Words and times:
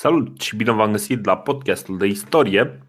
Salut 0.00 0.40
și 0.40 0.56
bine 0.56 0.70
v-am 0.70 0.90
găsit 0.90 1.24
la 1.24 1.38
podcastul 1.38 1.98
de 1.98 2.06
istorie. 2.06 2.82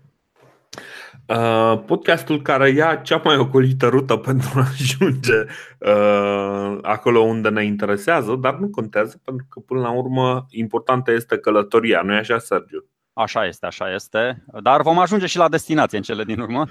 Uh, 1.25 1.81
podcastul 1.85 2.41
care 2.41 2.69
ia 2.69 2.95
cea 2.95 3.21
mai 3.23 3.37
ocolită 3.37 3.87
rută 3.87 4.15
pentru 4.27 4.49
a 4.59 4.67
ajunge 4.79 5.45
uh, 5.79 6.79
acolo 6.81 7.19
unde 7.19 7.49
ne 7.49 7.65
interesează, 7.65 8.35
dar 8.35 8.55
nu 8.55 8.69
contează 8.69 9.21
pentru 9.23 9.45
că 9.49 9.59
până 9.59 9.79
la 9.79 9.91
urmă 9.91 10.45
importantă 10.49 11.11
este 11.11 11.37
călătoria, 11.37 12.01
nu-i 12.01 12.17
așa, 12.17 12.37
Sergiu? 12.37 12.85
Așa 13.13 13.45
este, 13.45 13.65
așa 13.65 13.93
este. 13.93 14.45
Dar 14.61 14.81
vom 14.81 14.99
ajunge 14.99 15.25
și 15.25 15.37
la 15.37 15.49
destinație 15.49 15.97
în 15.97 16.03
cele 16.03 16.23
din 16.23 16.39
urmă. 16.39 16.65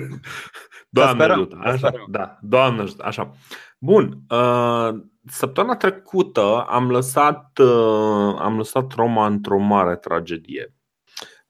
doamne 0.88 1.24
ajută, 1.24 1.58
așa, 1.62 1.92
da, 2.08 2.38
doamne 2.40 2.82
ajută, 2.82 3.04
așa. 3.06 3.34
Bun, 3.84 4.18
uh, 4.30 4.94
săptămâna 5.26 5.76
trecută 5.76 6.64
am 6.68 6.90
lăsat, 6.90 7.58
uh, 7.58 8.34
am 8.38 8.56
lăsat 8.56 8.92
Roma 8.92 9.26
într-o 9.26 9.58
mare 9.58 9.96
tragedie. 9.96 10.74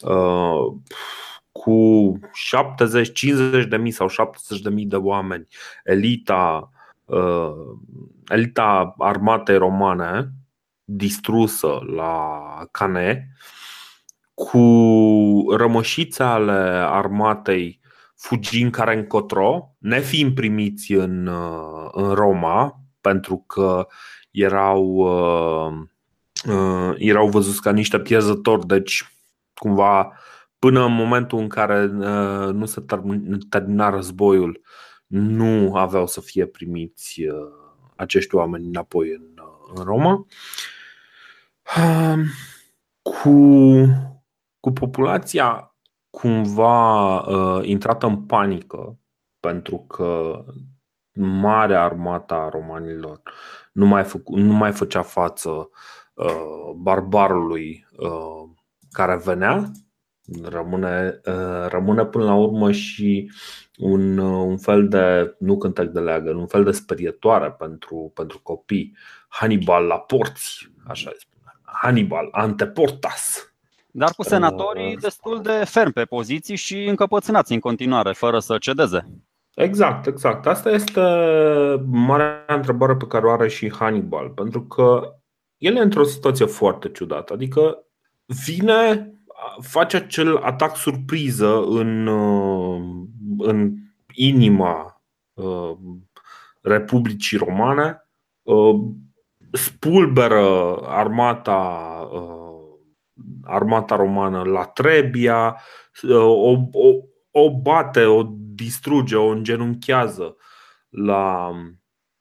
Uh, 0.04 0.74
cu 1.52 2.18
70, 2.32 3.12
50 3.12 3.66
de 3.66 3.76
mii 3.76 3.90
sau 3.90 4.08
70 4.08 4.60
de 4.60 4.68
mii 4.70 4.86
de 4.86 4.96
oameni, 4.96 5.46
elita, 5.84 6.70
elita 8.28 8.94
armatei 8.98 9.56
romane 9.56 10.30
distrusă 10.84 11.78
la 11.96 12.40
Cane, 12.70 13.28
cu 14.34 14.64
rămășițe 15.56 16.22
ale 16.22 16.86
armatei 16.88 17.80
fugind 18.24 18.72
care 18.72 18.96
încotro, 18.96 19.74
nefiind 19.78 20.34
primiți 20.34 20.92
în, 20.92 21.26
în 21.92 22.12
Roma, 22.12 22.80
pentru 23.00 23.44
că 23.46 23.86
erau, 24.30 24.84
uh, 24.84 25.72
uh, 26.54 26.94
erau 26.98 27.28
văzuți 27.28 27.62
ca 27.62 27.72
niște 27.72 28.00
pierzători, 28.00 28.66
deci 28.66 29.04
cumva 29.54 30.12
până 30.58 30.84
în 30.84 30.94
momentul 30.94 31.38
în 31.38 31.48
care 31.48 31.84
uh, 31.84 32.52
nu 32.52 32.64
se 32.64 32.84
termina 33.48 33.90
războiul, 33.90 34.60
nu 35.06 35.74
aveau 35.76 36.06
să 36.06 36.20
fie 36.20 36.46
primiți 36.46 37.22
acești 37.96 38.34
oameni 38.34 38.66
înapoi 38.66 39.10
în, 39.10 39.42
în 39.74 39.84
Roma. 39.84 40.26
Cu, 43.02 43.30
cu 44.60 44.72
populația 44.72 45.73
cumva 46.14 47.18
uh, 47.20 47.66
intrată 47.66 48.06
în 48.06 48.22
panică 48.22 48.98
pentru 49.40 49.78
că 49.78 50.44
marea 51.20 51.82
armata 51.82 52.34
a 52.34 52.48
romanilor 52.48 53.20
nu 53.72 53.86
mai, 53.86 54.04
fă, 54.04 54.20
nu 54.24 54.52
mai 54.52 54.72
făcea 54.72 55.02
față 55.02 55.70
uh, 56.14 56.72
barbarului 56.76 57.86
uh, 57.96 58.50
care 58.90 59.20
venea. 59.24 59.70
Rămâne, 60.42 61.20
uh, 61.26 61.66
rămâne 61.68 62.04
până 62.04 62.24
la 62.24 62.34
urmă 62.34 62.72
și 62.72 63.32
un, 63.78 64.18
uh, 64.18 64.44
un 64.46 64.58
fel 64.58 64.88
de, 64.88 65.36
nu 65.38 65.58
cântec 65.58 65.88
de 65.88 66.00
leagă, 66.00 66.30
un 66.30 66.46
fel 66.46 66.64
de 66.64 66.70
sperietoare 66.70 67.50
pentru, 67.50 68.12
pentru 68.14 68.40
copii. 68.42 68.96
Hannibal 69.28 69.84
la 69.84 69.98
porți, 69.98 70.70
așa 70.86 71.10
îi 71.12 71.18
spune. 71.18 71.60
Hannibal 71.62 72.28
anteportas. 72.30 73.53
Dar 73.96 74.10
cu 74.16 74.22
senatorii 74.22 74.94
uh, 74.94 75.00
destul 75.00 75.40
de 75.42 75.64
ferm 75.64 75.92
pe 75.92 76.04
poziții 76.04 76.56
și 76.56 76.84
încăpățânați 76.84 77.52
în 77.52 77.60
continuare, 77.60 78.12
fără 78.12 78.38
să 78.38 78.58
cedeze. 78.58 79.08
Exact, 79.54 80.06
exact. 80.06 80.46
Asta 80.46 80.70
este 80.70 81.00
marea 81.86 82.44
întrebare 82.46 82.96
pe 82.96 83.06
care 83.06 83.26
o 83.26 83.30
are 83.30 83.48
și 83.48 83.72
Hannibal, 83.72 84.28
pentru 84.28 84.62
că 84.62 85.14
el 85.56 85.76
e 85.76 85.80
într-o 85.80 86.04
situație 86.04 86.46
foarte 86.46 86.88
ciudată. 86.88 87.32
Adică 87.32 87.86
vine, 88.44 89.12
face 89.60 89.96
acel 89.96 90.36
atac 90.36 90.76
surpriză 90.76 91.64
în, 91.66 92.08
în 93.38 93.72
inima 94.14 95.02
uh, 95.32 95.72
Republicii 96.60 97.38
Romane, 97.38 98.08
uh, 98.42 98.80
spulberă 99.50 100.76
armata, 100.82 101.88
uh, 102.12 102.53
armata 103.46 103.96
romană 103.96 104.42
la 104.42 104.64
Trebia, 104.64 105.60
o, 106.08 106.50
o, 106.72 106.92
o 107.30 107.60
bate, 107.60 108.04
o 108.04 108.22
distruge, 108.38 109.16
o 109.16 109.26
îngenunchează 109.26 110.36
la 110.88 111.50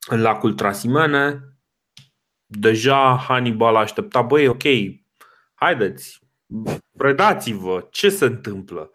lacul 0.05 0.53
Trasimene. 0.53 1.39
Deja 2.45 3.23
Hannibal 3.27 3.75
aștepta, 3.75 4.21
băi, 4.21 4.47
ok, 4.47 4.63
haideți, 5.53 6.19
predați-vă, 6.97 7.87
ce 7.91 8.09
se 8.09 8.25
întâmplă? 8.25 8.91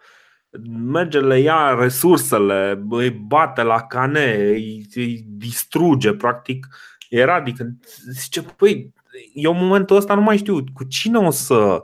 Merge, 0.70 1.20
le 1.20 1.38
ia 1.38 1.74
resursele, 1.74 2.84
îi 2.90 3.10
bate 3.10 3.62
la 3.62 3.82
cane, 3.82 4.34
îi, 4.34 4.86
îi 4.94 5.24
distruge, 5.26 6.14
practic, 6.14 6.66
eradică. 7.08 7.76
Zice, 8.10 8.42
păi, 8.42 8.92
eu 9.34 9.52
în 9.52 9.58
momentul 9.58 9.96
ăsta 9.96 10.14
nu 10.14 10.20
mai 10.20 10.36
știu 10.36 10.64
cu 10.72 10.84
cine 10.84 11.18
o 11.18 11.30
să 11.30 11.54
uh, 11.54 11.82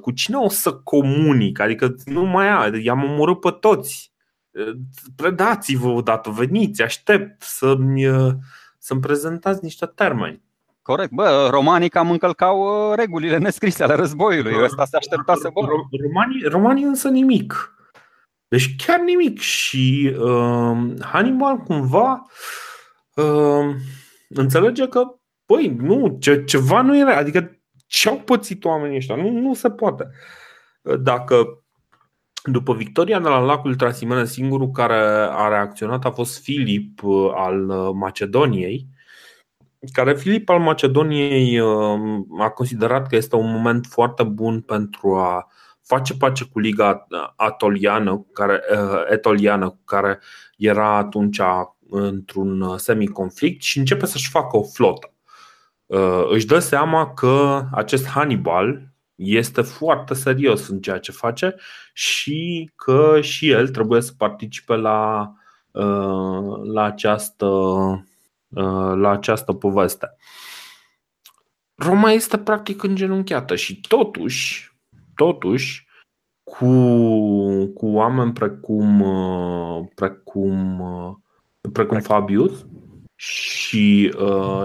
cu 0.00 0.10
cine 0.10 0.36
o 0.36 0.48
să 0.48 0.72
comunic, 0.72 1.60
adică 1.60 1.94
nu 2.04 2.24
mai 2.24 2.48
am, 2.48 2.74
i-am 2.74 3.04
omorât 3.04 3.40
pe 3.40 3.50
toți 3.50 4.12
predați-vă 5.16 5.88
odată, 5.88 6.30
veniți, 6.30 6.82
aștept 6.82 7.42
să-mi, 7.42 8.04
să-mi 8.78 9.00
prezentați 9.00 9.64
niște 9.64 9.86
termeni. 9.86 10.42
Corect. 10.86 11.10
Bă, 11.10 11.48
romanii 11.50 11.88
cam 11.88 12.10
încălcau 12.10 12.60
uh, 12.60 12.96
regulile 12.96 13.38
nescrise 13.38 13.82
ale 13.82 13.94
războiului. 13.94 14.62
Ăsta 14.62 14.84
se 14.84 14.96
aștepta 14.96 15.34
să 15.34 15.50
bă. 15.52 15.60
Romanii, 16.02 16.42
romanii 16.42 16.84
însă 16.84 17.08
nimic. 17.08 17.74
Deci 18.48 18.76
chiar 18.76 19.00
nimic. 19.00 19.38
Și 19.38 20.14
uh, 20.18 20.76
Hannibal 21.00 21.56
cumva 21.56 22.26
uh, 23.14 23.74
înțelege 24.28 24.88
că, 24.88 25.02
păi, 25.46 25.76
nu, 25.78 26.16
ce, 26.20 26.44
ceva 26.44 26.82
nu 26.82 26.98
era. 26.98 27.16
Adică 27.16 27.55
ce-au 27.86 28.16
pățit 28.16 28.64
oamenii 28.64 28.96
ăștia? 28.96 29.14
Nu, 29.14 29.30
nu 29.30 29.54
se 29.54 29.70
poate. 29.70 30.10
Dacă 31.00 31.60
după 32.46 32.74
victoria 32.74 33.20
de 33.20 33.28
la 33.28 33.38
lacul 33.38 33.74
Trasimene, 33.74 34.24
singurul 34.24 34.70
care 34.70 34.98
a 35.30 35.48
reacționat 35.48 36.04
a 36.04 36.10
fost 36.10 36.42
Filip 36.42 37.02
uh, 37.02 37.30
al 37.34 37.68
uh, 37.68 37.90
Macedoniei, 37.94 38.86
care 39.92 40.14
Filip 40.14 40.48
al 40.48 40.58
Macedoniei 40.58 41.60
uh, 41.60 41.98
a 42.38 42.48
considerat 42.48 43.08
că 43.08 43.16
este 43.16 43.36
un 43.36 43.52
moment 43.52 43.86
foarte 43.86 44.22
bun 44.22 44.60
pentru 44.60 45.16
a 45.16 45.50
face 45.82 46.16
pace 46.16 46.44
cu 46.44 46.58
Liga 46.58 47.06
Atoliană, 47.36 48.26
care, 48.32 48.60
Etoliană, 49.10 49.78
care 49.84 50.18
era 50.56 50.96
atunci 50.96 51.40
într-un 51.90 52.78
semiconflict 52.78 53.62
și 53.62 53.78
începe 53.78 54.06
să-și 54.06 54.30
facă 54.30 54.56
o 54.56 54.62
flotă. 54.62 55.15
Își 56.30 56.46
dă 56.46 56.58
seama 56.58 57.12
că 57.14 57.64
acest 57.72 58.06
Hannibal, 58.06 58.94
este 59.16 59.62
foarte 59.62 60.14
serios 60.14 60.68
în 60.68 60.80
ceea 60.80 60.98
ce 60.98 61.12
face 61.12 61.56
și 61.92 62.70
că 62.76 63.20
și 63.20 63.50
el 63.50 63.68
trebuie 63.68 64.00
să 64.00 64.12
participe 64.16 64.74
la, 64.74 65.32
uh, 65.70 66.60
la, 66.72 66.82
această, 66.82 67.46
uh, 68.48 68.92
la 68.94 69.10
această 69.10 69.52
poveste. 69.52 70.16
Roma 71.74 72.10
este 72.10 72.38
practic 72.38 72.82
îngenunchiată 72.82 73.54
și 73.54 73.80
totuși, 73.80 74.72
totuși 75.14 75.86
cu, 76.42 76.66
cu 77.66 77.86
oameni 77.86 78.32
precum, 78.32 79.00
uh, 79.00 79.86
precum, 79.94 80.82
precum 81.72 82.00
Fabius 82.00 82.66
și, 83.16 84.14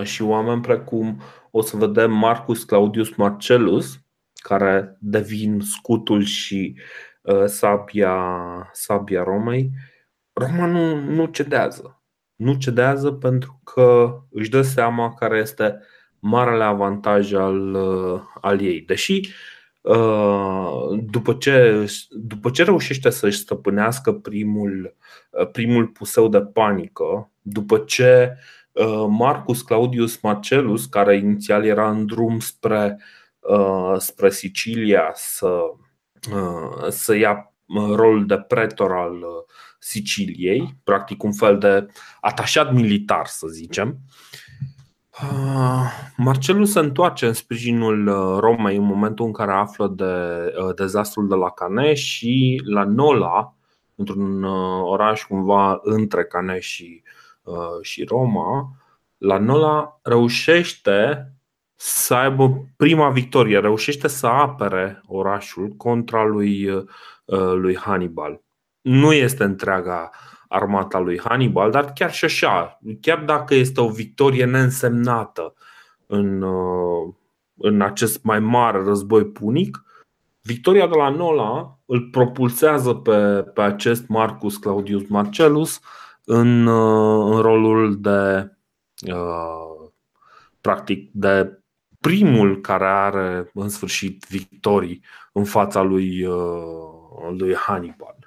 și 0.03 0.21
oameni 0.21 0.61
precum 0.61 1.21
o 1.51 1.61
să 1.61 1.77
vedem 1.77 2.11
Marcus 2.11 2.63
Claudius 2.63 3.15
Marcellus, 3.15 3.99
care 4.33 4.97
devin 4.99 5.59
scutul 5.59 6.23
și 6.23 6.79
uh, 7.21 7.45
sabia, 7.45 8.15
sabia 8.73 9.23
Romei, 9.23 9.71
Roma 10.33 10.65
nu, 10.65 10.95
nu 10.95 11.25
cedează. 11.25 12.03
Nu 12.35 12.53
cedează 12.53 13.11
pentru 13.11 13.61
că 13.63 14.17
își 14.31 14.49
dă 14.49 14.61
seama 14.61 15.13
care 15.13 15.37
este 15.37 15.79
marele 16.19 16.63
avantaj 16.63 17.33
al, 17.33 17.73
uh, 17.73 18.21
al 18.41 18.61
ei. 18.61 18.81
Deși 18.81 19.19
uh, 19.19 19.29
după 21.09 21.33
ce, 21.39 21.85
după 22.09 22.49
ce 22.49 22.63
reușește 22.63 23.09
să-și 23.09 23.37
stăpânească 23.37 24.13
primul, 24.13 24.95
primul 25.51 25.87
puseu 25.87 26.27
de 26.27 26.41
panică, 26.41 27.31
după 27.41 27.77
ce 27.77 28.37
Marcus 29.07 29.61
Claudius 29.61 30.21
Marcellus, 30.21 30.85
care 30.85 31.17
inițial 31.17 31.65
era 31.65 31.89
în 31.89 32.05
drum 32.05 32.39
spre 32.39 32.97
uh, 32.97 33.03
Uh, 33.41 33.95
spre 33.97 34.29
Sicilia 34.29 35.11
să, 35.15 35.61
uh, 36.31 36.87
să 36.89 37.15
ia 37.15 37.53
uh, 37.65 37.95
rolul 37.95 38.25
de 38.25 38.37
pretor 38.37 38.91
al 38.91 39.25
Siciliei, 39.79 40.75
practic 40.83 41.23
un 41.23 41.33
fel 41.33 41.57
de 41.57 41.87
atașat 42.19 42.73
militar, 42.73 43.25
să 43.25 43.47
zicem. 43.47 43.97
Marcelus 46.17 46.71
se 46.71 46.79
întoarce 46.79 47.25
în 47.27 47.33
sprijinul 47.33 48.05
Romei 48.39 48.75
în 48.75 48.83
momentul 48.83 49.25
în 49.25 49.31
care 49.31 49.51
află 49.51 49.87
de 49.87 50.13
dezastrul 50.75 51.27
de 51.27 51.35
la 51.35 51.49
Cane 51.49 51.93
și 51.93 52.61
la 52.65 52.83
Nola, 52.83 53.53
într-un 53.95 54.43
oraș 54.83 55.23
cumva 55.23 55.79
între 55.83 56.23
Cane 56.23 56.59
și, 56.59 57.03
și 57.81 58.03
Roma, 58.03 58.71
la 59.17 59.37
Nola 59.37 59.99
reușește 60.01 61.31
să 61.75 62.13
aibă 62.13 62.65
prima 62.77 63.09
victorie, 63.09 63.59
reușește 63.59 64.07
să 64.07 64.27
apere 64.27 65.01
orașul 65.07 65.67
contra 65.67 66.23
lui, 66.23 66.69
uh, 66.69 66.83
lui 67.53 67.77
Hannibal. 67.77 68.41
Nu 68.81 69.13
este 69.13 69.43
întreaga 69.43 70.09
armata 70.51 70.99
lui 70.99 71.19
Hannibal, 71.19 71.71
dar 71.71 71.91
chiar 71.93 72.13
și 72.13 72.25
așa, 72.25 72.79
chiar 73.01 73.23
dacă 73.23 73.55
este 73.55 73.81
o 73.81 73.89
victorie 73.89 74.45
neînsemnată 74.45 75.53
în, 76.07 76.41
uh, 76.41 77.13
în 77.57 77.81
acest 77.81 78.23
mai 78.23 78.39
mare 78.39 78.83
război 78.83 79.25
punic, 79.25 79.83
victoria 80.41 80.87
de 80.87 80.95
la 80.95 81.09
Nola 81.09 81.79
îl 81.85 82.01
propulsează 82.01 82.93
pe, 82.93 83.43
pe 83.53 83.61
acest 83.61 84.07
Marcus 84.07 84.57
Claudius 84.57 85.07
Marcellus 85.07 85.79
în, 86.25 86.65
uh, 86.65 87.33
în 87.35 87.41
rolul 87.41 88.01
de 88.01 88.51
practic 90.61 91.09
de 91.11 91.59
primul 91.99 92.61
care 92.61 92.85
are 92.85 93.51
în 93.53 93.69
sfârșit 93.69 94.25
victorii 94.29 95.03
în 95.31 95.43
fața 95.43 95.81
lui, 95.81 96.25
uh, 96.25 97.29
lui 97.37 97.55
Hannibal. 97.55 98.20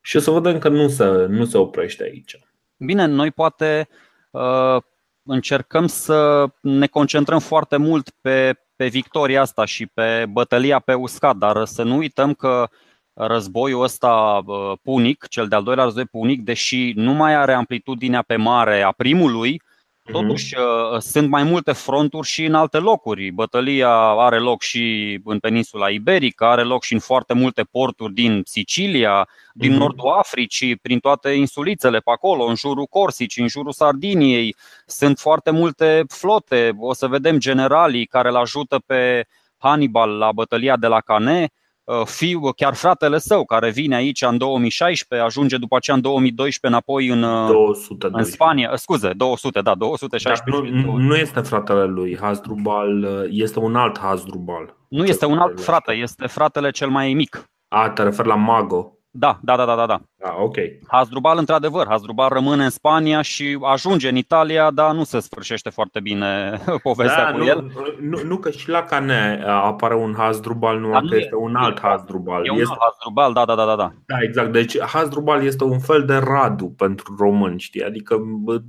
Și 0.00 0.16
o 0.16 0.20
să 0.20 0.30
vedem 0.30 0.58
că 0.58 0.68
nu 0.68 0.88
se, 0.88 1.04
nu 1.28 1.44
se 1.44 1.58
oprește 1.58 2.02
aici. 2.02 2.38
Bine, 2.76 3.06
noi 3.06 3.30
poate 3.30 3.88
uh, 4.30 4.76
încercăm 5.22 5.86
să 5.86 6.46
ne 6.60 6.86
concentrăm 6.86 7.38
foarte 7.38 7.76
mult 7.76 8.10
pe, 8.20 8.54
pe 8.76 8.86
victoria 8.86 9.40
asta 9.40 9.64
și 9.64 9.86
pe 9.86 10.26
bătălia 10.30 10.78
pe 10.78 10.94
uscat, 10.94 11.36
dar 11.36 11.64
să 11.64 11.82
nu 11.82 11.96
uităm 11.96 12.34
că 12.34 12.68
războiul 13.12 13.82
ăsta 13.82 14.42
uh, 14.46 14.72
punic, 14.82 15.26
cel 15.28 15.48
de-al 15.48 15.62
doilea 15.62 15.84
război 15.84 16.04
punic, 16.04 16.42
deși 16.42 16.92
nu 16.94 17.12
mai 17.12 17.34
are 17.34 17.52
amplitudinea 17.52 18.22
pe 18.22 18.36
mare 18.36 18.82
a 18.82 18.92
primului, 18.92 19.50
Mhm. 19.50 19.69
Totuși, 20.02 20.56
uh, 20.56 20.98
sunt 20.98 21.28
mai 21.28 21.42
multe 21.42 21.72
fronturi 21.72 22.26
și 22.26 22.44
în 22.44 22.54
alte 22.54 22.78
locuri. 22.78 23.30
Bătălia 23.30 23.90
are 23.98 24.38
loc 24.38 24.62
și 24.62 25.18
în 25.24 25.38
peninsula 25.38 25.88
iberică, 25.88 26.44
are 26.44 26.62
loc 26.62 26.82
și 26.82 26.92
în 26.92 26.98
foarte 26.98 27.34
multe 27.34 27.62
porturi 27.62 28.12
din 28.12 28.42
Sicilia, 28.44 29.28
din 29.54 29.72
mm-hmm. 29.72 29.76
nordul 29.76 30.08
Africii, 30.08 30.76
prin 30.76 30.98
toate 30.98 31.30
insulițele 31.30 31.98
pe 31.98 32.10
acolo, 32.10 32.44
în 32.44 32.54
jurul 32.54 32.86
Corsici, 32.86 33.36
în 33.36 33.48
jurul 33.48 33.72
Sardiniei. 33.72 34.56
Sunt 34.86 35.18
foarte 35.18 35.50
multe 35.50 36.04
flote. 36.08 36.72
O 36.78 36.92
să 36.92 37.06
vedem 37.06 37.38
generalii 37.38 38.06
care 38.06 38.28
îl 38.28 38.36
ajută 38.36 38.82
pe 38.86 39.26
Hannibal 39.58 40.10
la 40.10 40.32
bătălia 40.32 40.76
de 40.76 40.86
la 40.86 41.00
Cannes 41.00 41.44
Uh, 41.44 41.59
fiul, 42.04 42.52
chiar 42.52 42.74
fratele 42.74 43.18
său, 43.18 43.44
care 43.44 43.70
vine 43.70 43.94
aici 43.94 44.22
în 44.22 44.38
2016, 44.38 45.26
ajunge 45.26 45.56
după 45.56 45.76
aceea 45.76 45.96
în 45.96 46.02
2012 46.02 46.66
înapoi 46.66 47.08
în, 47.08 47.20
212. 47.20 48.06
Uh, 48.06 48.12
în 48.12 48.24
Spania. 48.24 48.70
Uh, 48.72 48.78
scuze, 48.78 49.12
200, 49.12 49.60
da, 49.60 49.74
216. 49.74 50.42
Dar 50.50 50.60
nu, 50.70 50.96
nu 50.96 51.14
este 51.14 51.40
fratele 51.40 51.84
lui 51.84 52.18
Hasdrubal, 52.20 53.26
este 53.30 53.58
un 53.58 53.76
alt 53.76 53.98
Hasdrubal. 53.98 54.76
Nu 54.88 55.04
este 55.04 55.26
un 55.26 55.38
alt 55.38 55.60
frate, 55.60 55.92
este 55.92 56.26
fratele 56.26 56.70
cel 56.70 56.88
mai 56.88 57.14
mic. 57.14 57.50
A, 57.68 57.90
te 57.90 58.02
referi 58.02 58.28
la 58.28 58.34
Mago. 58.34 58.99
Da, 59.12 59.38
da, 59.42 59.56
da, 59.56 59.64
da, 59.64 59.74
da. 59.74 59.86
da. 59.86 60.00
Ah, 60.22 60.34
ok. 60.38 60.56
Hasdrubal, 60.88 61.38
într-adevăr, 61.38 61.86
Hasdrubal 61.86 62.28
rămâne 62.28 62.64
în 62.64 62.70
Spania 62.70 63.22
și 63.22 63.58
ajunge 63.62 64.08
în 64.08 64.16
Italia, 64.16 64.70
dar 64.70 64.94
nu 64.94 65.04
se 65.04 65.20
sfârșește 65.20 65.70
foarte 65.70 66.00
bine 66.00 66.60
povestea 66.82 67.24
da, 67.24 67.30
cu 67.30 67.38
nu, 67.38 67.44
el. 67.44 67.70
Nu, 68.00 68.22
nu, 68.22 68.36
că 68.36 68.50
și 68.50 68.68
la 68.68 68.82
Cane 68.82 69.42
apare 69.46 69.94
un 69.94 70.14
Hasdrubal, 70.16 70.78
nu 70.78 71.08
că 71.08 71.16
este 71.16 71.34
un 71.34 71.54
alt 71.54 71.80
Hasdrubal. 71.80 72.46
E 72.46 72.50
un 72.50 72.58
este... 72.58 72.70
alt 72.70 72.80
Hasdrubal, 72.80 73.32
da, 73.32 73.44
da, 73.44 73.54
da, 73.54 73.76
da. 73.76 73.92
Da, 74.06 74.16
exact. 74.20 74.52
Deci 74.52 74.80
Hasdrubal 74.80 75.44
este 75.44 75.64
un 75.64 75.78
fel 75.78 76.04
de 76.04 76.16
Radu 76.16 76.68
pentru 76.68 77.14
români, 77.18 77.60
știi? 77.60 77.84
Adică 77.84 78.20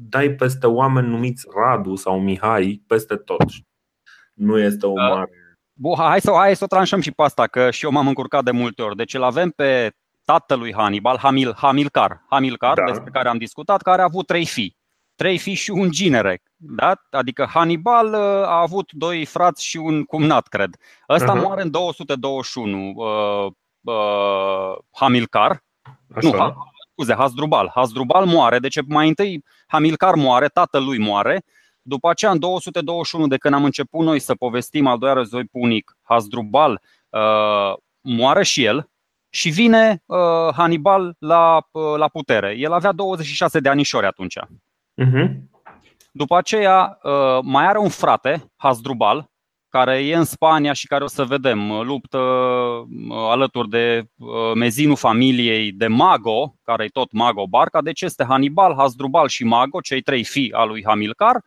dai 0.10 0.30
peste 0.30 0.68
oameni 0.68 1.08
numiți 1.08 1.48
Radu 1.56 1.96
sau 1.96 2.20
Mihai 2.20 2.84
peste 2.88 3.16
tot. 3.16 3.46
Nu 4.34 4.60
este 4.60 4.86
o 4.86 4.94
mare... 4.94 5.30
Bun, 5.74 5.96
hai 5.98 6.22
să, 6.22 6.32
hai 6.32 6.56
să 6.56 6.64
o 6.64 6.68
tranșăm 6.68 7.02
și 7.02 7.12
pe 7.12 7.24
asta, 7.24 7.48
că 7.48 7.72
și 7.72 7.86
eu 7.86 7.92
m-am 7.92 8.08
încurcat 8.08 8.44
de 8.44 8.52
multe 8.52 8.82
ori. 8.82 8.96
Deci 8.96 9.14
îl 9.14 9.24
avem 9.24 9.50
pe 9.50 9.92
tatălui 10.26 10.74
Hannibal, 10.74 11.18
Hamil, 11.18 11.54
Hamilcar, 11.58 12.26
Hamilcar 12.30 12.74
da. 12.74 12.84
despre 12.84 13.10
care 13.12 13.30
am 13.30 13.38
discutat, 13.38 13.82
care 13.82 14.02
a 14.02 14.06
avut 14.06 14.28
trei 14.28 14.46
fii. 14.46 14.78
Trei 15.16 15.38
fii 15.38 15.54
și 15.54 15.72
un 15.72 15.92
ginere. 15.92 16.42
Da? 16.56 16.94
Adică 17.10 17.46
Hannibal 17.54 18.08
uh, 18.08 18.20
a 18.48 18.62
avut 18.62 18.92
doi 18.92 19.26
frați 19.26 19.66
și 19.66 19.78
un 19.78 20.04
cumnat, 20.04 20.48
cred. 20.48 20.76
Ăsta 21.10 21.38
uh-huh. 21.38 21.42
moare 21.42 21.62
în 21.62 21.72
221. 21.72 22.94
Uh, 22.96 23.52
uh, 23.82 24.78
Hamilcar. 24.92 25.64
Așa. 26.16 26.30
Nu, 26.30 26.38
ha, 26.38 26.56
scuze, 26.92 27.14
Hasdrubal. 27.14 27.72
Hasdrubal 27.74 28.26
moare, 28.26 28.60
deci 28.60 28.78
mai 28.88 29.08
întâi 29.08 29.44
Hamilcar 29.68 30.16
moare, 30.16 30.48
tatălui 30.48 31.00
moare. 31.00 31.44
După 31.82 32.10
aceea, 32.10 32.32
în 32.32 32.40
221, 32.40 33.28
de 33.28 33.38
când 33.38 33.54
am 33.54 33.64
început 33.64 34.06
noi 34.06 34.20
să 34.20 34.36
povestim 34.36 34.88
al 34.88 34.98
doilea 34.98 35.18
război 35.18 35.46
punic, 35.46 35.98
Hasdrubal 36.02 36.82
uh, 37.10 37.74
moare 38.02 38.44
și 38.44 38.64
el, 38.64 38.91
și 39.34 39.50
vine 39.50 40.04
uh, 40.06 40.18
Hannibal 40.56 41.16
la, 41.20 41.68
uh, 41.72 41.98
la 41.98 42.08
putere. 42.08 42.56
El 42.58 42.72
avea 42.72 42.92
26 42.92 43.60
de 43.60 43.70
anișori 43.70 44.06
atunci. 44.06 44.40
Uh-huh. 44.40 45.30
După 46.12 46.38
aceea 46.38 47.00
uh, 47.04 47.40
mai 47.42 47.66
are 47.66 47.78
un 47.78 47.90
frate, 47.90 48.52
Hasdrubal, 48.56 49.32
care 49.72 50.06
e 50.06 50.16
în 50.16 50.24
Spania 50.24 50.74
și 50.74 50.88
care 50.88 51.04
o 51.04 51.08
să 51.08 51.24
vedem, 51.24 51.70
uh, 51.70 51.84
luptă 51.84 52.18
uh, 52.18 53.16
alături 53.30 53.70
de 53.70 54.04
uh, 54.18 54.28
mezinul 54.56 54.96
familiei 54.96 55.72
de 55.72 55.88
Mago, 55.88 56.56
care 56.64 56.84
e 56.84 56.88
tot 56.88 57.12
Mago 57.12 57.48
Barca, 57.48 57.82
deci 57.82 58.02
este 58.02 58.26
Hannibal, 58.28 58.76
Hasdrubal 58.78 59.28
și 59.28 59.44
Mago, 59.44 59.80
cei 59.80 60.02
trei 60.02 60.24
fii 60.24 60.52
al 60.54 60.68
lui 60.68 60.84
Hamilcar 60.86 61.44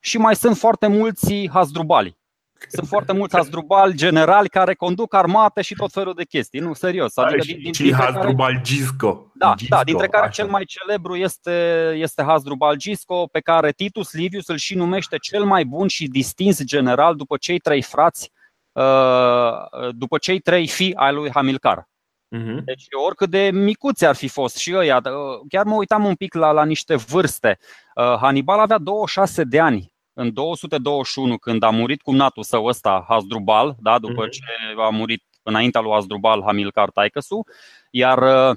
și 0.00 0.18
mai 0.18 0.36
sunt 0.36 0.56
foarte 0.56 0.86
mulți 0.86 1.48
Hasdrubali. 1.48 2.16
Sunt 2.68 2.88
foarte 2.88 3.12
mulți 3.12 3.36
Hasdrubal 3.36 3.92
generali 3.92 4.48
care 4.48 4.74
conduc 4.74 5.14
armate 5.14 5.62
și 5.62 5.74
tot 5.74 5.92
felul 5.92 6.14
de 6.14 6.24
chestii. 6.24 6.60
Nu, 6.60 6.74
serios. 6.74 7.16
Adică 7.16 7.42
din, 7.44 7.58
din, 7.62 7.72
și 7.72 7.94
Hasdrubal 7.94 8.50
care... 8.50 8.62
Gisco. 8.62 9.30
Da, 9.34 9.54
Gisco, 9.56 9.76
da, 9.76 9.84
dintre 9.84 10.06
care 10.06 10.24
așa. 10.24 10.32
cel 10.32 10.46
mai 10.46 10.64
celebru 10.64 11.16
este, 11.16 11.90
este 11.96 12.22
Hasdrubal 12.22 12.76
Gisco, 12.76 13.26
pe 13.26 13.40
care 13.40 13.72
Titus 13.72 14.12
Livius 14.12 14.48
îl 14.48 14.56
și 14.56 14.74
numește 14.74 15.16
cel 15.16 15.44
mai 15.44 15.64
bun 15.64 15.88
și 15.88 16.08
distins 16.08 16.62
general 16.64 17.14
după 17.14 17.36
cei 17.36 17.58
trei 17.58 17.82
frați, 17.82 18.32
uh, 18.72 19.88
după 19.90 20.18
cei 20.18 20.38
trei 20.38 20.66
fii 20.66 20.94
ai 20.94 21.12
lui 21.12 21.30
Hamilcar. 21.34 21.88
Uh-huh. 22.36 22.64
Deci 22.64 22.86
oricât 23.04 23.30
de 23.30 23.50
micuți 23.52 24.06
ar 24.06 24.14
fi 24.14 24.28
fost 24.28 24.56
și 24.56 24.74
ăia, 24.76 24.96
uh, 25.04 25.40
chiar 25.48 25.64
mă 25.64 25.74
uitam 25.74 26.04
un 26.04 26.14
pic 26.14 26.34
la, 26.34 26.50
la 26.50 26.64
niște 26.64 26.96
vârste. 26.96 27.58
Uh, 27.94 28.16
Hannibal 28.20 28.58
avea 28.58 28.78
26 28.78 29.44
de 29.44 29.60
ani 29.60 29.92
în 30.18 30.32
221, 30.32 31.38
când 31.38 31.62
a 31.62 31.70
murit 31.70 32.02
cumnatul 32.02 32.42
său 32.42 32.64
ăsta, 32.64 33.04
Hasdrubal, 33.08 33.76
da, 33.78 33.98
după 33.98 34.26
mm-hmm. 34.26 34.30
ce 34.30 34.42
a 34.76 34.88
murit 34.88 35.24
înaintea 35.42 35.80
lui 35.80 35.92
Hasdrubal 35.92 36.42
Hamilcar 36.42 36.90
Taicăsu, 36.90 37.44
iar 37.90 38.18
uh, 38.50 38.56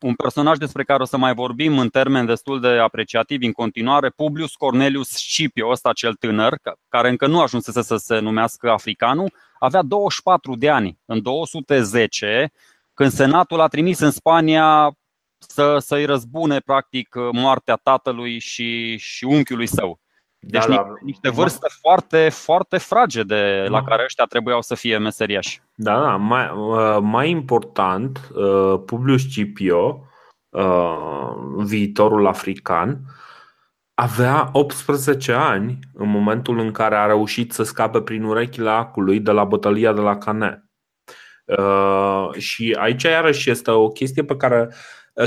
un 0.00 0.14
personaj 0.14 0.58
despre 0.58 0.84
care 0.84 1.02
o 1.02 1.04
să 1.04 1.16
mai 1.16 1.34
vorbim 1.34 1.78
în 1.78 1.88
termeni 1.88 2.26
destul 2.26 2.60
de 2.60 2.68
apreciativi 2.68 3.46
în 3.46 3.52
continuare, 3.52 4.08
Publius 4.08 4.54
Cornelius 4.54 5.08
Scipio, 5.08 5.68
ăsta 5.68 5.92
cel 5.92 6.14
tânăr, 6.14 6.58
care 6.88 7.08
încă 7.08 7.26
nu 7.26 7.40
ajunsese 7.40 7.82
să 7.82 7.96
se 7.96 8.18
numească 8.18 8.70
africanul, 8.70 9.32
avea 9.58 9.82
24 9.82 10.56
de 10.56 10.70
ani. 10.70 10.98
În 11.04 11.22
210, 11.22 12.52
când 12.94 13.10
senatul 13.10 13.60
a 13.60 13.66
trimis 13.66 13.98
în 13.98 14.10
Spania 14.10 14.96
să, 15.38 15.78
să-i 15.78 16.04
răzbune 16.04 16.58
practic 16.58 17.14
moartea 17.32 17.76
tatălui 17.76 18.38
și, 18.38 18.96
și 18.96 19.24
unchiului 19.24 19.66
său. 19.66 20.00
Deci 20.44 20.66
da, 20.66 20.74
da. 20.74 20.86
niște 21.00 21.30
vârste 21.30 21.66
foarte, 21.80 22.28
foarte 22.28 22.78
fragede 22.78 23.66
la 23.68 23.84
care 23.84 24.02
ăștia 24.04 24.24
trebuiau 24.24 24.62
să 24.62 24.74
fie 24.74 24.98
meseriași. 24.98 25.62
Da, 25.74 26.00
da. 26.00 26.16
Mai, 26.16 26.50
uh, 26.54 26.98
mai 27.00 27.30
important, 27.30 28.30
uh, 28.34 28.80
Publius 28.86 29.22
Scipio, 29.22 30.06
uh, 30.48 31.32
viitorul 31.56 32.26
african, 32.26 33.00
avea 33.94 34.48
18 34.52 35.32
ani 35.32 35.78
în 35.94 36.08
momentul 36.08 36.58
în 36.58 36.72
care 36.72 36.96
a 36.96 37.06
reușit 37.06 37.52
să 37.52 37.62
scape 37.62 38.00
prin 38.00 38.22
urechile 38.22 38.70
acului 38.70 39.20
de 39.20 39.30
la 39.30 39.44
bătălia 39.44 39.92
de 39.92 40.00
la 40.00 40.18
Cane. 40.18 40.64
Și 42.38 42.76
aici 42.78 43.02
iarăși 43.02 43.50
este 43.50 43.70
o 43.70 43.88
chestie 43.88 44.24
pe 44.24 44.36
care 44.36 44.68
Uh, 44.68 44.74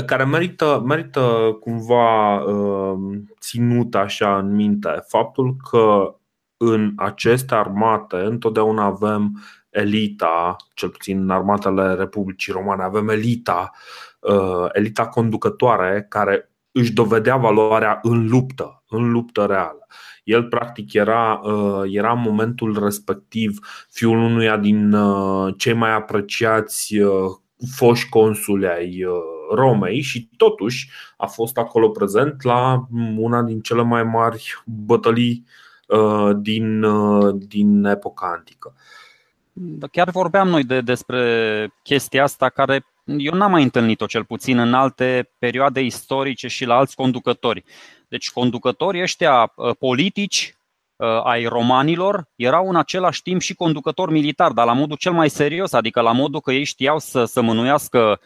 care 0.06 0.24
merită, 0.24 0.82
merită 0.86 1.56
cumva 1.60 2.36
uh, 2.38 2.98
ținut 3.40 3.94
așa 3.94 4.38
în 4.38 4.54
minte 4.54 5.04
faptul 5.08 5.56
că 5.70 6.16
în 6.56 6.92
aceste 6.96 7.54
armate 7.54 8.16
întotdeauna 8.16 8.84
avem 8.84 9.42
elita, 9.70 10.56
cel 10.74 10.88
puțin 10.88 11.20
în 11.20 11.30
armatele 11.30 11.94
Republicii 11.94 12.52
Romane, 12.52 12.82
avem 12.82 13.08
elita, 13.08 13.70
uh, 14.20 14.66
elita 14.72 15.06
conducătoare 15.06 16.06
care 16.08 16.50
își 16.72 16.92
dovedea 16.92 17.36
valoarea 17.36 17.98
în 18.02 18.28
luptă, 18.28 18.84
în 18.88 19.10
luptă 19.10 19.44
reală. 19.44 19.86
El 20.24 20.44
practic 20.44 20.92
era, 20.92 21.40
era 21.84 22.12
în 22.12 22.20
momentul 22.20 22.82
respectiv 22.82 23.58
fiul 23.90 24.18
unuia 24.18 24.56
din 24.56 24.96
cei 25.56 25.72
mai 25.72 25.92
apreciați 25.92 26.96
foști 27.76 28.08
consuli 28.08 28.66
ai 28.66 29.06
Romei 29.54 30.00
și 30.00 30.28
totuși 30.36 30.90
a 31.16 31.26
fost 31.26 31.58
acolo 31.58 31.88
prezent 31.88 32.42
la 32.42 32.86
una 33.16 33.42
din 33.42 33.60
cele 33.60 33.82
mai 33.82 34.02
mari 34.02 34.62
bătălii 34.64 35.46
din, 36.36 36.84
din 37.48 37.84
epoca 37.84 38.32
antică. 38.36 38.74
Da, 39.52 39.86
chiar 39.86 40.10
vorbeam 40.10 40.48
noi 40.48 40.64
de, 40.64 40.80
despre 40.80 41.72
chestia 41.82 42.22
asta 42.22 42.48
care 42.48 42.86
eu 43.04 43.34
n-am 43.34 43.50
mai 43.50 43.62
întâlnit-o 43.62 44.06
cel 44.06 44.24
puțin 44.24 44.58
în 44.58 44.74
alte 44.74 45.30
perioade 45.38 45.80
istorice 45.80 46.48
și 46.48 46.64
la 46.64 46.76
alți 46.76 46.96
conducători. 46.96 47.64
Deci 48.08 48.30
conducătorii 48.30 49.02
ăștia 49.02 49.52
uh, 49.54 49.76
politici 49.78 50.56
uh, 50.96 51.08
ai 51.24 51.44
romanilor 51.44 52.28
erau 52.36 52.68
în 52.68 52.76
același 52.76 53.22
timp 53.22 53.40
și 53.40 53.54
conducători 53.54 54.12
militari, 54.12 54.54
dar 54.54 54.66
la 54.66 54.72
modul 54.72 54.96
cel 54.96 55.12
mai 55.12 55.30
serios, 55.30 55.72
adică 55.72 56.00
la 56.00 56.12
modul 56.12 56.40
că 56.40 56.52
ei 56.52 56.64
știau 56.64 56.98
să, 56.98 57.24
să 57.24 57.40
mânuiască 57.40 57.98
uh, 57.98 58.16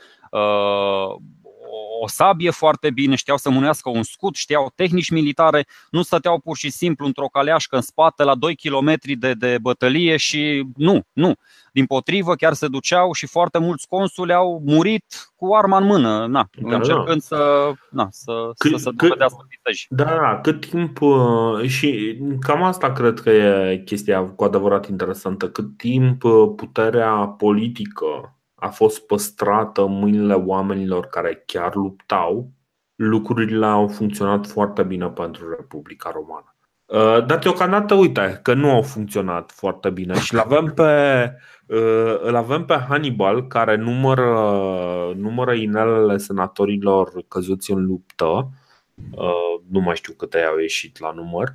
o 2.03 2.09
sabie 2.09 2.51
foarte 2.51 2.91
bine, 2.91 3.15
știau 3.15 3.37
să 3.37 3.51
mânuiască 3.51 3.91
un 3.91 4.03
scut, 4.03 4.35
știau 4.35 4.73
tehnici 4.75 5.11
militare, 5.11 5.67
nu 5.91 6.03
stăteau 6.03 6.41
pur 6.41 6.57
și 6.57 6.71
simplu 6.71 7.07
într-o 7.07 7.27
caleașcă 7.27 7.77
în 7.77 7.83
spate 7.83 8.23
la 8.23 8.35
2 8.35 8.57
km 8.57 8.95
de, 9.19 9.33
de 9.33 9.59
bătălie 9.61 10.17
și 10.17 10.67
nu, 10.77 11.01
nu. 11.13 11.35
Din 11.73 11.87
potrivă, 11.87 12.35
chiar 12.35 12.53
se 12.53 12.69
duceau 12.69 13.13
și 13.13 13.27
foarte 13.27 13.59
mulți 13.59 13.89
consuli 13.89 14.33
au 14.33 14.63
murit 14.65 15.33
cu 15.37 15.55
arma 15.55 15.79
în 15.79 15.85
mână, 15.85 16.27
na, 16.27 16.49
da, 16.61 16.77
încercând 16.77 17.25
da. 17.29 17.37
să, 17.37 17.73
na, 17.91 18.09
să, 18.11 18.51
cât, 18.59 18.71
să 18.71 18.77
se 18.77 18.91
dovedească 18.95 19.47
viteji. 19.49 19.87
Da, 19.89 20.05
da, 20.05 20.39
cât 20.43 20.67
timp 20.71 21.01
uh, 21.01 21.69
și 21.69 22.19
cam 22.41 22.63
asta 22.63 22.93
cred 22.93 23.21
că 23.21 23.31
e 23.31 23.83
chestia 23.85 24.23
cu 24.23 24.45
adevărat 24.45 24.89
interesantă, 24.89 25.51
cât 25.51 25.77
timp 25.77 26.25
uh, 26.25 26.53
puterea 26.57 27.13
politică 27.39 28.35
a 28.61 28.69
fost 28.69 29.07
păstrată 29.07 29.83
în 29.83 29.99
mâinile 29.99 30.35
oamenilor 30.35 31.07
care 31.07 31.43
chiar 31.47 31.75
luptau, 31.75 32.51
lucrurile 32.95 33.67
au 33.67 33.89
funcționat 33.89 34.47
foarte 34.47 34.83
bine 34.83 35.07
pentru 35.07 35.55
Republica 35.57 36.11
Romană. 36.11 36.55
Uh, 36.87 37.27
dar 37.27 37.39
deocamdată, 37.39 37.95
uite, 37.95 38.41
că 38.43 38.55
nu 38.55 38.71
au 38.71 38.83
funcționat 38.83 39.53
foarte 39.53 39.91
bine 39.91 40.19
și 40.19 40.35
îl 40.35 40.41
avem 40.41 40.65
pe, 40.75 41.33
uh, 41.67 42.21
îl 42.21 42.37
avem 42.37 42.65
pe 42.65 42.85
Hannibal 42.89 43.47
care 43.47 43.77
numără, 43.77 44.33
numără 45.17 45.53
inelele 45.53 46.17
senatorilor 46.17 47.13
căzuți 47.29 47.71
în 47.71 47.87
luptă. 47.87 48.51
Uh, 49.11 49.61
nu 49.71 49.81
mai 49.81 49.97
știu 49.97 50.13
câte 50.13 50.43
au 50.43 50.59
ieșit 50.59 50.99
la 50.99 51.13
număr. 51.13 51.55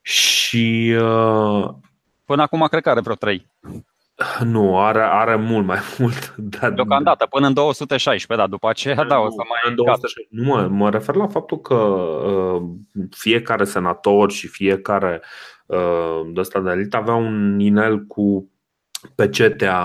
Și 0.00 0.94
Până 2.24 2.42
acum 2.42 2.66
cred 2.70 2.82
că 2.82 2.90
are 2.90 3.00
vreo 3.00 3.14
3. 3.14 3.46
Nu, 4.44 4.78
are, 4.78 5.00
are 5.02 5.36
mult 5.36 5.66
mai 5.66 5.78
mult. 5.98 6.34
Dar... 6.36 6.70
Deocamdată, 6.70 7.26
până 7.26 7.46
în 7.46 7.52
216, 7.52 8.46
da, 8.46 8.50
după 8.50 8.68
aceea, 8.68 9.04
da, 9.04 9.18
o 9.18 9.28
să 9.28 9.42
mai. 9.48 9.60
În 9.68 9.74
216. 9.74 10.34
Nu, 10.34 10.54
mă, 10.54 10.68
mă 10.68 10.90
refer 10.90 11.14
la 11.14 11.26
faptul 11.26 11.60
că 11.60 11.74
uh, 11.74 12.62
fiecare 13.10 13.64
senator 13.64 14.30
și 14.30 14.46
fiecare 14.46 15.22
uh, 15.66 16.20
de 16.32 16.40
ăsta 16.40 16.60
de 16.60 16.70
elit 16.70 16.94
avea 16.94 17.14
un 17.14 17.58
inel 17.60 18.00
cu 18.00 18.50
pecetea, 19.14 19.80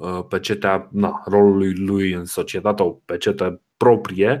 uh, 0.00 0.24
pecetea 0.28 0.88
na, 0.92 1.22
rolului 1.24 1.74
lui 1.74 2.12
în 2.12 2.24
societate, 2.24 2.82
o 2.82 2.90
pecete 2.90 3.60
proprie 3.76 4.40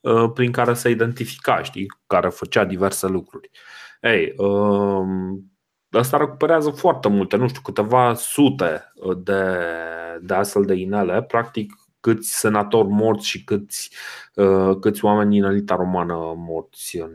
uh, 0.00 0.30
prin 0.34 0.52
care 0.52 0.74
se 0.74 0.90
identifica, 0.90 1.62
știi, 1.62 1.86
care 2.06 2.28
făcea 2.28 2.64
diverse 2.64 3.06
lucruri. 3.06 3.50
Ei, 4.00 4.32
uh, 4.36 5.04
Asta 5.98 6.16
recuperează 6.16 6.70
foarte 6.70 7.08
multe, 7.08 7.36
nu 7.36 7.48
știu, 7.48 7.60
câteva 7.60 8.14
sute 8.14 8.92
de, 9.16 9.58
de 10.20 10.34
astfel 10.34 10.64
de 10.64 10.74
inele, 10.74 11.22
practic 11.22 11.72
câți 12.00 12.38
senatori 12.38 12.88
morți 12.88 13.26
și 13.28 13.44
câți, 13.44 13.90
uh, 14.34 14.76
câți 14.80 15.04
oameni 15.04 15.30
din 15.30 15.44
elita 15.44 15.74
romană 15.74 16.34
morți 16.36 16.96
în, 16.96 17.12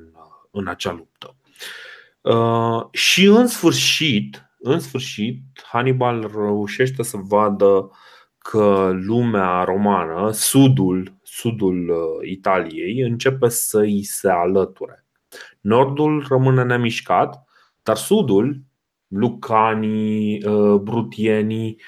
în 0.51 0.67
acea 0.67 0.91
luptă. 0.91 1.35
Uh, 2.21 2.85
și 2.91 3.25
în 3.25 3.47
sfârșit, 3.47 4.51
în 4.59 4.79
sfârșit, 4.79 5.41
Hannibal 5.71 6.31
reușește 6.35 7.03
să 7.03 7.17
vadă 7.17 7.91
că 8.37 8.91
lumea 8.93 9.63
romană, 9.63 10.31
sudul, 10.31 11.15
sudul 11.23 11.89
uh, 11.89 12.29
Italiei, 12.29 13.01
începe 13.01 13.49
să 13.49 13.77
îi 13.79 14.03
se 14.03 14.29
alăture. 14.29 15.05
Nordul 15.59 16.25
rămâne 16.29 16.63
nemișcat, 16.63 17.45
dar 17.83 17.95
sudul 17.95 18.61
lucanii, 19.11 20.45
uh, 20.45 20.79
brutienii 20.79 21.81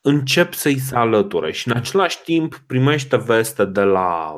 încep 0.00 0.52
să-i 0.52 0.78
se 0.78 0.96
alăture 0.96 1.52
și 1.52 1.68
în 1.68 1.76
același 1.76 2.22
timp 2.22 2.62
primește 2.66 3.16
veste 3.16 3.64
de 3.64 3.82
la, 3.82 4.34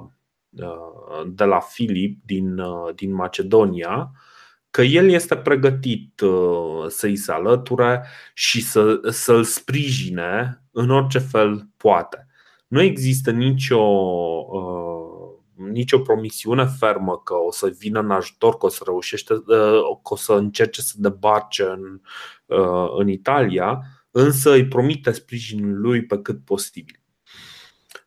uh, 0.50 1.26
de 1.26 1.44
la 1.44 1.60
Filip 1.60 2.20
din, 2.24 2.58
uh, 2.58 2.94
din 2.94 3.14
Macedonia 3.14 4.10
că 4.70 4.82
el 4.82 5.08
este 5.08 5.36
pregătit 5.36 6.22
să-i 6.88 7.16
se 7.16 7.32
alăture 7.32 8.04
și 8.34 8.62
să, 8.62 9.00
să-l 9.10 9.44
sprijine 9.44 10.62
în 10.70 10.90
orice 10.90 11.18
fel 11.18 11.68
poate. 11.76 12.26
Nu 12.66 12.80
există 12.80 13.30
nicio 13.30 13.80
nicio 15.58 15.98
promisiune 15.98 16.66
fermă 16.78 17.20
că 17.24 17.34
o 17.34 17.52
să 17.52 17.72
vină 17.78 18.00
în 18.00 18.10
ajutor, 18.10 18.56
că 18.56 18.66
o 18.66 18.68
să 18.68 18.82
reușește, 18.86 19.32
uh, 19.32 19.98
că 20.02 20.12
o 20.12 20.16
să 20.16 20.32
încerce 20.32 20.80
să 20.80 20.94
debarce 20.96 21.62
în, 21.62 22.00
uh, 22.46 22.88
în 22.98 23.08
Italia, 23.08 23.82
însă 24.10 24.52
îi 24.52 24.68
promite 24.68 25.10
sprijinul 25.10 25.80
lui 25.80 26.04
pe 26.04 26.18
cât 26.18 26.44
posibil. 26.44 27.00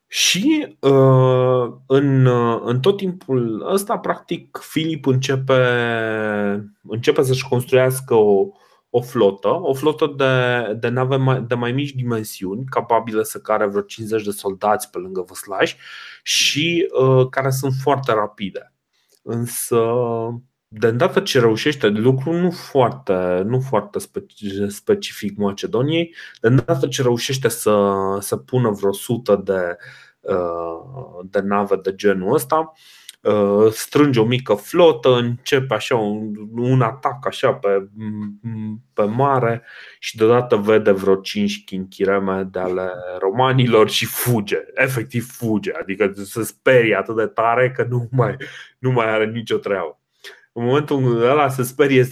Și 0.07 0.75
uh, 0.79 1.73
în, 1.85 2.27
în 2.63 2.79
tot 2.79 2.97
timpul 2.97 3.67
ăsta, 3.73 3.97
practic, 3.97 4.57
Filip 4.61 5.05
începe, 5.05 5.61
începe 6.81 7.23
să-și 7.23 7.47
construiască 7.47 8.13
o, 8.13 8.47
o 8.93 9.01
flotă, 9.01 9.47
o 9.47 9.73
flotă 9.73 10.13
de, 10.17 10.73
de 10.73 10.87
nave 10.87 11.15
mai, 11.15 11.41
de 11.41 11.55
mai 11.55 11.71
mici 11.71 11.91
dimensiuni, 11.91 12.65
capabile 12.65 13.23
să 13.23 13.39
care 13.39 13.67
vreo 13.67 13.81
50 13.81 14.23
de 14.23 14.31
soldați 14.31 14.89
pe 14.89 14.97
lângă 14.97 15.23
văslași 15.27 15.77
și 16.23 16.89
uh, 17.01 17.27
care 17.29 17.49
sunt 17.49 17.73
foarte 17.81 18.13
rapide. 18.13 18.73
Însă, 19.23 19.85
de 20.67 20.87
îndată 20.87 21.19
ce 21.19 21.39
reușește 21.39 21.87
lucru 21.87 22.31
nu 22.31 22.51
foarte, 22.51 23.41
nu 23.45 23.59
foarte 23.59 23.99
specific 24.67 25.37
Macedoniei, 25.37 26.15
de 26.41 26.47
îndată 26.47 26.87
ce 26.87 27.01
reușește 27.01 27.47
să, 27.47 27.93
să 28.19 28.37
pună 28.37 28.69
vreo 28.69 28.91
sută 28.91 29.41
de, 29.43 29.77
uh, 30.19 31.19
de 31.23 31.39
nave 31.39 31.75
de 31.75 31.95
genul 31.95 32.33
ăsta, 32.33 32.71
Uh, 32.73 33.00
strânge 33.71 34.19
o 34.19 34.25
mică 34.25 34.53
flotă, 34.53 35.15
începe 35.15 35.73
așa 35.73 35.95
un, 35.95 36.33
un 36.55 36.81
atac 36.81 37.27
așa 37.27 37.53
pe, 37.53 37.89
pe 38.93 39.03
mare 39.03 39.63
și 39.99 40.17
deodată 40.17 40.55
vede 40.55 40.91
vreo 40.91 41.15
5 41.15 41.63
chinchireme 41.63 42.43
de 42.51 42.59
ale 42.59 42.89
romanilor 43.19 43.89
și 43.89 44.05
fuge, 44.05 44.57
efectiv 44.73 45.31
fuge, 45.31 45.71
adică 45.81 46.11
se 46.23 46.43
sperie 46.43 46.95
atât 46.95 47.15
de 47.15 47.25
tare 47.25 47.71
că 47.71 47.85
nu 47.89 48.07
mai, 48.11 48.35
nu 48.79 48.91
mai 48.91 49.09
are 49.09 49.25
nicio 49.25 49.57
treabă. 49.57 49.95
În 50.53 50.63
momentul 50.65 51.23
ăla 51.23 51.49
se 51.49 51.63
sperie, 51.63 52.07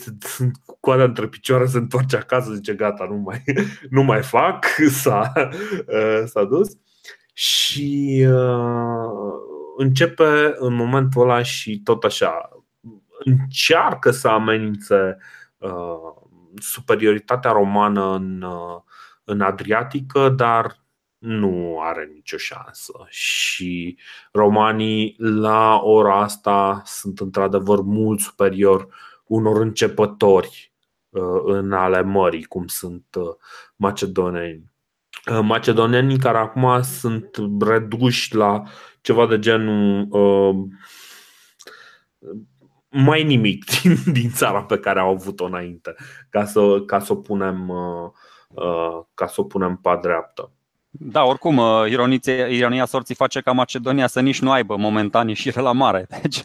cu 0.65 0.77
coada 0.79 1.03
între 1.03 1.27
picioare, 1.27 1.65
se 1.65 1.77
întoarce 1.77 2.15
acasă, 2.15 2.53
zice 2.53 2.73
gata, 2.73 3.07
nu 3.09 3.15
mai, 3.15 3.43
nu 3.89 4.03
mai 4.03 4.23
fac, 4.23 4.65
s-a, 5.01 5.31
uh, 5.87 6.23
s-a 6.25 6.43
dus 6.43 6.69
și 7.33 8.25
uh, 8.27 9.48
începe 9.81 10.55
în 10.55 10.73
momentul 10.73 11.21
ăla 11.21 11.41
și 11.41 11.81
tot 11.83 12.03
așa 12.03 12.49
încearcă 13.19 14.11
să 14.11 14.27
amenințe 14.27 15.17
uh, 15.57 16.13
superioritatea 16.55 17.51
romană 17.51 18.13
în, 18.13 18.41
uh, 18.41 18.81
în 19.23 19.41
Adriatică, 19.41 20.29
dar 20.29 20.83
nu 21.17 21.79
are 21.81 22.09
nicio 22.13 22.37
șansă. 22.37 22.93
Și 23.07 23.97
romanii 24.31 25.15
la 25.17 25.79
ora 25.83 26.21
asta 26.21 26.81
sunt 26.85 27.19
într-adevăr 27.19 27.81
mult 27.81 28.19
superior 28.19 28.87
unor 29.25 29.61
începători 29.61 30.73
uh, 31.09 31.41
în 31.43 31.71
ale 31.71 32.01
mării, 32.01 32.43
cum 32.43 32.67
sunt 32.67 33.05
uh, 33.17 33.35
macedoneni. 33.75 34.71
Uh, 35.31 35.39
macedonenii 35.41 36.17
care 36.17 36.37
acum 36.37 36.81
sunt 36.81 37.29
reduși 37.59 38.35
la 38.35 38.63
ceva 39.01 39.27
de 39.27 39.39
genul 39.39 40.07
uh, 40.09 40.55
mai 42.89 43.23
nimic 43.23 43.63
din, 43.81 43.95
din 44.13 44.29
țara 44.29 44.63
pe 44.63 44.77
care 44.79 44.99
au 44.99 45.09
avut-o 45.09 45.45
înainte, 45.45 45.95
ca 46.29 46.45
să, 46.45 46.81
ca 46.85 46.99
să 46.99 47.11
o 47.13 47.15
punem 47.15 47.69
uh, 47.69 48.09
uh, 48.47 49.03
ca 49.13 49.27
să 49.27 49.41
o 49.41 49.43
punem 49.43 49.75
pe 49.75 49.97
dreaptă. 50.01 50.51
Da, 50.91 51.23
oricum, 51.23 51.57
uh, 51.57 51.85
ironia, 51.89 52.47
ironia 52.49 52.85
sorții 52.85 53.15
face 53.15 53.41
ca 53.41 53.51
Macedonia 53.51 54.07
să 54.07 54.19
nici 54.21 54.41
nu 54.41 54.51
aibă 54.51 54.75
momentan 54.75 55.27
ieșire 55.27 55.61
la 55.61 55.71
mare. 55.71 56.07
Deci, 56.21 56.43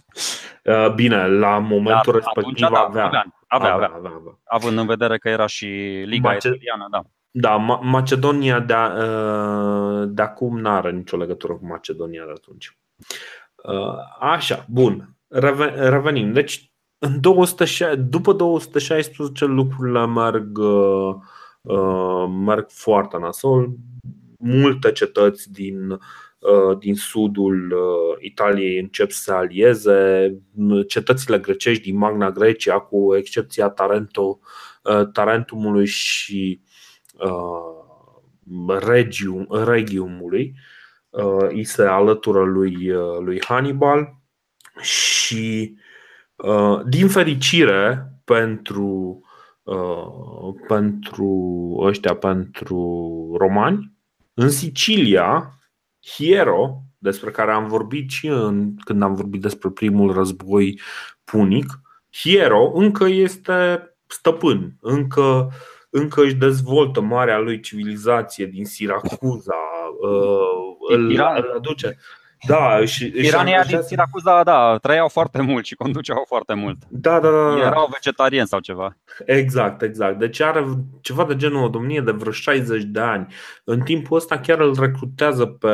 Uh, 0.65 0.93
bine, 0.95 1.29
la 1.29 1.59
momentul 1.59 2.13
Dar 2.13 2.15
respectiv 2.15 2.43
atunci, 2.43 2.61
da, 2.61 2.67
avea. 2.67 3.05
avea, 3.05 3.25
avea, 3.47 3.73
avea, 3.75 3.91
avea, 3.97 4.11
avea. 4.17 4.39
având 4.45 4.79
în 4.79 4.87
vedere 4.87 5.19
că 5.19 5.29
era 5.29 5.47
și 5.47 5.67
Liga 6.07 6.29
Mace- 6.29 6.49
Italiană, 6.49 6.87
da. 6.91 7.03
Da, 7.37 7.57
Ma- 7.57 7.81
Macedonia 7.83 8.61
de, 8.61 8.75
uh, 8.75 10.09
de 10.09 10.23
acum 10.23 10.59
nu 10.61 10.69
are 10.69 10.91
nicio 10.91 11.17
legătură 11.17 11.53
cu 11.53 11.67
Macedonia 11.67 12.25
de 12.25 12.31
atunci. 12.35 12.79
Uh, 13.65 13.97
Așa, 14.21 14.67
bun. 14.69 15.17
Reve- 15.29 15.89
Revenim. 15.89 16.33
Deci, 16.33 16.73
în 16.99 17.21
200, 17.21 17.95
după 17.95 18.33
216 18.33 19.45
lucrurile 19.45 20.07
merg, 20.07 20.59
uh, 20.59 21.15
uh, 21.61 22.29
merg 22.45 22.67
foarte 22.71 23.17
nasol. 23.19 23.71
Multe 24.39 24.93
cetăți 24.93 25.53
din, 25.53 25.91
uh, 25.91 26.79
din 26.79 26.95
sudul 26.95 27.73
uh, 27.73 28.17
Italiei 28.21 28.79
încep 28.79 29.11
să 29.11 29.23
se 29.23 29.33
alieze. 29.33 30.31
Cetățile 30.89 31.39
grecești 31.39 31.83
din 31.83 31.97
Magna 31.97 32.31
Grecia, 32.31 32.79
cu 32.79 33.17
excepția 33.17 33.69
Tarento, 33.69 34.39
uh, 34.83 35.07
Tarentumului 35.13 35.87
și 35.87 36.61
uh, 36.63 36.64
Regium, 38.79 39.47
Regiumului, 39.65 40.55
uh, 41.11 41.47
îi 41.49 41.65
se 41.65 41.83
alătură 41.83 42.43
lui, 42.45 42.91
uh, 42.91 43.19
lui 43.21 43.43
Hannibal 43.45 44.15
și 44.81 45.77
uh, 46.37 46.81
din 46.87 47.09
fericire 47.09 48.13
pentru 48.25 49.21
uh, 49.63 50.55
pentru 50.67 51.77
ăștia, 51.81 52.17
pentru 52.17 52.79
romani, 53.39 53.93
în 54.35 54.51
Sicilia, 54.51 55.59
Hiero, 56.15 56.83
despre 56.99 57.31
care 57.31 57.53
am 57.53 57.67
vorbit 57.67 58.11
și 58.11 58.27
în, 58.27 58.77
când 58.77 59.03
am 59.03 59.15
vorbit 59.15 59.41
despre 59.41 59.71
primul 59.71 60.13
război 60.13 60.81
punic, 61.25 61.81
Hiero 62.11 62.73
încă 62.75 63.05
este 63.05 63.89
stăpân, 64.07 64.77
încă, 64.81 65.51
încă 65.97 66.23
își 66.23 66.35
dezvoltă 66.35 67.01
marea 67.01 67.39
lui 67.39 67.61
civilizație 67.61 68.47
din 68.47 68.65
Siracuza, 68.65 69.55
uh, 70.01 70.97
îl, 70.97 71.11
Iran. 71.11 71.37
îl 71.37 71.53
aduce. 71.57 71.99
Da, 72.49 72.85
și, 72.85 72.87
și 72.87 73.27
Irania 73.27 73.45
din 73.45 73.55
angajează- 73.55 73.87
Siracuza, 73.87 74.43
da, 74.43 74.77
trăiau 74.77 75.09
foarte 75.09 75.43
mult 75.43 75.65
și 75.65 75.75
conduceau 75.75 76.25
foarte 76.27 76.55
mult. 76.55 76.77
Da, 76.89 77.21
da, 77.21 77.31
da, 77.31 77.55
da. 77.55 77.59
Erau 77.67 77.89
vegetariani 77.93 78.49
sau 78.49 78.61
ceva. 78.61 78.97
Exact, 79.27 79.83
exact. 79.83 80.19
Deci 80.19 80.41
are 80.41 80.65
ceva 81.01 81.25
de 81.25 81.37
genul 81.37 81.65
o 81.65 81.69
domnie 81.69 82.01
de 82.01 82.11
vreo 82.11 82.33
60 82.33 82.83
de 82.83 83.01
ani. 83.01 83.35
În 83.65 83.81
timpul 83.81 84.17
ăsta 84.17 84.39
chiar 84.39 84.61
îl 84.61 84.77
recrutează 84.81 85.47
pe, 85.47 85.69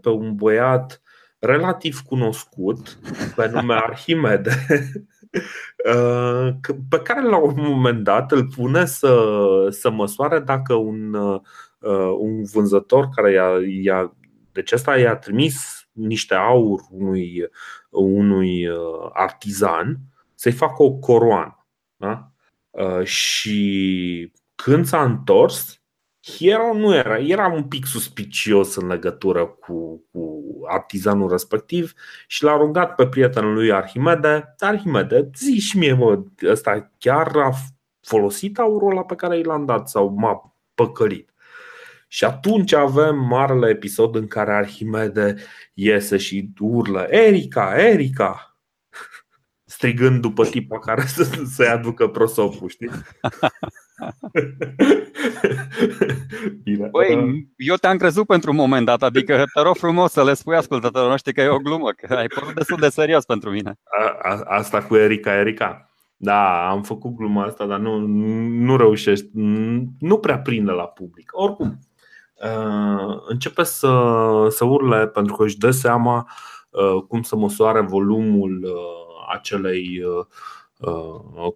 pe 0.00 0.08
un 0.08 0.34
băiat 0.34 1.00
relativ 1.38 2.00
cunoscut, 2.00 2.98
pe 3.36 3.50
nume 3.52 3.74
Arhimede, 3.74 4.50
uh, 4.70 4.76
că- 4.78 5.00
pe 6.88 7.00
care 7.02 7.22
la 7.22 7.36
un 7.36 7.54
moment 7.56 8.04
dat 8.04 8.32
îl 8.32 8.46
pune 8.46 8.84
să, 8.84 9.66
să 9.70 9.90
măsoare 9.90 10.38
dacă 10.38 10.74
un, 10.74 11.14
uh, 11.14 11.40
un 12.18 12.44
vânzător 12.44 13.08
care 13.08 13.32
i-a, 13.32 13.50
i-a 13.82 14.14
deci 14.52 14.72
ăsta 14.72 14.98
i-a 14.98 15.16
trimis 15.16 15.88
niște 15.92 16.34
aur 16.34 16.80
unui, 16.90 17.48
unui 17.90 18.68
uh, 18.68 19.10
artizan 19.12 19.98
să-i 20.34 20.52
facă 20.52 20.82
o 20.82 20.92
coroană. 20.92 21.66
Da? 21.96 22.32
Uh, 22.70 23.04
și 23.04 24.32
când 24.54 24.86
s-a 24.86 25.04
întors, 25.04 25.79
Hiero 26.36 26.74
nu 26.74 26.94
era, 26.94 27.18
era 27.18 27.46
un 27.46 27.64
pic 27.64 27.86
suspicios 27.86 28.76
în 28.76 28.86
legătură 28.86 29.46
cu, 29.46 30.04
cu 30.10 30.44
artizanul 30.68 31.30
respectiv 31.30 31.92
și 32.26 32.44
l-a 32.44 32.56
rugat 32.56 32.94
pe 32.94 33.06
prietenul 33.06 33.52
lui 33.52 33.72
Arhimede, 33.72 34.54
Arhimede, 34.58 35.30
zi 35.36 35.58
și 35.58 35.78
mie, 35.78 35.92
mă, 35.92 36.22
ăsta 36.42 36.90
chiar 36.98 37.36
a 37.36 37.50
folosit 38.00 38.58
aurul 38.58 38.90
ăla 38.90 39.04
pe 39.04 39.14
care 39.14 39.38
i 39.38 39.42
l-am 39.42 39.64
dat 39.64 39.88
sau 39.88 40.08
m-a 40.08 40.54
păcălit. 40.74 41.30
Și 42.08 42.24
atunci 42.24 42.72
avem 42.72 43.16
marele 43.18 43.68
episod 43.68 44.14
în 44.14 44.26
care 44.26 44.52
Arhimede 44.52 45.36
iese 45.74 46.16
și 46.16 46.50
urlă 46.58 47.06
Erica, 47.10 47.74
Erica 47.76 48.56
strigând 49.64 50.20
după 50.20 50.46
tipa 50.46 50.78
care 50.78 51.06
să, 51.06 51.42
să-i 51.54 51.68
aducă 51.68 52.08
prosopul, 52.08 52.68
știi? 52.68 52.90
Bine. 56.64 56.88
Băi, 56.90 57.48
eu 57.56 57.74
te-am 57.74 57.96
crezut 57.96 58.26
pentru 58.26 58.50
un 58.50 58.56
moment 58.56 58.86
dat, 58.86 59.02
adică 59.02 59.44
te 59.54 59.60
rog 59.60 59.76
frumos 59.76 60.12
să 60.12 60.24
le 60.24 60.34
spui 60.34 60.56
ascultătorilor 60.56 61.10
noștri 61.10 61.32
că 61.32 61.40
e 61.40 61.48
o 61.48 61.58
glumă, 61.58 61.90
că 61.90 62.14
ai 62.14 62.26
părut 62.26 62.54
destul 62.54 62.76
de 62.80 62.88
serios 62.88 63.24
pentru 63.24 63.50
mine. 63.50 63.74
A, 64.00 64.18
a, 64.22 64.40
asta 64.46 64.82
cu 64.82 64.96
Erica, 64.96 65.38
Erica. 65.38 65.90
Da, 66.16 66.68
am 66.68 66.82
făcut 66.82 67.16
gluma 67.16 67.44
asta, 67.44 67.66
dar 67.66 67.78
nu, 67.78 67.98
nu 68.64 68.76
reușești, 68.76 69.26
nu 69.98 70.18
prea 70.20 70.38
prinde 70.38 70.70
la 70.70 70.86
public. 70.86 71.30
Oricum, 71.32 71.78
uh, 72.34 73.16
începe 73.26 73.62
să, 73.62 74.16
să 74.48 74.64
urle 74.64 75.06
pentru 75.06 75.36
că 75.36 75.44
își 75.44 75.58
dă 75.58 75.70
seama 75.70 76.28
uh, 76.70 77.02
cum 77.08 77.22
să 77.22 77.36
măsoare 77.36 77.80
volumul 77.80 78.60
uh, 78.64 79.32
acelei 79.32 80.02
uh, 80.04 80.16
uh, 80.16 80.26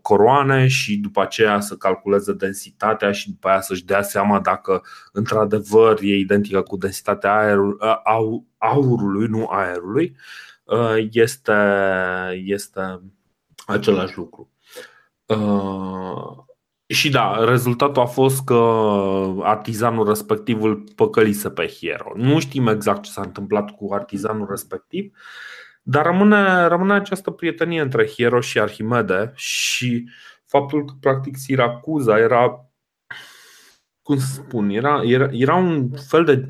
coroane 0.02 0.66
și 0.66 0.96
după 0.96 1.20
aceea 1.20 1.60
să 1.60 1.76
calculeze 1.76 2.32
densitatea 2.32 3.12
și 3.12 3.30
după 3.30 3.48
aia 3.48 3.60
să-și 3.60 3.84
dea 3.84 4.02
seama 4.02 4.40
dacă 4.40 4.82
într-adevăr 5.12 5.98
e 6.00 6.16
identică 6.16 6.62
cu 6.62 6.76
densitatea 6.76 7.37
aerul, 7.37 8.00
au, 8.04 8.46
aurului, 8.58 9.26
nu 9.26 9.46
aerului, 9.46 10.16
uh, 10.64 11.06
este, 11.10 11.52
este 12.44 13.00
același 13.66 14.16
lucru. 14.16 14.50
Uh, 15.26 16.44
și 16.87 17.10
da, 17.10 17.44
rezultatul 17.44 18.02
a 18.02 18.06
fost 18.06 18.44
că 18.44 18.54
artizanul 19.40 20.08
respectiv 20.08 20.62
îl 20.62 20.84
păcălise 20.94 21.50
pe 21.50 21.66
Hiero. 21.66 22.12
Nu 22.14 22.38
știm 22.38 22.66
exact 22.66 23.02
ce 23.02 23.10
s-a 23.10 23.22
întâmplat 23.22 23.70
cu 23.70 23.94
artizanul 23.94 24.46
respectiv, 24.50 25.12
dar 25.86 26.04
rămâne, 26.04 26.66
rămâne 26.66 26.92
această 26.92 27.30
prietenie 27.30 27.80
între 27.80 28.06
Hiero 28.06 28.40
și 28.40 28.60
Arhimede 28.60 29.32
și 29.34 30.08
faptul 30.46 30.84
că 30.84 30.92
practic 31.00 31.36
Siracuza 31.36 32.18
era 32.18 32.68
cum 34.02 34.18
să 34.18 34.26
spun, 34.26 34.68
era, 34.68 35.02
era, 35.02 35.28
era 35.32 35.54
un 35.54 35.90
fel 35.90 36.24
de 36.24 36.46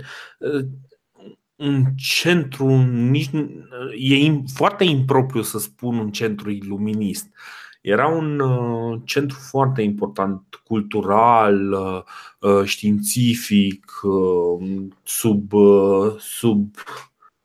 un 1.56 1.84
centru, 1.96 2.68
nici, 2.86 3.30
e 3.98 4.42
foarte 4.54 4.84
impropriu 4.84 5.42
să 5.42 5.58
spun 5.58 5.98
un 5.98 6.10
centru 6.10 6.50
iluminist. 6.50 7.26
Era 7.80 8.06
un 8.06 8.40
uh, 8.40 9.00
centru 9.04 9.38
foarte 9.38 9.82
important, 9.82 10.60
cultural, 10.64 11.72
uh, 12.40 12.64
științific, 12.64 13.92
uh, 14.02 14.86
sub, 15.02 15.52
sub, 16.18 16.74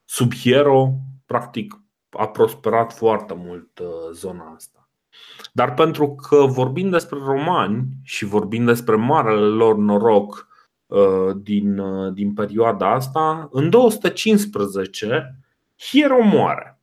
sub 0.05 0.33
Hiero, 0.33 0.93
practic 1.29 1.81
a 2.09 2.27
prosperat 2.27 2.93
foarte 2.93 3.33
mult 3.37 3.79
zona 4.13 4.53
asta. 4.55 4.89
Dar 5.53 5.73
pentru 5.73 6.15
că 6.15 6.45
vorbim 6.45 6.89
despre 6.89 7.19
romani 7.25 7.85
și 8.03 8.25
vorbim 8.25 8.65
despre 8.65 8.95
marele 8.95 9.45
lor 9.45 9.77
noroc 9.77 10.47
din, 11.35 11.81
din 12.13 12.33
perioada 12.33 12.93
asta, 12.93 13.49
în 13.51 13.69
215 13.69 15.39
Hiero 15.77 16.23
moare 16.23 16.79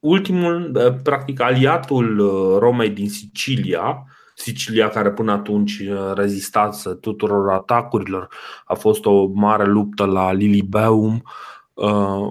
ultimul, 0.00 0.72
practic 1.02 1.40
aliatul 1.40 2.16
Romei 2.58 2.90
din 2.90 3.08
Sicilia, 3.08 4.04
Sicilia 4.34 4.88
care 4.88 5.10
până 5.10 5.32
atunci 5.32 5.82
rezistase 6.14 6.94
tuturor 6.94 7.50
atacurilor, 7.52 8.28
a 8.64 8.74
fost 8.74 9.04
o 9.04 9.26
mare 9.26 9.64
luptă 9.64 10.04
la 10.04 10.32
Lilibeum. 10.32 11.22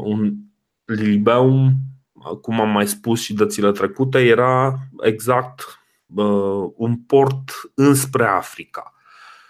Un 0.03 0.33
Lilibeum, 0.93 1.73
cum 2.41 2.59
am 2.59 2.69
mai 2.69 2.87
spus 2.87 3.21
și 3.21 3.33
dățile 3.33 3.71
trecute, 3.71 4.19
era 4.19 4.77
exact 5.01 5.79
un 6.75 6.97
port 7.07 7.51
înspre 7.73 8.25
Africa. 8.25 8.93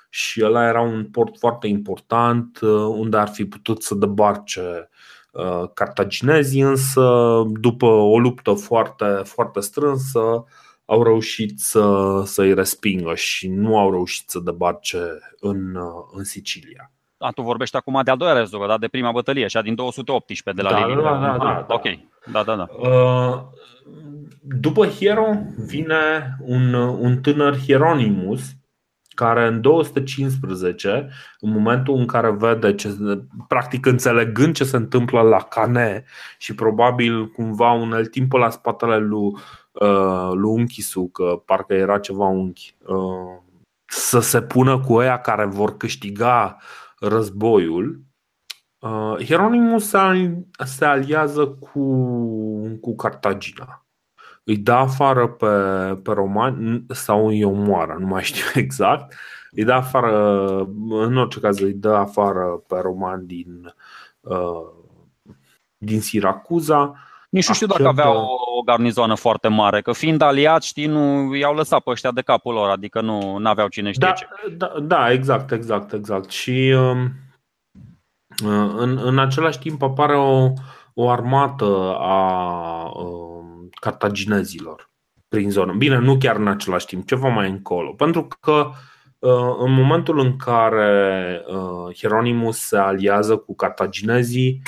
Și 0.10 0.44
ăla 0.44 0.68
era 0.68 0.82
un 0.82 1.06
port 1.06 1.38
foarte 1.38 1.68
important 1.68 2.60
unde 2.90 3.18
ar 3.18 3.28
fi 3.28 3.46
putut 3.46 3.84
să 3.84 3.96
debarce 3.96 4.90
cartaginezii, 5.74 6.62
însă 6.62 7.44
după 7.60 7.86
o 7.86 8.20
luptă 8.20 8.54
foarte, 8.54 9.06
foarte 9.24 9.60
strânsă 9.60 10.46
au 10.86 11.04
reușit 11.04 11.60
să, 11.60 12.22
să-i 12.26 12.54
respingă 12.54 13.16
și 13.16 13.48
nu 13.48 13.78
au 13.78 13.92
reușit 13.92 14.30
să 14.30 14.40
debarce 14.40 15.00
în, 15.40 15.78
în 16.12 16.24
Sicilia. 16.24 16.92
A, 17.22 17.32
tu 17.32 17.42
vorbești 17.42 17.76
acum 17.76 18.02
de 18.04 18.12
al 18.12 18.18
doilea 18.18 18.38
război, 18.38 18.68
da? 18.68 18.78
de 18.78 18.88
prima 18.88 19.12
bătălie, 19.12 19.46
așa 19.46 19.62
din 19.62 19.76
218 19.76 20.64
de 20.64 20.70
la 20.70 20.80
da, 20.80 20.88
Lili. 20.88 21.02
Da, 21.02 21.10
da, 21.10 21.38
da, 21.38 21.66
Ok, 21.76 21.84
da, 22.32 22.44
da, 22.44 22.56
da. 22.56 22.68
După 24.42 24.88
Hiero 24.88 25.26
vine 25.58 26.36
un, 26.40 26.74
un 26.74 27.18
tânăr 27.22 27.58
Hieronymus, 27.58 28.42
care 29.20 29.48
în 29.48 29.62
215, 29.62 31.10
în 31.40 31.52
momentul 31.52 31.96
în 31.96 32.06
care 32.06 32.32
vede, 32.32 32.76
ce, 32.76 32.98
practic 33.48 33.86
înțelegând 33.86 34.56
ce 34.56 34.64
se 34.64 34.76
întâmplă 34.76 35.22
la 35.22 35.38
Cane 35.38 36.04
și 36.38 36.56
probabil 36.56 37.28
cumva 37.28 37.80
timp 38.12 38.34
la 38.34 38.50
spatele 38.50 38.98
lui, 38.98 39.34
uh, 39.72 40.30
lui 40.34 40.52
Unchisu, 40.52 41.10
că 41.14 41.42
parcă 41.46 41.74
era 41.74 42.00
ceva 42.00 42.26
unchi, 42.26 42.76
uh, 42.86 43.42
să 43.86 44.20
se 44.20 44.42
pună 44.42 44.80
cu 44.80 44.94
ăia 44.94 45.20
care 45.20 45.46
vor 45.46 45.78
câștiga 45.78 46.58
războiul, 47.00 48.02
uh, 48.80 49.16
Hieronymus 49.26 49.88
se, 49.88 50.38
se 50.66 50.86
aliază 50.86 51.48
cu, 51.48 51.84
cu 52.82 52.96
Cartagina 52.96 53.84
îi 54.50 54.58
dă 54.58 54.72
afară 54.72 55.28
pe, 55.28 55.48
pe 56.04 56.12
romani 56.12 56.86
sau 56.88 57.28
îi 57.28 57.44
omoară, 57.44 57.98
nu 58.00 58.06
mai 58.06 58.24
știu 58.24 58.46
exact. 58.62 59.14
Îi 59.52 59.64
dă 59.64 59.74
afară, 59.74 60.60
în 60.90 61.18
orice 61.18 61.40
caz 61.40 61.60
îi 61.60 61.74
dă 61.74 61.90
afară 61.90 62.64
pe 62.68 62.80
romani 62.82 63.28
din, 63.28 63.76
uh, 64.20 64.70
din 65.78 66.02
Siracuza. 66.02 66.96
Nici 67.30 67.48
nu 67.48 67.54
știu 67.54 67.68
dacă 67.68 67.88
avea 67.88 68.12
o, 68.12 68.26
o 68.58 68.62
garnizoană 68.66 69.16
foarte 69.16 69.48
mare, 69.48 69.82
că 69.82 69.92
fiind 69.92 70.22
aliat, 70.22 70.64
știi, 70.64 70.86
nu 70.86 71.36
i-au 71.36 71.56
lăsat 71.56 71.84
pe 71.84 71.90
ăștia 71.90 72.12
de 72.12 72.22
capul 72.22 72.54
lor, 72.54 72.70
adică 72.70 73.02
nu 73.02 73.42
aveau 73.44 73.68
cine 73.68 73.92
știe 73.92 74.08
da, 74.08 74.14
ce. 74.14 74.28
Da, 74.58 74.74
da, 74.82 75.12
exact, 75.12 75.52
exact, 75.52 75.94
exact. 75.94 76.30
Și 76.30 76.76
uh, 76.78 77.06
în, 78.78 79.00
în 79.02 79.20
același 79.20 79.60
timp 79.60 79.82
apare 79.82 80.16
o, 80.16 80.54
o 80.94 81.10
armată 81.10 81.96
a 82.00 82.84
uh, 82.84 83.68
cartaginezilor 83.80 84.90
prin 85.28 85.50
zonă. 85.50 85.74
Bine, 85.74 85.98
nu 85.98 86.18
chiar 86.18 86.36
în 86.36 86.48
același 86.48 86.86
timp, 86.86 87.08
ceva 87.08 87.28
mai 87.28 87.50
încolo. 87.50 87.92
Pentru 87.92 88.28
că 88.40 88.70
uh, 89.20 89.56
în 89.60 89.74
momentul 89.74 90.20
în 90.20 90.38
care 90.38 91.42
uh, 91.48 91.96
Hieronymus 91.98 92.58
se 92.58 92.78
aliază 92.78 93.38
cu 93.38 93.56
cartaginezii, 93.56 94.62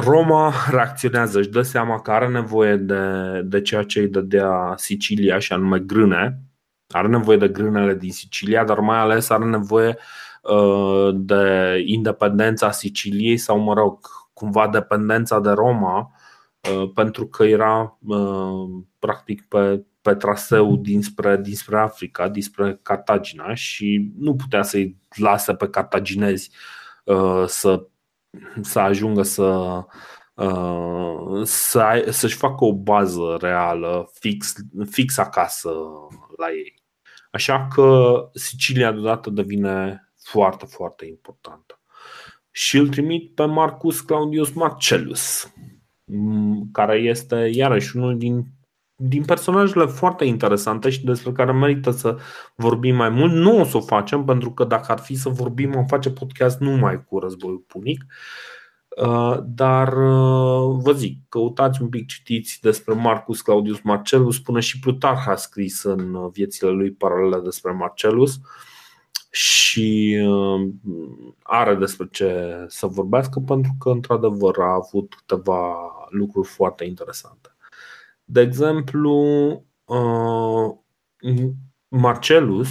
Roma 0.00 0.52
reacționează, 0.70 1.38
își 1.38 1.48
dă 1.48 1.62
seama 1.62 2.00
că 2.00 2.10
are 2.10 2.28
nevoie 2.28 2.76
de, 2.76 3.02
de 3.44 3.60
ceea 3.60 3.82
ce 3.82 4.00
îi 4.00 4.08
dădea 4.08 4.74
Sicilia, 4.76 5.38
și 5.38 5.52
anume 5.52 5.78
grâne. 5.78 6.40
Are 6.88 7.08
nevoie 7.08 7.36
de 7.36 7.48
grânele 7.48 7.94
din 7.94 8.12
Sicilia, 8.12 8.64
dar 8.64 8.78
mai 8.78 8.98
ales 8.98 9.30
are 9.30 9.44
nevoie 9.44 9.96
uh, 10.42 11.14
de 11.14 11.76
independența 11.84 12.70
Siciliei 12.70 13.36
sau, 13.36 13.58
mă 13.58 13.74
rog, 13.74 13.98
cumva 14.32 14.68
dependența 14.68 15.40
de 15.40 15.50
Roma 15.50 16.10
Uh, 16.72 16.90
pentru 16.94 17.26
că 17.26 17.44
era 17.44 17.98
uh, 18.06 18.82
practic 18.98 19.48
pe, 19.48 19.84
pe 20.00 20.14
traseu 20.14 20.76
dinspre, 20.76 21.36
dinspre 21.36 21.78
Africa, 21.78 22.28
dinspre 22.28 22.78
Cartagina 22.82 23.54
și 23.54 24.12
nu 24.18 24.36
putea 24.36 24.62
să-i 24.62 24.96
lase 25.16 25.54
pe 25.54 25.68
cartaginezi 25.68 26.50
uh, 27.04 27.44
să, 27.46 27.86
să 28.60 28.78
ajungă 28.78 29.22
să, 29.22 29.80
să, 31.42 32.06
să-și 32.10 32.36
facă 32.36 32.64
o 32.64 32.74
bază 32.74 33.36
reală 33.40 34.10
fix, 34.12 34.54
fix 34.90 35.18
acasă 35.18 35.70
la 36.36 36.50
ei. 36.50 36.82
Așa 37.30 37.66
că 37.74 38.18
Sicilia 38.32 38.92
deodată 38.92 39.30
devine 39.30 40.06
foarte, 40.22 40.66
foarte 40.66 41.06
importantă. 41.06 41.80
Și 42.50 42.76
îl 42.76 42.88
trimit 42.88 43.34
pe 43.34 43.44
Marcus 43.44 44.00
Claudius 44.00 44.52
Marcellus, 44.52 45.52
care 46.72 46.96
este 46.96 47.36
iarăși 47.36 47.96
unul 47.96 48.18
din, 48.18 48.46
din 48.96 49.24
personajele 49.24 49.86
foarte 49.86 50.24
interesante 50.24 50.90
și 50.90 51.04
despre 51.04 51.32
care 51.32 51.52
merită 51.52 51.90
să 51.90 52.18
vorbim 52.54 52.94
mai 52.96 53.08
mult. 53.08 53.32
Nu 53.32 53.60
o 53.60 53.64
să 53.64 53.76
o 53.76 53.80
facem 53.80 54.24
pentru 54.24 54.52
că 54.52 54.64
dacă 54.64 54.92
ar 54.92 54.98
fi 54.98 55.14
să 55.14 55.28
vorbim, 55.28 55.76
am 55.76 55.86
face 55.86 56.10
podcast 56.10 56.60
numai 56.60 57.04
cu 57.04 57.18
războiul 57.18 57.64
punic. 57.66 58.04
Uh, 59.02 59.38
dar 59.44 59.88
uh, 59.88 60.78
vă 60.82 60.92
zic, 60.94 61.18
căutați 61.28 61.82
un 61.82 61.88
pic, 61.88 62.06
citiți 62.06 62.58
despre 62.62 62.94
Marcus 62.94 63.40
Claudius 63.40 63.80
Marcellus, 63.82 64.36
spune 64.36 64.60
și 64.60 64.78
Plutarh 64.78 65.28
a 65.28 65.34
scris 65.34 65.82
în 65.82 66.30
viețile 66.30 66.70
lui 66.70 66.90
paralele 66.92 67.40
despre 67.40 67.72
Marcellus 67.72 68.40
și 69.30 70.18
uh, 70.26 70.68
are 71.42 71.74
despre 71.74 72.08
ce 72.10 72.54
să 72.68 72.86
vorbească 72.86 73.40
pentru 73.46 73.70
că 73.78 73.88
într-adevăr 73.90 74.58
a 74.58 74.72
avut 74.72 75.14
câteva 75.14 75.74
lucruri 76.10 76.48
foarte 76.48 76.84
interesante. 76.84 77.55
De 78.28 78.40
exemplu, 78.40 79.12
uh, 79.84 80.74
Marcelus 81.88 82.68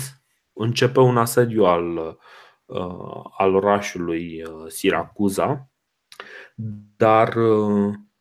începe 0.53 0.99
un 0.99 1.17
asediu 1.17 1.63
al, 1.63 2.17
uh, 2.65 3.23
al 3.37 3.55
orașului 3.55 4.43
Siracuza, 4.67 5.69
dar 6.97 7.33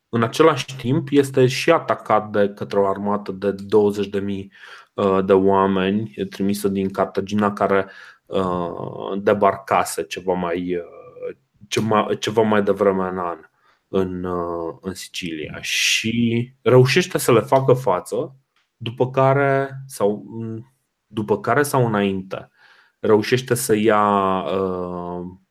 în 0.09 0.23
același 0.23 0.75
timp 0.75 1.07
este 1.11 1.47
și 1.47 1.71
atacat 1.71 2.29
de 2.29 2.49
către 2.49 2.79
o 2.79 2.87
armată 2.87 3.31
de 3.31 3.55
20.000 3.55 4.47
de 5.25 5.33
oameni 5.33 6.13
trimisă 6.29 6.67
din 6.67 6.89
Cartagina 6.89 7.53
care 7.53 7.89
Uh, 8.25 9.21
debarcase 9.21 10.03
ceva 10.03 10.33
mai, 10.33 10.75
uh, 10.75 11.35
ceva, 11.67 12.07
ceva 12.19 12.41
mai 12.41 12.63
devreme 12.63 13.07
în 13.07 13.17
an 13.17 13.37
în, 13.95 14.23
uh, 14.23 14.77
în 14.81 14.93
Sicilia 14.93 15.57
și 15.61 16.53
reușește 16.61 17.17
să 17.17 17.31
le 17.31 17.39
facă 17.39 17.73
față, 17.73 18.35
după 18.77 19.09
care 19.09 19.83
sau, 19.87 20.25
după 21.07 21.39
care 21.39 21.63
sau 21.63 21.85
înainte 21.85 22.49
reușește 22.99 23.53
să 23.53 23.75
ia 23.75 24.43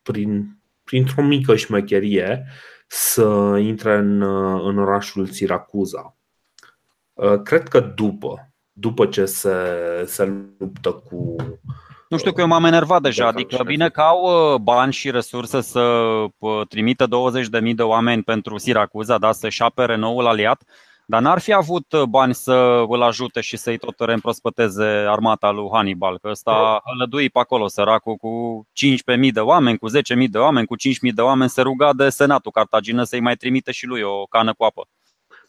prin, 0.02 0.58
printr-o 0.82 1.22
mică 1.22 1.56
șmecherie 1.56 2.46
să 2.86 3.56
intre 3.60 3.94
în, 3.96 4.22
în 4.66 4.78
orașul 4.78 5.26
Siracuza. 5.26 6.16
Cred 7.42 7.68
că 7.68 7.80
după, 7.80 8.52
după 8.72 9.06
ce 9.06 9.24
se, 9.24 9.56
se 10.06 10.24
luptă 10.58 10.92
cu 10.92 11.36
nu 12.08 12.16
știu 12.16 12.32
că 12.32 12.40
eu 12.40 12.46
m-am 12.46 12.64
enervat 12.64 13.02
deja, 13.02 13.26
adică 13.26 13.62
bine 13.64 13.88
că 13.88 14.00
au 14.00 14.52
uh, 14.52 14.60
bani 14.60 14.92
și 14.92 15.10
resurse 15.10 15.60
să 15.60 15.80
uh, 16.38 16.66
trimită 16.68 17.06
20.000 17.06 17.74
de 17.74 17.82
oameni 17.82 18.22
pentru 18.22 18.58
Siracuza, 18.58 19.18
da, 19.18 19.32
să-și 19.32 19.62
apere 19.62 19.96
noul 19.96 20.26
aliat, 20.26 20.62
dar 21.06 21.20
n-ar 21.22 21.38
fi 21.38 21.52
avut 21.52 21.92
uh, 21.92 22.02
bani 22.02 22.34
să 22.34 22.84
îl 22.88 23.02
ajute 23.02 23.40
și 23.40 23.56
să-i 23.56 23.78
tot 23.78 24.00
reîmprospăteze 24.00 24.84
armata 24.84 25.50
lui 25.50 25.68
Hannibal, 25.72 26.18
că 26.18 26.28
ăsta 26.28 26.82
lădui 26.98 27.30
pe 27.30 27.38
acolo 27.38 27.68
săracul 27.68 28.14
cu 28.14 28.62
15.000 29.16 29.30
de 29.32 29.40
oameni, 29.40 29.78
cu 29.78 29.88
10.000 29.90 30.28
de 30.30 30.38
oameni, 30.38 30.66
cu 30.66 30.76
5.000 30.76 31.12
de 31.14 31.22
oameni, 31.22 31.50
se 31.50 31.62
ruga 31.62 31.92
de 31.92 32.08
senatul 32.08 32.50
Cartagină 32.50 33.02
să-i 33.02 33.20
mai 33.20 33.36
trimite 33.36 33.72
și 33.72 33.86
lui 33.86 34.02
o 34.02 34.24
cană 34.24 34.54
cu 34.54 34.64
apă. 34.64 34.88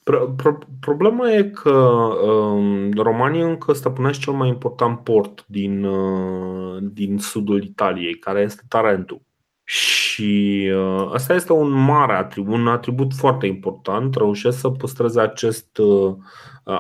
Pro- 0.06 0.34
pro- 0.36 0.58
problema 0.80 1.32
e 1.32 1.44
că 1.44 1.72
um, 1.72 2.92
România 2.92 3.48
încă 3.48 3.74
stăpânește 3.74 4.24
cel 4.24 4.34
mai 4.34 4.48
important 4.48 5.00
port 5.00 5.46
din, 5.48 5.84
uh, 5.84 6.78
din 6.82 7.18
sudul 7.18 7.64
Italiei, 7.64 8.20
care 8.20 8.42
este 8.42 8.62
Tarentul. 8.68 9.22
Și 9.64 10.72
uh, 10.76 11.10
asta 11.14 11.34
este 11.34 11.54
un 11.54 11.70
mare 11.70 12.14
atribut, 12.14 12.54
un 12.54 12.68
atribut 12.68 13.14
foarte 13.14 13.46
important. 13.46 14.16
Reușesc 14.16 14.60
să 14.60 14.70
păstreze 14.70 15.20
acest, 15.20 15.78
uh, 15.78 16.16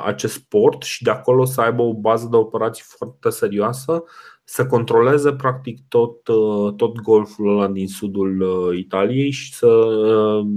acest 0.03 0.39
port 0.39 0.81
și 0.83 1.03
de 1.03 1.09
acolo 1.09 1.45
să 1.45 1.61
aibă 1.61 1.81
o 1.81 1.93
bază 1.93 2.27
de 2.31 2.35
operații 2.35 2.83
foarte 2.87 3.29
serioasă, 3.29 4.03
să 4.43 4.65
controleze 4.65 5.33
practic 5.33 5.79
tot, 5.87 6.27
uh, 6.27 6.73
tot 6.73 7.01
golful 7.01 7.49
ăla 7.49 7.67
din 7.67 7.87
sudul 7.87 8.41
uh, 8.41 8.77
Italiei 8.77 9.31
și 9.31 9.53
să, 9.53 9.67
uh, 9.67 10.47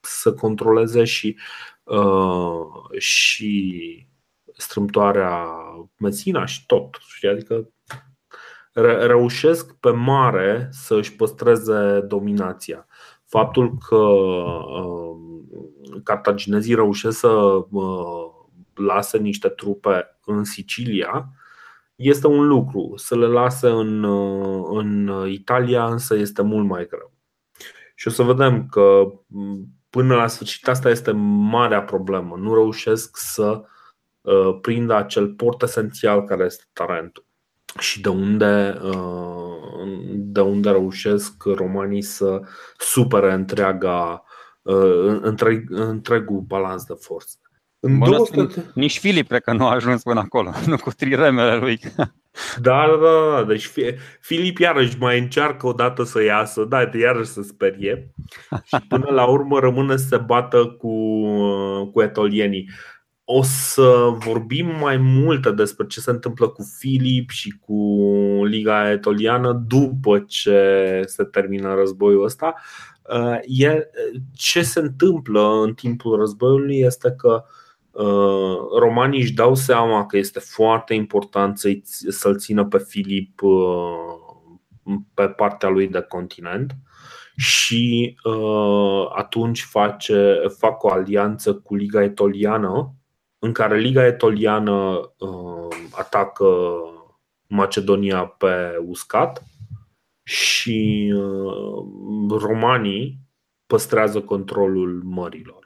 să 0.00 0.32
controleze 0.32 1.04
și 1.04 1.36
Uh, 1.88 2.98
și 2.98 4.06
strâmtoarea 4.56 5.46
Messina 5.98 6.44
și 6.44 6.66
tot. 6.66 6.98
Adică 7.32 7.70
reușesc 9.06 9.74
pe 9.74 9.90
mare 9.90 10.68
să 10.70 10.94
își 10.94 11.16
păstreze 11.16 12.00
dominația. 12.00 12.86
Faptul 13.24 13.76
că 13.88 13.96
uh, 13.96 15.16
cartaginezii 16.02 16.74
reușesc 16.74 17.18
să 17.18 17.28
uh, 17.70 18.30
lase 18.74 19.18
niște 19.18 19.48
trupe 19.48 20.18
în 20.24 20.44
Sicilia 20.44 21.28
este 21.96 22.26
un 22.26 22.46
lucru. 22.46 22.92
Să 22.96 23.16
le 23.16 23.26
lase 23.26 23.68
în, 23.68 24.04
în 24.70 25.10
Italia 25.28 25.84
însă 25.84 26.14
este 26.14 26.42
mult 26.42 26.66
mai 26.66 26.86
greu. 26.86 27.12
Și 27.94 28.08
o 28.08 28.10
să 28.10 28.22
vedem 28.22 28.66
că 28.66 29.12
până 29.90 30.14
la 30.14 30.26
sfârșit 30.26 30.68
asta 30.68 30.88
este 30.88 31.10
marea 31.50 31.82
problemă. 31.82 32.36
Nu 32.36 32.54
reușesc 32.54 33.16
să 33.16 33.62
uh, 34.20 34.58
prindă 34.60 34.94
acel 34.94 35.28
port 35.28 35.62
esențial 35.62 36.24
care 36.24 36.44
este 36.44 36.64
Tarentul. 36.72 37.26
Și 37.78 38.00
de 38.00 38.08
unde, 38.08 38.78
uh, 38.82 40.08
de 40.14 40.40
unde 40.40 40.70
reușesc 40.70 41.42
romanii 41.44 42.02
să 42.02 42.40
supere 42.78 43.32
întreaga, 43.32 44.24
uh, 44.62 45.18
întreg, 45.20 45.70
întregul 45.70 46.40
balans 46.40 46.84
de 46.84 46.94
forțe. 47.00 47.36
În 47.80 47.98
200... 47.98 48.70
Nici 48.74 48.98
Filip 48.98 49.28
cred 49.28 49.42
că 49.42 49.52
nu 49.52 49.66
a 49.66 49.72
ajuns 49.72 50.02
până 50.02 50.20
acolo, 50.20 50.52
nu 50.66 50.76
cu 50.76 50.90
triremele 50.90 51.56
lui. 51.56 51.80
Da, 52.60 52.86
da, 52.86 52.96
da, 52.96 53.36
da. 53.36 53.44
Deci 53.44 53.70
Filip 54.20 54.58
iarăși 54.58 54.98
mai 54.98 55.18
încearcă 55.18 55.66
o 55.66 55.72
dată 55.72 56.02
să 56.02 56.22
iasă, 56.22 56.64
da, 56.64 56.84
de 56.84 56.98
iarăși 56.98 57.28
să 57.28 57.42
sperie 57.42 58.12
și 58.68 58.76
până 58.88 59.10
la 59.10 59.24
urmă 59.24 59.58
rămâne 59.58 59.96
să 59.96 60.06
se 60.06 60.16
bată 60.16 60.66
cu, 60.66 61.24
cu 61.92 62.02
etolienii. 62.02 62.68
O 63.24 63.42
să 63.42 64.08
vorbim 64.18 64.66
mai 64.80 64.96
multe 64.96 65.50
despre 65.50 65.86
ce 65.86 66.00
se 66.00 66.10
întâmplă 66.10 66.48
cu 66.48 66.62
Filip 66.78 67.30
și 67.30 67.58
cu 67.60 68.02
Liga 68.44 68.90
Etoliană 68.90 69.64
după 69.66 70.18
ce 70.18 71.02
se 71.06 71.24
termină 71.24 71.74
războiul 71.74 72.24
ăsta. 72.24 72.54
E, 73.42 73.88
ce 74.34 74.62
se 74.62 74.80
întâmplă 74.80 75.62
în 75.62 75.74
timpul 75.74 76.18
războiului 76.18 76.78
este 76.78 77.14
că 77.18 77.44
uh, 77.44 77.67
romanii 78.78 79.20
își 79.20 79.32
dau 79.32 79.54
seama 79.54 80.06
că 80.06 80.16
este 80.16 80.38
foarte 80.38 80.94
important 80.94 81.60
să-l 82.08 82.38
țină 82.38 82.64
pe 82.64 82.78
Filip 82.78 83.42
uh, 83.42 84.98
pe 85.14 85.28
partea 85.28 85.68
lui 85.68 85.88
de 85.88 86.00
continent 86.00 86.76
și 87.36 88.16
uh, 88.24 89.06
atunci 89.14 89.62
face, 89.62 90.40
fac 90.58 90.82
o 90.82 90.90
alianță 90.90 91.54
cu 91.54 91.74
Liga 91.74 92.02
Etoliană 92.02 92.94
în 93.38 93.52
care 93.52 93.78
Liga 93.78 94.06
Etoliană 94.06 95.00
atacă 95.90 96.46
Macedonia 97.48 98.24
pe 98.24 98.76
uscat 98.86 99.44
și 100.22 101.12
uh, 101.16 101.84
romanii 102.28 103.18
păstrează 103.66 104.20
controlul 104.20 105.02
mărilor. 105.04 105.57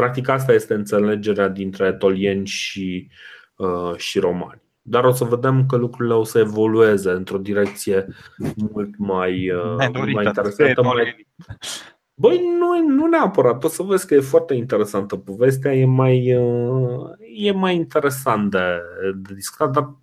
Practic 0.00 0.28
asta 0.28 0.52
este 0.52 0.74
înțelegerea 0.74 1.48
dintre 1.48 1.86
etolieni 1.86 2.46
și, 2.46 3.08
uh, 3.56 3.96
și 3.96 4.18
romani. 4.18 4.62
Dar 4.82 5.04
o 5.04 5.10
să 5.10 5.24
vedem 5.24 5.66
că 5.66 5.76
lucrurile 5.76 6.14
o 6.14 6.24
să 6.24 6.38
evolueze 6.38 7.10
într-o 7.10 7.38
direcție 7.38 8.06
mult 8.72 8.98
mai, 8.98 9.50
uh, 9.50 10.12
mai 10.12 10.24
interesantă. 10.24 10.82
Mai... 10.82 11.26
Băi, 12.14 12.40
nu, 12.58 12.94
nu 12.94 13.06
neapărat. 13.06 13.64
O 13.64 13.68
să 13.68 13.82
vezi 13.82 14.06
că 14.06 14.14
e 14.14 14.20
foarte 14.20 14.54
interesantă 14.54 15.16
povestea, 15.16 15.74
e 15.74 15.84
mai, 15.84 16.24
e 17.34 17.52
mai 17.52 17.74
interesant 17.74 18.50
de, 18.50 18.80
de 19.14 19.34
discutat, 19.34 19.70
dar 19.70 19.96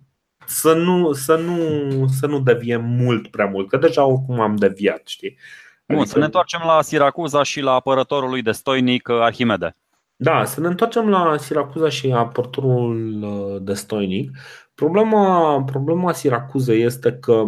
să 0.46 0.74
nu, 0.74 1.12
să 1.12 1.36
nu, 1.36 2.06
să 2.06 2.26
nu 2.26 2.40
deviem 2.40 2.84
mult 2.84 3.28
prea 3.28 3.46
mult, 3.46 3.68
că 3.68 3.76
deja 3.76 4.04
oricum 4.04 4.40
am 4.40 4.56
deviat, 4.56 5.02
știi? 5.06 5.38
Bun, 5.86 5.96
adică... 5.96 6.12
să 6.12 6.18
ne 6.18 6.24
întoarcem 6.24 6.60
la 6.64 6.82
Siracuza 6.82 7.42
și 7.42 7.60
la 7.60 7.72
apărătorul 7.72 8.30
lui 8.30 8.42
de 8.42 8.52
stoinic 8.52 9.08
Arhimede. 9.08 9.76
Da, 10.20 10.44
să 10.44 10.60
ne 10.60 10.66
întoarcem 10.66 11.08
la 11.08 11.36
Siracuza 11.36 11.88
și 11.88 12.12
apărătorul 12.12 13.22
uh, 13.22 13.62
de 13.62 13.74
stoinic. 13.74 14.30
Problema, 14.74 15.62
problema 15.62 16.12
Siracuzei 16.12 16.82
este 16.82 17.12
că 17.12 17.44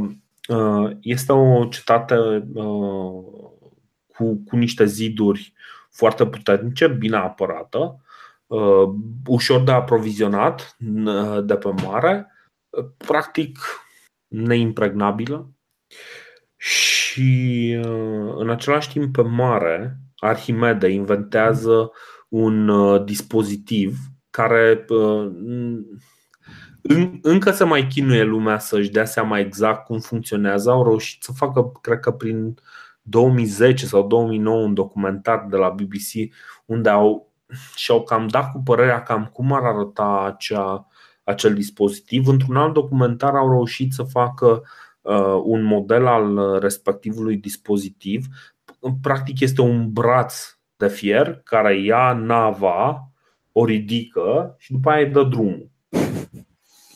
uh, 0.48 0.90
este 1.00 1.32
o 1.32 1.64
cetate 1.64 2.16
uh, 2.54 3.22
cu, 4.16 4.42
cu 4.46 4.56
niște 4.56 4.84
ziduri 4.84 5.52
foarte 5.90 6.26
puternice, 6.26 6.86
bine 6.86 7.16
apărată, 7.16 8.04
ușor 9.26 9.62
de 9.62 9.70
aprovizionat 9.70 10.76
de 11.44 11.56
pe 11.56 11.68
mare 11.84 12.26
practic 12.96 13.58
neimpregnabilă 14.26 15.50
și 16.56 17.80
uh, 17.84 18.34
în 18.36 18.50
același 18.50 18.90
timp 18.92 19.12
pe 19.12 19.22
mare 19.22 19.96
Arhimede 20.16 20.88
inventează 20.88 21.90
un 22.30 22.68
uh, 22.68 23.04
dispozitiv 23.04 23.98
care 24.30 24.84
uh, 24.88 25.30
încă 27.22 27.50
se 27.50 27.64
mai 27.64 27.86
chinuie 27.86 28.22
lumea 28.22 28.58
să-și 28.58 28.90
dea 28.90 29.04
seama 29.04 29.38
exact 29.38 29.84
cum 29.84 29.98
funcționează. 29.98 30.70
Au 30.70 30.84
reușit 30.84 31.22
să 31.22 31.32
facă, 31.32 31.72
cred 31.80 32.00
că 32.00 32.10
prin 32.10 32.54
2010 33.02 33.86
sau 33.86 34.06
2009 34.06 34.62
un 34.62 34.74
documentar 34.74 35.46
de 35.50 35.56
la 35.56 35.68
BBC 35.68 36.34
unde 36.64 36.88
au 36.88 37.32
și-au 37.74 38.02
cam 38.02 38.26
dat 38.26 38.52
cu 38.52 38.60
părerea 38.64 39.02
cam 39.02 39.26
cum 39.32 39.52
ar 39.52 39.62
arăta 39.62 40.24
acea 40.34 40.86
acel 41.24 41.54
dispozitiv. 41.54 42.28
Într-un 42.28 42.56
alt 42.56 42.72
documentar 42.72 43.34
au 43.34 43.50
reușit 43.50 43.92
să 43.92 44.02
facă 44.02 44.62
uh, 45.00 45.40
un 45.44 45.62
model 45.62 46.06
al 46.06 46.58
respectivului 46.60 47.36
dispozitiv. 47.36 48.26
Practic 49.00 49.40
este 49.40 49.60
un 49.60 49.92
braț 49.92 50.59
de 50.80 50.88
fier 50.88 51.40
care 51.44 51.80
ia 51.80 52.12
nava, 52.12 53.10
o 53.52 53.64
ridică 53.64 54.54
și 54.58 54.72
după 54.72 54.90
aia 54.90 55.06
îi 55.06 55.12
dă 55.12 55.22
drumul. 55.22 55.70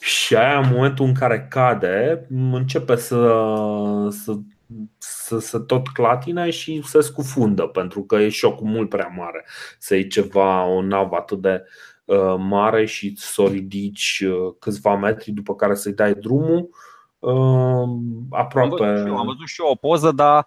Și 0.00 0.36
aia 0.36 0.58
în 0.58 0.70
momentul 0.72 1.06
în 1.06 1.14
care 1.14 1.46
cade 1.50 2.26
începe 2.30 2.96
să, 2.96 3.38
să, 4.10 4.32
să, 4.98 5.38
să 5.38 5.58
tot 5.58 5.88
clatine 5.88 6.50
și 6.50 6.82
se 6.84 7.00
scufundă 7.00 7.62
pentru 7.62 8.02
că 8.02 8.16
e 8.16 8.28
șocul 8.28 8.66
mult 8.66 8.88
prea 8.88 9.12
mare 9.16 9.44
să 9.78 9.94
iei 9.94 10.06
ceva, 10.06 10.64
o 10.64 10.82
navă 10.82 11.16
atât 11.16 11.40
de, 11.40 11.62
Uh, 12.04 12.34
mare 12.38 12.84
și 12.84 13.12
să 13.16 13.42
o 13.42 13.48
ridici 13.48 14.24
uh, 14.26 14.54
câțiva 14.58 14.96
metri 14.96 15.30
după 15.30 15.54
care 15.54 15.74
să-i 15.74 15.92
dai 15.92 16.14
drumul 16.14 16.68
uh, 17.18 17.88
aproape. 18.30 18.84
Am 18.84 18.94
văzut, 18.94 19.08
am 19.08 19.26
văzut 19.26 19.46
și 19.46 19.60
eu 19.60 19.70
o 19.70 19.74
poză, 19.74 20.12
dar 20.12 20.46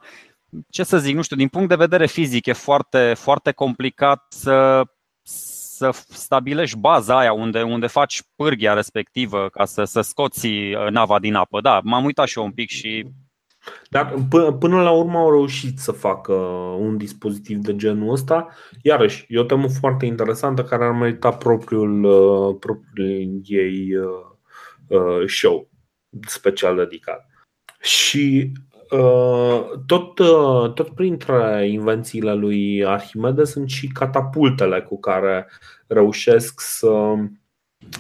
ce 0.69 0.83
să 0.83 0.97
zic, 0.97 1.15
nu 1.15 1.21
știu, 1.21 1.36
din 1.36 1.47
punct 1.47 1.69
de 1.69 1.75
vedere 1.75 2.07
fizic 2.07 2.45
e 2.45 2.53
foarte, 2.53 3.13
foarte 3.13 3.51
complicat 3.51 4.25
să, 4.29 4.83
să 5.23 5.89
stabilești 6.10 6.77
baza 6.77 7.17
aia 7.17 7.33
unde, 7.33 7.62
unde 7.62 7.88
faci 7.88 8.23
pârghia 8.36 8.73
respectivă 8.73 9.49
ca 9.49 9.65
să, 9.65 9.83
să 9.83 10.01
scoți 10.01 10.47
nava 10.89 11.19
din 11.19 11.33
apă. 11.33 11.62
Da, 11.62 11.81
m-am 11.83 12.05
uitat 12.05 12.27
și 12.27 12.38
eu 12.38 12.43
un 12.43 12.51
pic 12.51 12.69
și 12.69 13.05
dar 13.89 14.13
până 14.60 14.81
la 14.81 14.91
urmă 14.91 15.17
au 15.17 15.31
reușit 15.31 15.79
să 15.79 15.91
facă 15.91 16.33
un 16.79 16.97
dispozitiv 16.97 17.57
de 17.57 17.75
genul 17.75 18.12
ăsta. 18.12 18.47
Iarăși, 18.81 19.25
e 19.27 19.39
o 19.39 19.43
temă 19.43 19.67
foarte 19.79 20.05
interesantă 20.05 20.63
care 20.63 20.86
ar 20.86 20.91
merita 20.91 21.31
propriul, 21.31 22.03
uh, 22.03 22.55
propriul 22.60 23.41
ei 23.45 23.95
uh, 23.95 24.07
uh, 24.88 25.27
show 25.27 25.69
special 26.27 26.75
dedicat. 26.75 27.25
Și 27.81 28.51
tot, 29.86 30.15
tot 30.73 30.89
printre 30.89 31.67
invențiile 31.69 32.34
lui 32.34 32.86
Arhimede 32.86 33.43
sunt 33.43 33.69
și 33.69 33.88
catapultele 33.88 34.82
cu 34.82 35.00
care 35.00 35.47
reușesc 35.88 36.62
să 36.62 37.13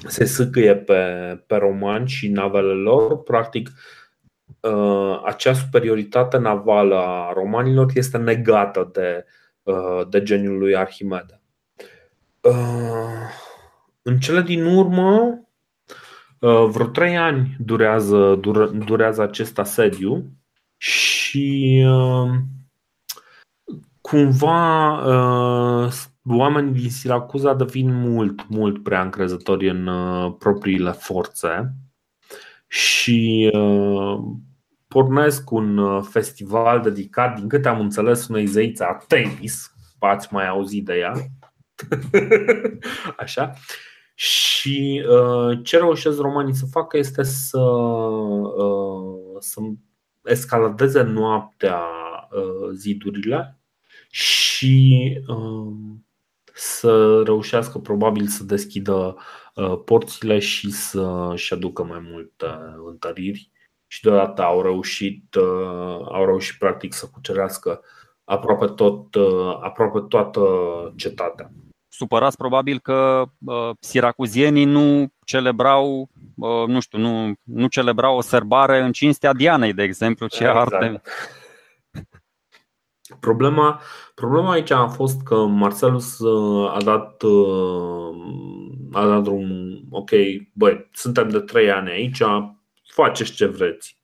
se 0.07 0.25
sâcâie 0.25 0.75
pe, 0.75 1.03
pe 1.47 1.55
romani 1.55 2.07
și 2.07 2.27
navele 2.27 2.73
lor. 2.73 3.23
Practic, 3.23 3.69
Uh, 4.59 5.21
acea 5.25 5.53
superioritate 5.53 6.37
navală 6.37 6.95
a 6.95 7.31
romanilor 7.33 7.91
este 7.93 8.17
negată 8.17 8.89
de, 8.93 9.25
uh, 9.63 10.07
de 10.09 10.23
geniul 10.23 10.57
lui 10.57 10.75
Arhimede. 10.75 11.41
Uh, 12.41 12.53
în 14.01 14.19
cele 14.19 14.41
din 14.41 14.65
urmă, 14.65 15.41
vreo 16.39 16.85
trei 16.85 17.17
ani 17.17 17.55
durează, 17.59 18.39
durează 18.85 19.21
acest 19.21 19.59
asediu 19.59 20.23
și 20.77 21.83
cumva 24.01 25.01
oamenii 26.29 26.71
din 26.71 26.89
Siracuza 26.89 27.53
devin 27.53 27.93
mult, 27.93 28.49
mult 28.49 28.83
prea 28.83 29.01
încrezători 29.01 29.69
în 29.69 29.89
propriile 30.39 30.91
forțe 30.91 31.73
și 32.67 33.51
pornesc 34.87 35.51
un 35.51 35.77
uh, 35.77 36.03
festival 36.09 36.81
dedicat, 36.81 37.39
din 37.39 37.47
câte 37.47 37.67
am 37.67 37.79
înțeles, 37.79 38.27
unei 38.27 38.45
zeițe 38.45 38.83
Artemis. 38.83 39.71
Ați 39.99 40.33
mai 40.33 40.47
auzit 40.47 40.85
de 40.85 40.93
ea? 40.93 41.11
Așa. 43.23 43.53
Și 44.13 45.05
uh, 45.09 45.59
ce 45.63 45.77
reușesc 45.77 46.19
romanii 46.19 46.53
să 46.53 46.65
facă 46.71 46.97
este 46.97 47.23
să, 47.23 47.59
uh, 47.59 49.35
să 49.39 49.59
escaladeze 50.27 51.01
noaptea 51.01 51.81
uh, 52.31 52.69
zidurile 52.73 53.59
și 54.09 55.17
uh, 55.27 55.73
să 56.53 57.21
reușească 57.25 57.79
probabil 57.79 58.27
să 58.27 58.43
deschidă 58.43 59.17
uh, 59.55 59.79
porțile 59.85 60.39
și 60.39 60.71
să-și 60.71 61.53
aducă 61.53 61.83
mai 61.83 61.99
multe 62.11 62.45
întăriri 62.89 63.51
și 63.87 64.01
deodată 64.01 64.41
au 64.43 64.61
reușit, 64.61 65.35
uh, 65.35 66.07
au 66.11 66.25
reușit 66.25 66.57
practic 66.59 66.93
să 66.93 67.09
cucerească 67.13 67.81
aproape, 68.23 68.65
tot, 68.65 69.15
uh, 69.15 69.59
aproape 69.61 69.99
toată 70.09 70.41
cetatea. 70.95 71.51
Supărați 71.87 72.37
probabil 72.37 72.79
că 72.79 73.25
uh, 73.45 73.69
siracuzienii 73.79 74.65
nu 74.65 75.07
celebrau, 75.25 75.99
uh, 75.99 76.07
nu 76.67 76.79
știu, 76.79 76.97
nu, 76.97 77.33
nu 77.43 77.67
celebrau 77.67 78.17
o 78.17 78.21
sărbare 78.21 78.79
în 78.79 78.91
cinstea 78.91 79.33
Dianei, 79.33 79.73
de 79.73 79.83
exemplu, 79.83 80.27
ce 80.27 80.43
exact. 80.43 80.73
arte. 80.73 81.01
Problema, 83.19 83.81
problema 84.15 84.51
aici 84.51 84.71
a 84.71 84.87
fost 84.87 85.21
că 85.21 85.35
Marcelus 85.35 86.19
uh, 86.19 86.71
a 86.73 86.81
dat, 86.83 87.23
a 88.91 89.07
dat 89.07 89.27
un 89.27 89.77
ok, 89.89 90.09
băi, 90.53 90.89
suntem 90.91 91.29
de 91.29 91.39
trei 91.39 91.71
ani 91.71 91.89
aici, 91.89 92.21
faceți 92.93 93.31
ce 93.31 93.45
vreți. 93.45 93.97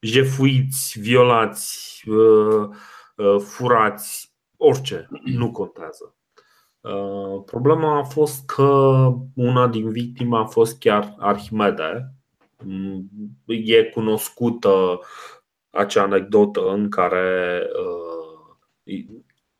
Jefuiți, 0.00 1.00
violați, 1.00 2.02
uh, 2.08 2.68
uh, 3.16 3.40
furați, 3.40 4.34
orice, 4.56 5.08
nu 5.24 5.50
contează. 5.50 6.15
Uh, 6.86 7.42
problema 7.46 7.98
a 7.98 8.02
fost 8.02 8.46
că 8.46 8.62
una 9.34 9.68
din 9.68 9.90
victime 9.90 10.36
a 10.36 10.44
fost 10.44 10.78
chiar 10.78 11.14
Arhimede. 11.18 12.12
Mm, 12.64 13.10
e 13.46 13.84
cunoscută 13.84 15.00
acea 15.70 16.02
anecdotă 16.02 16.70
în 16.70 16.88
care 16.88 17.62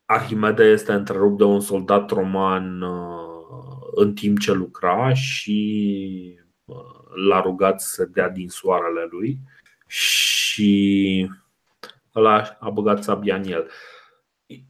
Arhimede 0.05 0.63
este 0.63 0.91
întrerupt 0.91 1.37
de 1.37 1.43
un 1.43 1.59
soldat 1.59 2.09
roman 2.09 2.83
în 3.95 4.13
timp 4.13 4.39
ce 4.39 4.51
lucra 4.51 5.13
și 5.13 6.39
l-a 7.27 7.41
rugat 7.41 7.81
să 7.81 7.87
se 7.93 8.05
dea 8.05 8.29
din 8.29 8.49
soarele 8.49 9.07
lui 9.09 9.39
și 9.87 11.29
ăla 12.15 12.57
a 12.59 12.69
băgat 12.69 13.03
sabia 13.03 13.35
în 13.35 13.43
el. 13.43 13.69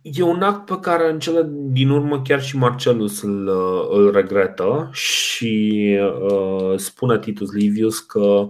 E 0.02 0.24
un 0.24 0.42
act 0.42 0.66
pe 0.66 0.80
care 0.80 1.10
în 1.10 1.20
cele 1.20 1.50
din 1.52 1.90
urmă 1.90 2.22
chiar 2.22 2.42
și 2.42 2.58
Marcelus 2.58 3.22
îl, 3.22 3.48
îl 3.92 4.12
regretă 4.12 4.90
și 4.92 5.96
uh, 6.22 6.78
spune 6.78 7.20
Titus 7.20 7.52
Livius 7.52 8.00
că 8.00 8.50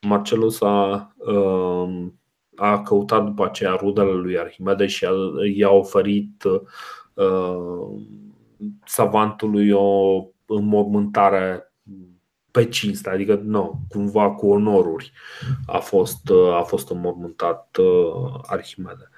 Marcelus 0.00 0.60
a, 0.60 1.14
uh, 1.16 2.06
a 2.56 2.82
căutat 2.82 3.24
după 3.24 3.44
aceea 3.44 3.74
rudele 3.74 4.12
lui 4.12 4.38
Arhimede 4.38 4.86
și 4.86 5.04
a, 5.04 5.10
i-a 5.54 5.70
oferit 5.70 6.44
uh, 7.14 7.86
savantului 8.84 9.70
o 9.70 10.24
înmormântare 10.46 11.72
pe 12.50 12.68
cinste, 12.68 13.10
adică 13.10 13.40
nu, 13.44 13.80
cumva 13.88 14.30
cu 14.30 14.48
onoruri 14.48 15.12
a 15.66 15.78
fost, 15.78 16.30
a 16.52 16.62
fost 16.62 16.90
înmormântat 16.90 17.76
uh, 17.76 18.40
Arhimede. 18.42 19.08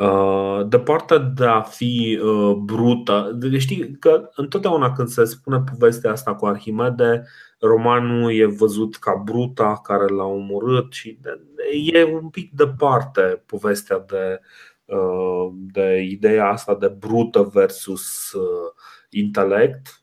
Uh, 0.00 0.68
de 0.68 0.78
partea 0.78 1.18
de 1.18 1.44
a 1.44 1.62
fi 1.62 2.20
uh, 2.22 2.54
brută, 2.56 3.30
deci 3.34 3.60
știi 3.60 3.96
că 3.98 4.30
întotdeauna 4.34 4.92
când 4.92 5.08
se 5.08 5.24
spune 5.24 5.64
povestea 5.70 6.10
asta 6.10 6.34
cu 6.34 6.46
Arhimede, 6.46 7.24
romanul 7.60 8.32
e 8.32 8.46
văzut 8.46 8.96
ca 8.96 9.22
bruta 9.24 9.80
care 9.82 10.06
l-a 10.06 10.24
omorât 10.24 10.92
și 10.92 11.18
e 11.92 12.04
un 12.04 12.28
pic 12.28 12.52
departe 12.52 13.42
povestea 13.46 14.04
de, 14.08 14.40
de 15.50 16.00
ideea 16.10 16.48
asta 16.48 16.74
de 16.74 16.88
brută 16.88 17.50
versus 17.52 18.32
intelect 19.10 20.02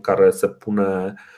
care 0.00 0.30
se 0.30 0.48
pune 0.48 1.14
Uh, 1.14 1.37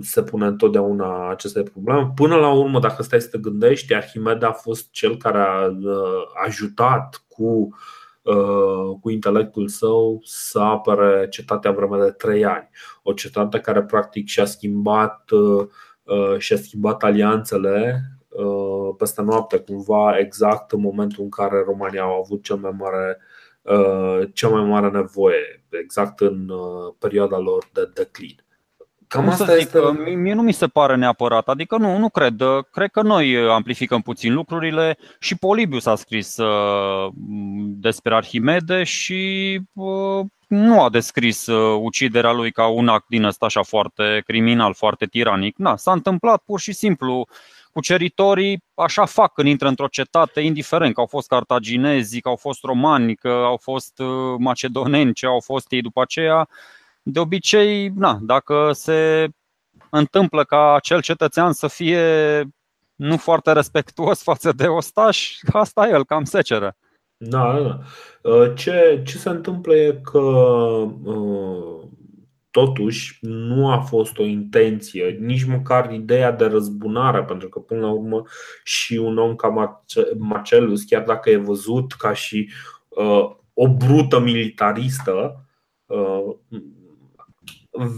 se 0.00 0.22
pune 0.22 0.46
întotdeauna 0.46 1.30
aceste 1.30 1.62
probleme. 1.62 2.12
Până 2.14 2.36
la 2.36 2.52
urmă, 2.52 2.80
dacă 2.80 3.02
stai 3.02 3.20
să 3.20 3.28
te 3.28 3.38
gândești, 3.38 3.94
Arhimede 3.94 4.46
a 4.46 4.52
fost 4.52 4.90
cel 4.90 5.16
care 5.16 5.38
a 5.38 5.66
uh, 5.66 6.22
ajutat 6.46 7.24
cu, 7.28 7.76
uh, 8.22 8.98
cu 9.00 9.10
intelectul 9.10 9.68
său 9.68 10.20
să 10.24 10.58
apere 10.58 11.28
cetatea 11.28 11.70
vreme 11.72 12.04
de 12.04 12.10
trei 12.10 12.44
ani. 12.44 12.68
O 13.02 13.12
cetate 13.12 13.60
care 13.60 13.82
practic 13.82 14.26
și-a 14.26 14.44
schimbat, 14.44 15.30
și-a 16.38 16.56
schimbat 16.56 17.02
alianțele 17.02 18.02
peste 18.96 19.22
noapte, 19.22 19.58
cumva 19.58 20.18
exact 20.18 20.72
în 20.72 20.80
momentul 20.80 21.22
în 21.22 21.30
care 21.30 21.62
România 21.66 22.02
au 22.02 22.20
avut 22.20 22.42
cel 22.42 22.56
mai 22.56 22.76
mare 22.78 23.18
cea 24.32 24.48
mai 24.48 24.64
mare 24.64 24.90
nevoie, 24.90 25.64
exact 25.68 26.20
în 26.20 26.50
perioada 26.98 27.38
lor 27.38 27.68
de 27.72 27.90
declin. 27.94 28.44
Cam 29.12 29.28
asta 29.28 29.44
zic, 29.44 29.56
este... 29.56 29.78
Mie 30.14 30.34
nu 30.34 30.42
mi 30.42 30.52
se 30.52 30.66
pare 30.66 30.96
neapărat, 30.96 31.48
adică 31.48 31.76
nu, 31.76 31.98
nu 31.98 32.08
cred. 32.08 32.42
Cred 32.70 32.90
că 32.90 33.02
noi 33.02 33.36
amplificăm 33.50 34.00
puțin 34.00 34.34
lucrurile 34.34 34.96
și 35.20 35.36
Polibius 35.36 35.86
a 35.86 35.94
scris 35.94 36.36
uh, 36.36 37.12
despre 37.64 38.14
Arhimede 38.14 38.82
și 38.82 39.60
uh, 39.72 40.24
nu 40.46 40.82
a 40.82 40.90
descris 40.90 41.46
uh, 41.46 41.78
uciderea 41.82 42.32
lui 42.32 42.50
ca 42.50 42.66
un 42.66 42.88
act 42.88 43.04
din 43.08 43.24
ăsta 43.24 43.46
așa 43.46 43.62
foarte 43.62 44.22
criminal, 44.26 44.74
foarte 44.74 45.06
tiranic. 45.06 45.56
Na, 45.56 45.76
s-a 45.76 45.92
întâmplat 45.92 46.42
pur 46.46 46.60
și 46.60 46.72
simplu 46.72 47.26
cuceritorii 47.72 48.64
așa 48.74 49.04
fac 49.04 49.32
când 49.32 49.48
intră 49.48 49.68
într-o 49.68 49.86
cetate, 49.86 50.40
indiferent 50.40 50.94
că 50.94 51.00
au 51.00 51.06
fost 51.06 51.28
cartaginezi, 51.28 52.20
că 52.20 52.28
au 52.28 52.36
fost 52.36 52.62
romani, 52.62 53.14
că 53.14 53.28
au 53.28 53.56
fost 53.62 53.98
uh, 53.98 54.34
macedoneni, 54.38 55.12
ce 55.12 55.26
au 55.26 55.40
fost 55.40 55.72
ei 55.72 55.82
după 55.82 56.00
aceea, 56.00 56.48
de 57.02 57.20
obicei, 57.20 57.88
na, 57.88 58.18
dacă 58.22 58.70
se 58.72 59.28
întâmplă 59.90 60.44
ca 60.44 60.74
acel 60.74 61.00
cetățean 61.00 61.52
să 61.52 61.66
fie 61.66 62.02
nu 62.94 63.16
foarte 63.16 63.52
respectuos 63.52 64.22
față 64.22 64.52
de 64.52 64.66
ostaș, 64.66 65.38
asta 65.52 65.88
e 65.88 65.90
el, 65.90 66.04
cam 66.04 66.24
seceră. 66.24 66.76
Da, 67.16 67.60
da. 67.62 67.78
Uh, 68.30 68.52
ce, 68.54 69.02
ce 69.06 69.16
se 69.16 69.28
întâmplă 69.28 69.74
e 69.74 70.00
că 70.02 70.18
uh, 70.18 71.82
totuși 72.50 73.18
nu 73.20 73.70
a 73.70 73.78
fost 73.78 74.18
o 74.18 74.24
intenție, 74.24 75.16
nici 75.20 75.44
măcar 75.44 75.92
ideea 75.92 76.32
de 76.32 76.44
răzbunare, 76.44 77.22
pentru 77.22 77.48
că 77.48 77.58
până 77.58 77.80
la 77.80 77.90
urmă 77.90 78.22
și 78.64 78.96
un 78.96 79.18
om 79.18 79.34
ca 79.34 79.74
Marcelus, 80.18 80.82
chiar 80.82 81.02
dacă 81.02 81.30
e 81.30 81.36
văzut 81.36 81.92
ca 81.92 82.12
și 82.12 82.50
uh, 82.88 83.30
o 83.54 83.68
brută 83.68 84.18
militaristă, 84.18 85.46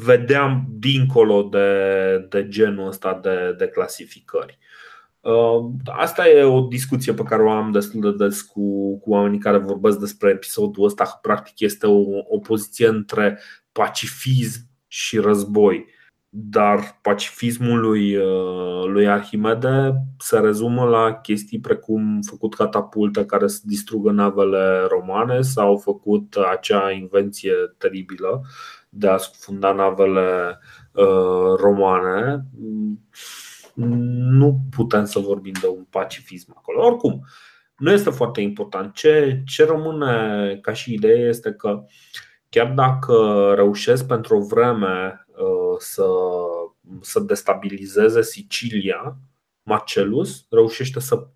vedeam 0.05 0.67
dincolo 0.69 1.43
de, 1.43 2.27
de 2.29 2.49
genul 2.49 2.87
ăsta 2.87 3.19
de, 3.23 3.55
de 3.59 3.67
clasificări. 3.67 4.59
Uh, 5.21 5.71
asta 5.85 6.29
e 6.29 6.43
o 6.43 6.61
discuție 6.61 7.13
pe 7.13 7.23
care 7.23 7.43
o 7.43 7.51
am 7.51 7.71
destul 7.71 8.01
de 8.01 8.25
des 8.25 8.43
cu, 8.43 8.99
cu 8.99 9.11
oamenii 9.11 9.39
care 9.39 9.59
vorbesc 9.59 9.99
despre 9.99 10.31
episodul 10.31 10.85
ăsta. 10.85 11.19
Practic 11.23 11.61
este 11.61 11.87
o 11.87 12.03
opoziție 12.29 12.87
între 12.89 13.39
pacifism 13.73 14.61
și 14.87 15.19
război. 15.19 15.87
Dar 16.29 16.99
pacifismul 17.03 17.81
lui, 17.81 18.17
uh, 18.17 18.85
lui 18.87 19.09
Arhimede 19.09 19.95
se 20.19 20.39
rezumă 20.39 20.85
la 20.85 21.15
chestii 21.15 21.61
precum 21.61 22.21
făcut 22.27 22.55
catapulte 22.55 23.25
care 23.25 23.47
să 23.47 23.61
distrugă 23.65 24.11
navele 24.11 24.87
romane 24.89 25.41
sau 25.41 25.77
făcut 25.77 26.37
acea 26.53 26.91
invenție 26.91 27.53
teribilă 27.79 28.43
de 28.97 29.09
a 29.09 29.17
scufunda 29.17 29.73
navele 29.73 30.59
uh, 30.93 31.57
romane, 31.57 32.45
nu 33.75 34.61
putem 34.77 35.05
să 35.05 35.19
vorbim 35.19 35.53
de 35.61 35.67
un 35.67 35.85
pacifism 35.91 36.55
acolo. 36.57 36.87
Oricum, 36.87 37.25
nu 37.77 37.93
este 37.93 38.11
foarte 38.11 38.41
important. 38.41 38.95
Ce, 38.95 39.43
ce 39.47 39.65
rămâne 39.65 40.59
ca 40.63 40.73
și 40.73 40.93
idee 40.93 41.29
este 41.29 41.53
că 41.53 41.85
chiar 42.49 42.73
dacă 42.73 43.53
reușesc 43.57 44.07
pentru 44.07 44.37
o 44.37 44.47
vreme 44.47 45.27
uh, 45.29 45.77
să, 45.79 46.07
să 47.01 47.21
destabilizeze 47.21 48.23
Sicilia, 48.23 49.17
Marcelus 49.65 50.47
reușește 50.51 51.01
să 51.01 51.27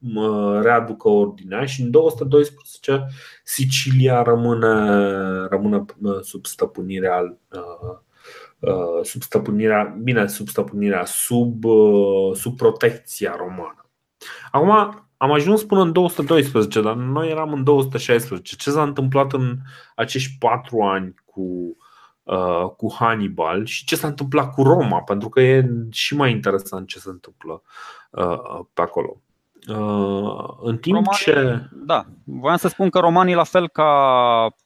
readucă 0.63 1.09
ordinea 1.09 1.65
și 1.65 1.83
în 1.83 1.91
212 1.91 3.07
Sicilia 3.45 4.23
rămâne, 4.23 4.67
rămâne 5.47 5.85
sub 6.23 6.47
stăpânirea 6.47 7.39
uh, 7.53 7.99
uh, 8.59 9.03
sub 9.03 9.23
stăpânirea, 9.23 9.99
bine, 10.03 10.27
sub 10.27 10.49
stăpânirea, 10.49 11.05
sub, 11.05 11.65
uh, 11.65 12.35
sub 12.35 12.57
protecția 12.57 13.35
romană. 13.37 13.91
Acum 14.51 14.71
am 15.17 15.33
ajuns 15.33 15.65
până 15.65 15.81
în 15.81 15.93
212, 15.93 16.81
dar 16.81 16.95
noi 16.95 17.31
eram 17.31 17.53
în 17.53 17.65
216. 17.65 18.57
Ce 18.57 18.71
s-a 18.71 18.83
întâmplat 18.83 19.33
în 19.33 19.57
acești 19.95 20.37
patru 20.39 20.81
ani 20.81 21.15
cu, 21.25 21.77
cu 22.77 22.95
Hannibal 22.99 23.65
și 23.65 23.85
ce 23.85 23.97
s-a 23.97 24.07
întâmplat 24.07 24.55
cu 24.55 24.63
Roma, 24.63 25.01
pentru 25.01 25.29
că 25.29 25.41
e 25.41 25.71
și 25.91 26.17
mai 26.17 26.31
interesant 26.31 26.89
ce 26.89 26.99
se 26.99 27.09
întâmplă 27.09 27.63
Uh, 28.11 28.61
pe 28.73 28.83
acolo. 28.83 29.21
Uh, 29.69 30.57
în 30.63 30.79
timp 30.79 30.97
romanii, 30.97 31.21
ce. 31.21 31.69
Da, 31.73 32.05
voiam 32.25 32.57
să 32.57 32.69
spun 32.69 32.91
că 32.91 32.99
romanii, 32.99 33.35
la 33.35 33.45
fel 33.45 33.69
ca 33.69 33.91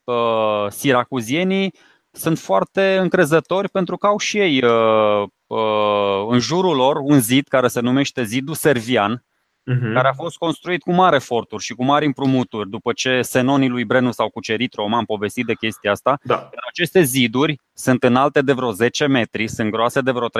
uh, 0.05 0.66
siracuzienii, 0.68 1.75
sunt 2.11 2.38
foarte 2.38 2.96
încrezători 2.96 3.68
pentru 3.68 3.97
că 3.97 4.07
au 4.07 4.18
și 4.18 4.39
ei 4.39 4.64
uh, 4.64 5.28
uh, 5.47 6.26
în 6.28 6.39
jurul 6.39 6.76
lor 6.76 6.97
un 6.97 7.20
zid 7.20 7.49
care 7.49 7.68
se 7.68 7.80
numește 7.80 8.22
Zidul 8.22 8.55
Servian, 8.55 9.24
uh-huh. 9.70 9.94
care 9.94 10.08
a 10.08 10.12
fost 10.12 10.36
construit 10.36 10.82
cu 10.82 10.92
mare 10.92 11.16
eforturi 11.16 11.62
și 11.62 11.74
cu 11.74 11.84
mari 11.84 12.06
împrumuturi 12.06 12.70
după 12.70 12.92
ce 12.92 13.22
senonii 13.22 13.68
lui 13.68 13.84
Brenu 13.84 14.10
s-au 14.10 14.28
cucerit 14.28 14.74
Roma, 14.74 14.96
am 14.96 15.04
povestit 15.04 15.46
de 15.46 15.54
chestia 15.54 15.90
asta. 15.90 16.18
Da. 16.22 16.50
aceste 16.68 17.02
ziduri 17.02 17.60
sunt 17.72 18.02
înalte 18.02 18.42
de 18.42 18.52
vreo 18.52 18.70
10 18.70 19.06
metri, 19.06 19.48
sunt 19.48 19.70
groase 19.70 20.00
de 20.00 20.10
vreo 20.10 20.28
3-4 20.28 20.30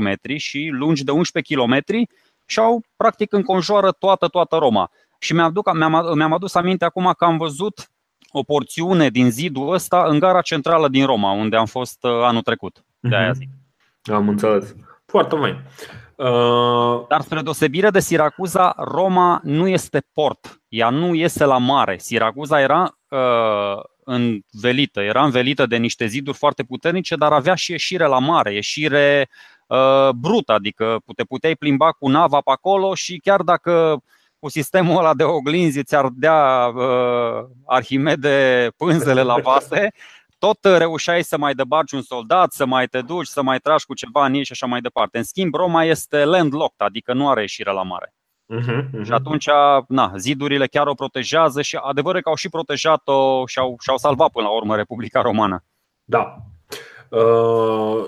metri 0.00 0.36
și 0.36 0.68
lungi 0.72 1.04
de 1.04 1.10
11 1.10 1.54
km 1.54 1.84
și 2.46 2.58
au 2.58 2.82
practic 2.96 3.32
înconjoară 3.32 3.90
toată, 3.90 4.28
toată 4.28 4.56
Roma. 4.56 4.90
Și 5.18 5.32
mi-am, 5.32 5.46
aduc, 5.46 5.74
mi-am, 5.74 6.12
mi-am 6.16 6.32
adus 6.32 6.54
aminte 6.54 6.84
acum 6.84 7.12
că 7.18 7.24
am 7.24 7.36
văzut 7.36 7.90
o 8.32 8.42
porțiune 8.42 9.08
din 9.08 9.30
zidul 9.30 9.72
ăsta 9.72 10.04
în 10.08 10.18
gara 10.18 10.40
centrală 10.40 10.88
din 10.88 11.06
Roma, 11.06 11.32
unde 11.32 11.56
am 11.56 11.66
fost 11.66 12.04
uh, 12.04 12.10
anul 12.10 12.42
trecut. 12.42 12.84
De 13.00 13.16
aia 13.16 13.28
mhm. 13.28 13.36
zic. 13.36 13.48
Am 14.12 14.28
înțeles. 14.28 14.74
Foarte 15.06 15.36
mai. 15.36 15.60
Uh... 16.20 17.06
Dar 17.08 17.20
spre 17.20 17.40
deosebire 17.40 17.90
de 17.90 18.00
Siracuza, 18.00 18.74
Roma 18.76 19.40
nu 19.42 19.68
este 19.68 20.06
port. 20.12 20.60
Ea 20.68 20.90
nu 20.90 21.14
iese 21.14 21.44
la 21.44 21.58
mare. 21.58 21.98
Siracuza 21.98 22.60
era 22.60 22.98
uh, 23.08 23.82
învelită, 24.04 25.00
era 25.00 25.24
învelită 25.24 25.66
de 25.66 25.76
niște 25.76 26.06
ziduri 26.06 26.36
foarte 26.36 26.62
puternice, 26.62 27.16
dar 27.16 27.32
avea 27.32 27.54
și 27.54 27.70
ieșire 27.70 28.06
la 28.06 28.18
mare, 28.18 28.54
ieșire 28.54 29.28
uh, 29.66 30.08
brută, 30.14 30.52
adică 30.52 30.98
te 31.16 31.24
puteai 31.24 31.54
plimba 31.54 31.92
cu 31.92 32.08
nava 32.08 32.40
pe 32.40 32.50
acolo 32.50 32.94
și 32.94 33.18
chiar 33.18 33.42
dacă 33.42 34.02
cu 34.38 34.48
sistemul 34.48 34.98
ăla 34.98 35.14
de 35.14 35.24
oglinzi 35.24 35.82
ți-ar 35.82 36.08
dea 36.12 36.72
uh, 36.74 37.48
Arhimede 37.66 38.70
pânzele 38.76 39.22
la 39.22 39.36
vase, 39.42 39.92
tot 40.40 40.58
reușeai 40.62 41.22
să 41.22 41.38
mai 41.38 41.54
debarci 41.54 41.92
un 41.92 42.02
soldat, 42.02 42.52
să 42.52 42.66
mai 42.66 42.86
te 42.86 43.00
duci, 43.00 43.26
să 43.26 43.42
mai 43.42 43.58
tragi 43.58 43.84
cu 43.84 43.94
ceva 43.94 44.26
în 44.26 44.34
ei 44.34 44.44
și 44.44 44.52
așa 44.52 44.66
mai 44.66 44.80
departe. 44.80 45.18
În 45.18 45.24
schimb, 45.24 45.54
Roma 45.54 45.84
este 45.84 46.24
landlocked, 46.24 46.86
adică 46.86 47.12
nu 47.12 47.28
are 47.28 47.40
ieșire 47.40 47.72
la 47.72 47.82
mare. 47.82 48.14
Uh-huh, 48.54 48.84
uh-huh. 48.84 49.04
Și 49.04 49.12
atunci, 49.12 49.48
na, 49.88 50.12
zidurile 50.16 50.66
chiar 50.66 50.86
o 50.86 50.94
protejează 50.94 51.62
și 51.62 51.76
adevărul 51.76 52.20
că 52.20 52.28
au 52.28 52.34
și 52.34 52.48
protejat-o 52.48 53.46
și 53.46 53.58
au, 53.58 53.76
și-au 53.80 53.96
salvat 53.96 54.30
până 54.30 54.46
la 54.46 54.54
urmă 54.54 54.76
Republica 54.76 55.20
Romană. 55.20 55.64
Da. 56.04 56.36
Uh, 57.08 58.06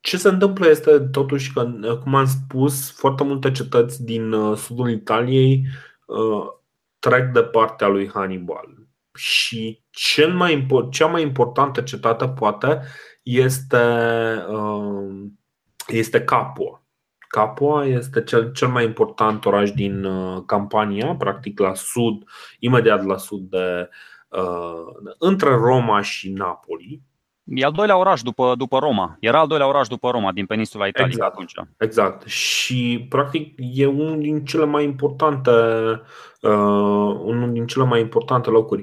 ce 0.00 0.16
se 0.16 0.28
întâmplă 0.28 0.68
este 0.68 0.98
totuși 0.98 1.52
că, 1.52 1.64
cum 2.02 2.14
am 2.14 2.26
spus, 2.26 2.92
foarte 2.92 3.24
multe 3.24 3.50
cetăți 3.50 4.04
din 4.04 4.32
uh, 4.32 4.56
sudul 4.56 4.90
Italiei 4.90 5.66
uh, 6.06 6.46
trec 6.98 7.32
de 7.32 7.42
partea 7.42 7.86
lui 7.86 8.10
Hannibal. 8.14 8.81
Și 9.14 9.82
cel 9.90 10.32
mai, 10.34 10.66
cea 10.90 11.06
mai 11.06 11.22
importantă 11.22 11.80
cetate, 11.80 12.28
poate, 12.28 12.82
este, 13.22 13.76
este 15.86 16.24
Capua. 16.24 16.82
Capua 17.28 17.84
este 17.84 18.22
cel, 18.22 18.52
cel 18.52 18.68
mai 18.68 18.84
important 18.84 19.44
oraș 19.44 19.70
din 19.70 20.04
uh, 20.04 20.42
Campania, 20.46 21.14
practic 21.14 21.58
la 21.58 21.74
sud, 21.74 22.24
imediat 22.58 23.04
la 23.04 23.16
sud 23.16 23.50
de 23.50 23.88
uh, 24.28 25.12
între 25.18 25.50
Roma 25.50 26.02
și 26.02 26.30
Napoli. 26.30 27.02
E 27.44 27.64
al 27.64 27.72
doilea 27.72 27.96
oraș 27.96 28.22
după, 28.22 28.54
după 28.56 28.78
Roma. 28.78 29.16
Era 29.20 29.38
al 29.38 29.46
doilea 29.46 29.66
oraș 29.68 29.88
după 29.88 30.10
Roma 30.10 30.32
din 30.32 30.46
peninsula 30.46 30.86
Italiei 30.86 31.12
exact, 31.14 31.32
atunci. 31.32 31.52
Exact. 31.78 32.26
Și 32.26 33.06
practic 33.08 33.54
e 33.56 33.86
unul 33.86 34.20
din 34.20 34.44
cele 34.44 34.64
mai 34.64 34.84
importante 34.84 35.50
uh, 35.50 36.00
unul 37.24 37.50
din 37.52 37.66
cele 37.66 37.84
mai 37.84 38.00
importante 38.00 38.50
locuri. 38.50 38.82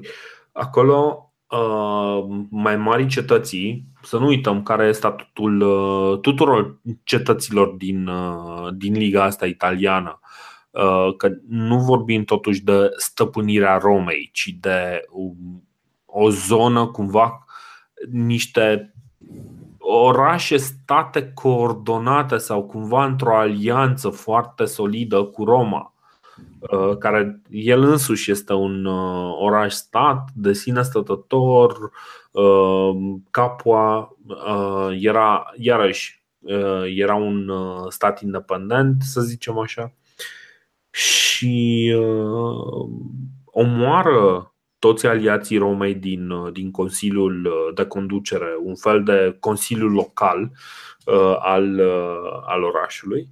Acolo 0.51 1.29
Uh, 1.49 2.25
mai 2.49 2.75
mari 2.75 3.07
cetății, 3.07 3.85
să 4.01 4.17
nu 4.17 4.25
uităm 4.25 4.63
care 4.63 4.83
este 4.83 4.97
statutul 4.97 5.61
uh, 5.61 6.19
tuturor 6.19 6.79
cetăților 7.03 7.67
din, 7.67 8.07
uh, 8.07 8.67
din 8.73 8.93
liga 8.93 9.23
asta 9.23 9.45
italiană, 9.45 10.19
că 11.17 11.29
nu 11.47 11.79
vorbim 11.79 12.23
totuși 12.23 12.63
de 12.63 12.89
stăpânirea 12.97 13.77
Romei, 13.77 14.29
ci 14.33 14.55
de 14.59 15.01
o 16.05 16.29
zonă 16.29 16.87
cumva 16.87 17.45
niște 18.11 18.93
orașe, 19.77 20.57
state 20.57 21.31
coordonate 21.33 22.37
sau 22.37 22.63
cumva 22.63 23.05
într-o 23.05 23.37
alianță 23.37 24.09
foarte 24.09 24.65
solidă 24.65 25.23
cu 25.23 25.43
Roma. 25.43 25.93
Uh, 26.59 26.97
care 26.97 27.41
el 27.49 27.83
însuși 27.83 28.31
este 28.31 28.53
un 28.53 28.85
uh, 28.85 29.35
oraș-stat 29.39 30.29
de 30.35 30.53
sine 30.53 30.81
stătător. 30.81 31.91
Uh, 32.31 32.91
Capua 33.31 34.17
era, 34.99 35.51
iarăși, 35.57 36.23
era 36.85 37.15
un 37.15 37.51
stat 37.89 38.21
independent, 38.21 39.01
să 39.01 39.21
zicem 39.21 39.57
așa, 39.57 39.93
și 40.91 41.95
omoară 43.45 44.53
toți 44.79 45.05
aliații 45.05 45.57
Romei 45.57 45.95
din, 45.95 46.51
din 46.51 46.71
Consiliul 46.71 47.49
de 47.75 47.85
Conducere, 47.85 48.57
un 48.63 48.75
fel 48.75 49.03
de 49.03 49.37
Consiliu 49.39 49.87
local 49.87 50.51
al, 51.39 51.81
al 52.45 52.63
orașului 52.63 53.29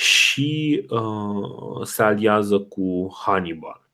și 0.00 0.86
uh, 0.88 1.82
se 1.82 2.02
aliază 2.02 2.60
cu 2.60 3.08
Hannibal. 3.24 3.88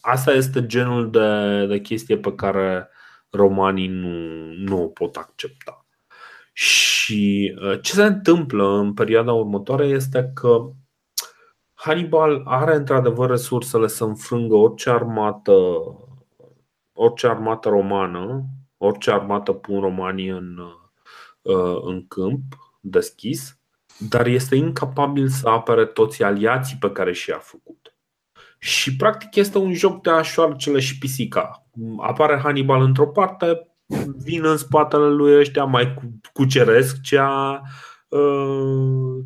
Asta 0.00 0.32
este 0.32 0.66
genul 0.66 1.10
de, 1.10 1.66
de 1.66 1.80
chestie 1.80 2.18
pe 2.18 2.34
care 2.34 2.88
romanii 3.30 3.86
nu, 3.86 4.08
nu 4.52 4.82
o 4.82 4.86
pot 4.86 5.16
accepta. 5.16 5.86
Și 6.52 7.54
uh, 7.62 7.80
ce 7.80 7.92
se 7.92 8.04
întâmplă 8.04 8.68
în 8.68 8.94
perioada 8.94 9.32
următoare 9.32 9.86
este 9.86 10.30
că 10.34 10.70
Hannibal 11.74 12.42
are 12.44 12.74
într-adevăr 12.74 13.30
resursele 13.30 13.86
să 13.86 14.04
înfrângă 14.04 14.54
orice 14.54 14.90
armată, 14.90 15.52
orice 16.92 17.26
armată 17.26 17.68
romană, 17.68 18.44
orice 18.76 19.10
armată 19.10 19.52
pun 19.52 19.80
romanii 19.80 20.28
în, 20.28 20.58
uh, 21.42 21.80
în 21.82 22.06
câmp 22.06 22.42
deschis 22.80 23.58
dar 23.98 24.26
este 24.26 24.56
incapabil 24.56 25.28
să 25.28 25.48
apere 25.48 25.84
toți 25.84 26.22
aliații 26.22 26.76
pe 26.80 26.90
care 26.90 27.12
și-a 27.12 27.38
făcut. 27.38 27.96
Și 28.58 28.96
practic 28.96 29.34
este 29.34 29.58
un 29.58 29.74
joc 29.74 30.02
de 30.02 30.10
așoarcele 30.10 30.80
și 30.80 30.98
pisica. 30.98 31.66
Apare 31.98 32.38
Hannibal 32.42 32.82
într-o 32.82 33.06
parte, 33.06 33.68
vin 34.16 34.44
în 34.44 34.56
spatele 34.56 35.08
lui 35.08 35.38
ăștia, 35.38 35.64
mai 35.64 35.94
cuceresc 36.32 37.00
ce 37.00 37.18
a, 37.18 37.60
uh, 38.08 39.24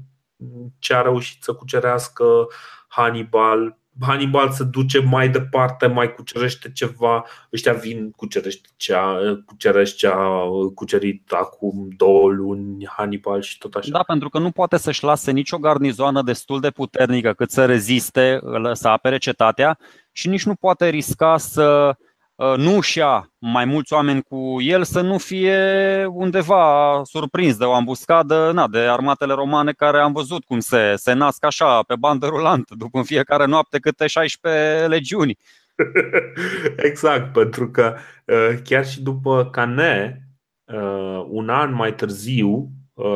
ce 0.79 0.95
a 0.95 1.01
reușit 1.01 1.43
să 1.43 1.53
cucerească 1.53 2.47
Hannibal, 2.89 3.79
Hannibal 4.01 4.51
se 4.51 4.64
duce 4.64 4.99
mai 4.99 5.28
departe, 5.28 5.86
mai 5.86 6.14
cucerește 6.14 6.70
ceva, 6.72 7.24
ăștia 7.53 7.72
vin, 7.72 8.11
cucerește 8.11 8.68
ce 8.76 8.94
a, 8.94 9.14
cucerește 9.46 9.96
ce 9.96 10.07
a 10.07 10.44
cucerit 10.74 11.32
acum 11.32 11.88
două 11.96 12.28
luni 12.28 12.86
Hannibal 12.96 13.40
și 13.42 13.59
tot 13.59 13.74
așa. 13.74 13.90
Da, 13.90 14.03
pentru 14.03 14.28
că 14.28 14.38
nu 14.38 14.51
poate 14.51 14.76
să-și 14.76 15.05
lase 15.05 15.30
nicio 15.30 15.59
garnizoană 15.59 16.22
destul 16.22 16.61
de 16.61 16.70
puternică 16.70 17.32
cât 17.32 17.51
să 17.51 17.64
reziste, 17.64 18.40
să 18.72 18.88
apere 18.88 19.18
cetatea 19.18 19.78
și 20.12 20.28
nici 20.28 20.44
nu 20.44 20.55
poate 20.55 20.88
risca 20.88 21.36
să 21.36 21.88
Uh, 21.88 22.07
nu 22.57 22.80
și 22.80 22.99
ia 22.99 23.32
mai 23.39 23.64
mulți 23.64 23.93
oameni 23.93 24.22
cu 24.22 24.57
el 24.61 24.84
să 24.84 25.01
nu 25.01 25.18
fie 25.18 26.05
undeva 26.05 27.01
surprins 27.05 27.57
de 27.57 27.64
o 27.64 27.74
ambuscadă 27.74 28.51
na, 28.55 28.68
de 28.68 28.78
armatele 28.78 29.32
romane 29.32 29.72
care 29.72 29.99
am 29.99 30.12
văzut 30.12 30.45
cum 30.45 30.61
se, 30.61 30.95
se 30.97 31.12
nasc 31.12 31.45
așa 31.45 31.82
pe 31.82 31.95
bandă 31.97 32.26
rulantă 32.26 32.74
după 32.78 33.03
fiecare 33.03 33.47
noapte 33.47 33.78
câte 33.78 34.07
16 34.07 34.86
legiuni. 34.86 35.39
Exact, 36.89 37.32
pentru 37.32 37.70
că 37.70 37.97
uh, 38.24 38.59
chiar 38.64 38.86
și 38.86 39.03
după 39.03 39.49
Cane, 39.53 40.22
uh, 40.64 41.26
un 41.28 41.49
an 41.49 41.74
mai 41.74 41.95
târziu, 41.95 42.70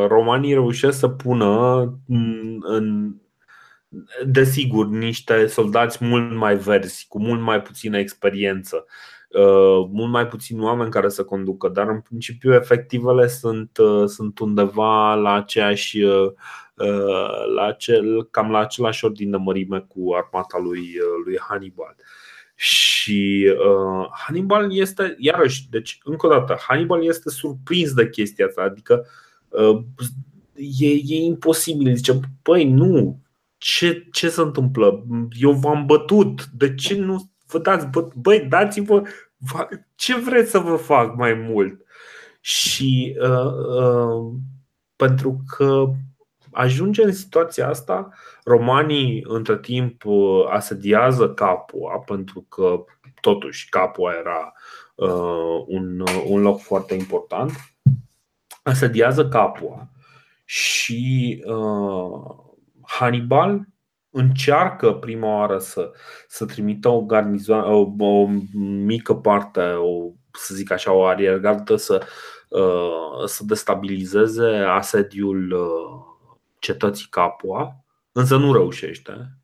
romanii 0.09 0.53
reușesc 0.53 0.99
să 0.99 1.09
pună 1.09 1.81
în, 2.07 3.15
desigur, 4.27 4.87
niște 4.87 5.47
soldați 5.47 6.05
mult 6.05 6.33
mai 6.35 6.57
verzi, 6.57 7.07
cu 7.09 7.21
mult 7.21 7.41
mai 7.41 7.63
puțină 7.63 7.99
experiență, 7.99 8.85
uh, 8.87 9.12
mult 9.91 10.11
mai 10.11 10.27
puțini 10.27 10.63
oameni 10.63 10.91
care 10.91 11.09
să 11.09 11.25
conducă, 11.25 11.69
dar 11.69 11.89
în 11.89 12.01
principiu 12.01 12.55
efectivele 12.55 13.27
sunt, 13.27 13.79
uh, 13.79 14.09
sunt 14.09 14.39
undeva 14.39 15.15
la 15.15 15.33
aceeași, 15.35 16.03
uh, 16.03 16.33
la 17.55 17.63
acel, 17.63 18.29
cam 18.31 18.51
la 18.51 18.59
același 18.59 19.05
ordin 19.05 19.31
de 19.31 19.37
mărime 19.37 19.79
cu 19.89 20.15
armata 20.15 20.59
lui, 20.59 20.91
lui 21.25 21.39
Hannibal. 21.49 21.97
Și 22.55 23.53
uh, 23.59 24.09
Hannibal 24.27 24.77
este, 24.77 25.17
iarăși, 25.19 25.69
deci 25.71 25.99
încă 26.05 26.27
o 26.27 26.31
dată, 26.31 26.59
Hannibal 26.69 27.05
este 27.05 27.31
surprins 27.31 27.93
de 27.93 28.09
chestia 28.09 28.47
asta, 28.47 28.63
adică 28.63 29.07
uh, 29.49 29.83
e, 30.79 30.87
e 30.87 31.25
imposibil. 31.25 31.95
Zice, 31.95 32.21
păi 32.43 32.65
nu, 32.65 33.21
ce, 33.59 34.09
ce 34.13 34.29
se 34.29 34.41
întâmplă? 34.41 35.07
Eu 35.41 35.53
v-am 35.53 35.87
bătut, 35.87 36.47
de 36.47 36.75
ce 36.75 36.95
nu 36.99 37.15
vă 37.15 37.23
dați 37.59 37.87
băt? 37.87 38.15
Băi, 38.15 38.41
dați-vă 38.41 39.03
ce 39.95 40.19
vreți 40.19 40.51
să 40.51 40.59
vă 40.59 40.77
fac 40.77 41.17
mai 41.17 41.35
mult? 41.35 41.81
Și 42.41 43.17
uh, 43.21 43.53
uh, 43.79 44.33
pentru 44.97 45.43
că 45.57 45.93
ajunge 46.51 47.03
în 47.03 47.13
situația 47.13 47.69
asta, 47.69 48.09
romanii 48.45 49.25
între 49.29 49.59
timp 49.59 50.05
uh, 50.05 50.47
asediază 50.51 51.31
Capua, 51.31 51.99
pentru 51.99 52.47
că 52.49 52.85
totuși 53.21 53.69
Capua 53.69 54.13
era 54.13 54.53
uh, 54.95 55.65
un, 55.67 56.05
un 56.27 56.41
loc 56.41 56.61
foarte 56.61 56.95
important, 56.95 57.51
asediază 58.63 59.29
Capua 59.29 59.89
și 60.45 61.43
uh, 61.47 62.35
Hannibal 62.83 63.67
încearcă 64.13 64.93
prima 64.93 65.37
oară 65.37 65.59
să, 65.59 65.93
să 66.29 66.47
trimită 66.47 66.89
o 66.89 67.05
garnizoană, 67.05 67.67
o, 67.67 67.95
o 67.99 68.27
mică 68.85 69.15
parte, 69.15 69.61
o, 69.61 70.11
să 70.33 70.55
zic 70.55 70.71
așa, 70.71 70.93
o 70.93 71.05
ariergardă 71.05 71.77
să, 71.77 72.07
uh, 72.49 73.27
să 73.27 73.45
destabilizeze 73.45 74.49
asediul 74.49 75.53
uh, 75.53 76.29
cetății 76.59 77.07
Capua, 77.11 77.85
însă 78.13 78.37
nu 78.37 78.53
reușește. 78.53 79.37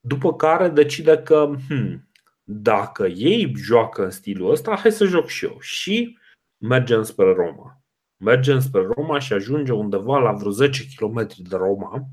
După 0.00 0.34
care 0.34 0.68
decide 0.68 1.18
că 1.18 1.50
hmm, 1.68 2.08
dacă 2.42 3.06
ei 3.06 3.52
joacă 3.56 4.04
în 4.04 4.10
stilul 4.10 4.50
ăsta, 4.50 4.76
hai 4.76 4.92
să 4.92 5.04
joc 5.04 5.26
și 5.26 5.44
eu. 5.44 5.56
Și 5.60 6.18
mergem 6.56 7.02
spre 7.02 7.32
Roma. 7.32 7.80
Mergem 8.16 8.58
spre 8.58 8.86
Roma 8.96 9.18
și 9.18 9.32
ajunge 9.32 9.72
undeva 9.72 10.18
la 10.18 10.32
vreo 10.32 10.50
10 10.50 10.82
km 10.96 11.26
de 11.36 11.56
Roma 11.56 12.08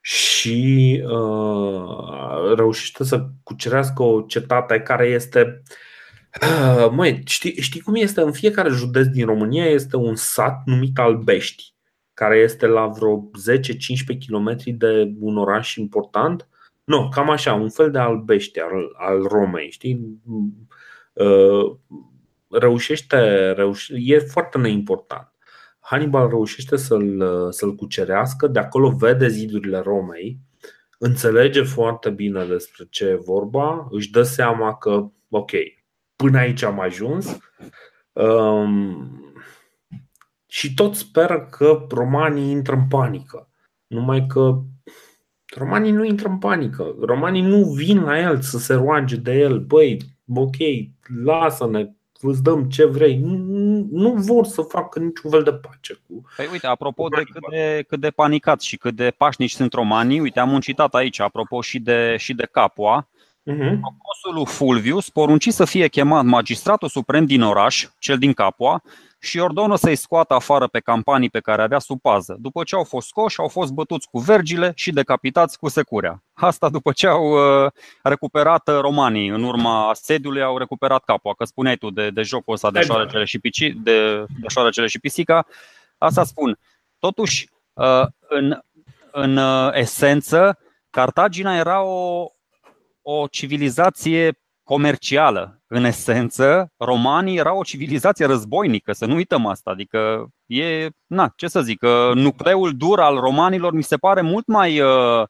și 0.00 1.02
uh, 1.06 2.54
reușește 2.56 3.04
să 3.04 3.26
cucerească 3.42 4.02
o 4.02 4.20
cetate 4.20 4.80
care 4.80 5.06
este 5.06 5.62
uh, 6.42 6.88
Măi, 6.90 7.22
știi, 7.26 7.60
știi 7.60 7.80
cum 7.80 7.94
este? 7.94 8.20
În 8.20 8.32
fiecare 8.32 8.68
județ 8.68 9.06
din 9.06 9.26
România 9.26 9.66
este 9.66 9.96
un 9.96 10.14
sat 10.14 10.62
numit 10.64 10.98
Albești, 10.98 11.74
care 12.14 12.38
este 12.38 12.66
la 12.66 12.86
vreo 12.86 13.30
10-15 14.14 14.18
km 14.26 14.54
de 14.66 15.12
un 15.20 15.36
oraș 15.36 15.74
important. 15.74 16.48
Nu, 16.84 17.08
cam 17.08 17.30
așa, 17.30 17.52
un 17.52 17.70
fel 17.70 17.90
de 17.90 17.98
Albești 17.98 18.60
al, 18.60 18.94
al 18.96 19.22
Romei, 19.22 19.70
știi? 19.70 20.20
Uh, 21.12 21.76
reușește, 22.48 23.52
reușește, 23.52 23.94
e 24.04 24.18
foarte 24.18 24.58
neimportant. 24.58 25.29
Hannibal 25.80 26.28
reușește 26.28 26.76
să-l, 26.76 27.22
să-l 27.50 27.74
cucerească, 27.74 28.46
de 28.46 28.58
acolo 28.58 28.90
vede 28.90 29.28
zidurile 29.28 29.78
Romei, 29.78 30.40
înțelege 30.98 31.62
foarte 31.62 32.10
bine 32.10 32.44
despre 32.44 32.86
ce 32.90 33.04
e 33.04 33.14
vorba, 33.14 33.88
își 33.90 34.10
dă 34.10 34.22
seama 34.22 34.74
că, 34.76 35.10
ok, 35.28 35.50
până 36.16 36.38
aici 36.38 36.62
am 36.62 36.80
ajuns 36.80 37.38
um, 38.12 39.20
și 40.46 40.74
tot 40.74 40.94
speră 40.94 41.48
că 41.50 41.86
romanii 41.90 42.50
intră 42.50 42.74
în 42.74 42.86
panică. 42.88 43.48
Numai 43.86 44.26
că 44.26 44.62
romanii 45.56 45.90
nu 45.90 46.04
intră 46.04 46.28
în 46.28 46.38
panică. 46.38 46.94
Romanii 47.00 47.42
nu 47.42 47.64
vin 47.64 48.02
la 48.02 48.18
el 48.18 48.40
să 48.40 48.58
se 48.58 48.74
roage 48.74 49.16
de 49.16 49.32
el. 49.32 49.60
Băi, 49.60 49.98
ok, 50.34 50.56
lasă-ne, 51.24 51.90
îți 52.20 52.42
dăm 52.42 52.68
ce 52.68 52.84
vrei. 52.84 53.16
Nu, 53.16 53.36
nu 53.90 54.12
vor 54.12 54.46
să 54.46 54.62
facă 54.62 54.98
niciun 54.98 55.30
fel 55.30 55.42
de 55.42 55.52
pace 55.52 55.94
cu. 56.06 56.24
Păi 56.36 56.48
uite, 56.52 56.66
apropo 56.66 57.08
de 57.08 57.22
cât, 57.22 57.50
de 57.50 57.84
cât 57.88 58.00
de 58.00 58.10
panicat 58.10 58.60
și 58.60 58.76
cât 58.76 58.94
de 58.94 59.14
pașnici 59.16 59.50
sunt 59.50 59.72
romanii, 59.72 60.20
uite, 60.20 60.40
am 60.40 60.52
un 60.52 60.60
citat 60.60 60.94
aici, 60.94 61.20
apropo 61.20 61.60
și 61.60 61.78
de, 61.78 62.16
și 62.18 62.34
de 62.34 62.48
Capua. 62.52 63.08
Uh-huh. 63.40 63.78
Proconsulul 63.80 64.46
Fulvius 64.46 65.10
porunci 65.10 65.48
să 65.48 65.64
fie 65.64 65.88
chemat 65.88 66.24
magistratul 66.24 66.88
suprem 66.88 67.24
din 67.24 67.42
oraș, 67.42 67.86
cel 67.98 68.18
din 68.18 68.32
Capua, 68.32 68.82
și 69.20 69.38
ordonă 69.38 69.76
să-i 69.76 69.96
scoată 69.96 70.34
afară 70.34 70.66
pe 70.66 70.80
campanii 70.80 71.30
pe 71.30 71.40
care 71.40 71.62
avea 71.62 71.78
sub 71.78 72.00
pază. 72.00 72.36
După 72.38 72.64
ce 72.64 72.74
au 72.74 72.84
fost 72.84 73.06
scoși, 73.06 73.40
au 73.40 73.48
fost 73.48 73.72
bătuți 73.72 74.08
cu 74.08 74.18
vergile 74.18 74.72
și 74.74 74.92
decapitați 74.92 75.58
cu 75.58 75.68
securea. 75.68 76.22
Asta 76.32 76.68
după 76.68 76.92
ce 76.92 77.06
au 77.06 77.64
uh, 77.64 77.70
recuperat 78.02 78.68
uh, 78.68 78.78
romanii 78.80 79.28
în 79.28 79.42
urma 79.42 79.90
sediului, 79.94 80.42
au 80.42 80.58
recuperat 80.58 81.04
capua. 81.04 81.34
Că 81.34 81.44
spuneai 81.44 81.76
tu 81.76 81.90
de, 81.90 82.10
de 82.10 82.22
jocul 82.22 82.54
ăsta 82.54 82.70
de 82.70 82.78
exact. 82.78 82.96
șoarecele 82.96 83.24
și, 83.24 83.38
pici, 83.38 83.72
de, 83.76 84.24
de 84.40 84.46
șoarecele 84.48 84.86
și 84.86 84.98
pisica. 84.98 85.46
Asta 85.98 86.24
spun. 86.24 86.58
Totuși, 86.98 87.48
uh, 87.72 88.06
în, 88.28 88.58
în 89.12 89.38
esență, 89.72 90.58
Cartagina 90.90 91.56
era 91.56 91.82
o, 91.82 92.26
o 93.02 93.26
civilizație 93.26 94.38
comercială. 94.70 95.62
În 95.66 95.84
esență, 95.84 96.72
romanii 96.76 97.38
erau 97.38 97.58
o 97.58 97.62
civilizație 97.62 98.26
războinică, 98.26 98.92
să 98.92 99.06
nu 99.06 99.14
uităm 99.14 99.46
asta. 99.46 99.70
Adică 99.70 100.28
e, 100.46 100.88
na, 101.06 101.32
ce 101.36 101.48
să 101.48 101.62
zic, 101.62 101.82
nucleul 102.14 102.76
dur 102.76 103.00
al 103.00 103.16
romanilor 103.16 103.72
mi 103.72 103.82
se 103.82 103.96
pare 103.96 104.20
mult 104.20 104.46
mai 104.46 104.80
uh, 104.80 105.26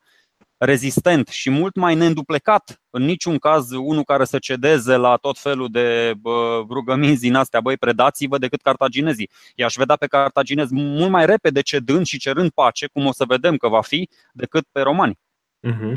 rezistent 0.58 1.28
și 1.28 1.50
mult 1.50 1.76
mai 1.76 1.94
neînduplecat. 1.94 2.80
În 2.90 3.04
niciun 3.04 3.38
caz 3.38 3.70
unul 3.70 4.04
care 4.04 4.24
să 4.24 4.38
cedeze 4.38 4.96
la 4.96 5.16
tot 5.16 5.38
felul 5.38 5.68
de 5.70 6.14
bă, 6.20 6.64
rugăminți 6.68 7.20
din 7.20 7.34
astea, 7.34 7.60
băi, 7.60 7.76
predați-vă 7.76 8.38
decât 8.38 8.62
cartaginezii. 8.62 9.30
I-aș 9.54 9.74
vedea 9.74 9.96
pe 9.96 10.06
cartaginezi 10.06 10.74
mult 10.74 11.10
mai 11.10 11.26
repede 11.26 11.60
cedând 11.60 12.06
și 12.06 12.18
cerând 12.18 12.50
pace, 12.50 12.86
cum 12.86 13.06
o 13.06 13.12
să 13.12 13.24
vedem 13.24 13.56
că 13.56 13.68
va 13.68 13.80
fi, 13.80 14.08
decât 14.32 14.66
pe 14.72 14.80
romani. 14.80 15.18
Mhm. 15.62 15.92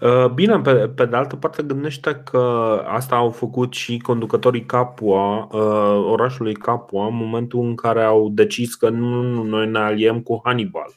Uh, 0.00 0.28
bine, 0.34 0.60
pe, 0.60 0.88
pe 0.88 1.06
de 1.06 1.16
altă 1.16 1.36
parte 1.36 1.62
gândește 1.62 2.14
că 2.14 2.38
asta 2.86 3.16
au 3.16 3.30
făcut 3.30 3.74
și 3.74 3.98
conducătorii 3.98 4.66
Capua, 4.66 5.48
uh, 5.52 6.10
orașului 6.10 6.54
Capua, 6.54 7.06
în 7.06 7.16
momentul 7.16 7.60
în 7.60 7.74
care 7.74 8.02
au 8.02 8.28
decis 8.28 8.74
că 8.74 8.88
nu, 8.88 9.22
nu 9.22 9.42
noi 9.42 9.66
ne 9.68 9.78
aliem 9.78 10.20
cu 10.20 10.40
Hannibal. 10.44 10.96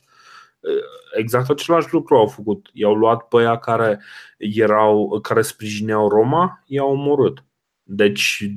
Uh, 0.59 0.72
exact 1.17 1.49
același 1.49 1.93
lucru 1.93 2.15
au 2.15 2.28
făcut. 2.28 2.70
I-au 2.74 2.93
luat 2.93 3.28
pe 3.28 3.38
aia 3.38 3.57
care 3.57 3.99
erau, 4.38 5.20
care 5.22 5.41
sprijineau 5.41 6.09
Roma, 6.09 6.63
i-au 6.65 6.91
omorât. 6.91 7.43
Deci 7.84 8.49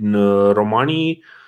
romanii 0.53 1.23
Uh, 1.25 1.42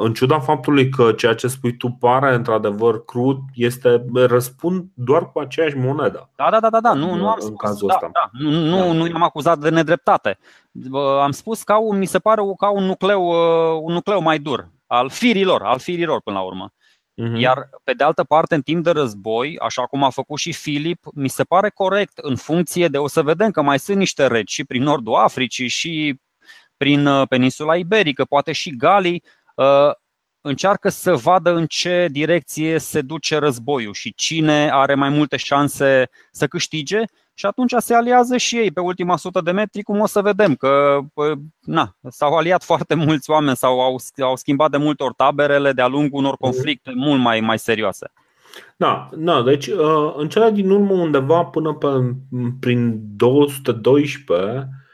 în 0.00 0.12
ciuda 0.14 0.40
faptului 0.40 0.88
că 0.88 1.12
ceea 1.12 1.34
ce 1.34 1.48
spui 1.48 1.76
tu 1.76 1.88
pare 1.88 2.34
într-adevăr 2.34 3.04
crud, 3.04 3.38
este 3.54 4.04
răspund 4.14 4.84
doar 4.94 5.32
cu 5.32 5.38
aceeași 5.38 5.76
monedă. 5.76 6.30
Da, 6.36 6.48
da, 6.50 6.60
da, 6.60 6.70
da, 6.70 6.80
da. 6.80 6.92
Nu, 6.92 7.14
nu 7.14 7.28
am 7.28 7.38
spus, 7.40 7.56
cazul 7.56 7.88
da, 7.88 7.94
ăsta. 7.94 8.10
Da. 8.12 8.30
Nu, 8.32 8.50
nu, 8.50 8.76
da. 8.76 8.92
nu 8.92 9.06
i-am 9.06 9.22
acuzat 9.22 9.58
de 9.58 9.68
nedreptate. 9.68 10.38
Am 11.22 11.30
spus 11.30 11.62
că 11.62 11.72
au, 11.72 11.92
mi 11.92 12.06
se 12.06 12.18
pare 12.18 12.42
ca 12.58 12.70
un 12.70 12.84
nucleu, 12.84 13.26
uh, 13.26 13.80
un 13.82 13.92
nucleu 13.92 14.20
mai 14.20 14.38
dur, 14.38 14.68
al 14.86 15.08
firilor, 15.08 15.62
al 15.62 15.78
firilor 15.78 16.20
până 16.20 16.36
la 16.36 16.42
urmă. 16.44 16.70
Uh-huh. 16.70 17.38
Iar 17.38 17.68
pe 17.84 17.92
de 17.92 18.04
altă 18.04 18.24
parte, 18.24 18.54
în 18.54 18.62
timp 18.62 18.84
de 18.84 18.90
război, 18.90 19.58
așa 19.58 19.86
cum 19.86 20.04
a 20.04 20.10
făcut 20.10 20.38
și 20.38 20.52
Filip, 20.52 21.04
mi 21.14 21.28
se 21.28 21.44
pare 21.44 21.70
corect 21.70 22.18
în 22.18 22.36
funcție 22.36 22.88
de 22.88 22.98
o 22.98 23.08
să 23.08 23.22
vedem 23.22 23.50
că 23.50 23.62
mai 23.62 23.78
sunt 23.78 23.96
niște 23.96 24.26
regi 24.26 24.54
și 24.54 24.64
prin 24.64 24.82
nordul 24.82 25.14
Africii 25.14 25.68
și 25.68 26.20
prin 26.76 27.06
uh, 27.06 27.28
peninsula 27.28 27.76
iberică, 27.76 28.24
poate 28.24 28.52
și 28.52 28.76
Galii, 28.76 29.22
Uh, 29.22 29.35
încearcă 30.40 30.88
să 30.88 31.14
vadă 31.14 31.54
în 31.54 31.66
ce 31.66 32.08
direcție 32.10 32.78
se 32.78 33.00
duce 33.00 33.36
războiul 33.38 33.92
și 33.92 34.14
cine 34.14 34.70
are 34.72 34.94
mai 34.94 35.08
multe 35.08 35.36
șanse 35.36 36.08
să 36.30 36.46
câștige 36.46 37.02
și 37.34 37.46
atunci 37.46 37.74
se 37.78 37.94
aliază 37.94 38.36
și 38.36 38.56
ei 38.56 38.70
pe 38.70 38.80
ultima 38.80 39.16
sută 39.16 39.40
de 39.40 39.50
metri, 39.50 39.82
cum 39.82 40.00
o 40.00 40.06
să 40.06 40.20
vedem 40.20 40.54
că 40.54 40.98
na, 41.60 41.96
s-au 42.08 42.36
aliat 42.36 42.64
foarte 42.64 42.94
mulți 43.06 43.30
oameni 43.30 43.56
sau 43.56 43.80
au, 43.80 43.96
au 44.18 44.36
schimbat 44.36 44.70
de 44.70 44.76
multe 44.76 45.02
ori 45.02 45.14
taberele 45.14 45.72
de-a 45.72 45.86
lungul 45.86 46.18
unor 46.18 46.36
conflicte 46.36 46.92
mult 46.94 47.20
mai, 47.20 47.40
mai 47.40 47.58
serioase. 47.58 48.12
Da, 48.76 49.08
da, 49.12 49.42
deci 49.42 49.66
uh, 49.66 50.14
în 50.16 50.28
cele 50.28 50.50
din 50.50 50.70
urmă 50.70 50.92
undeva 50.92 51.44
până 51.44 51.74
pe, 51.74 51.88
prin 52.60 53.00
212 53.16 54.34
Uh, 54.36 54.84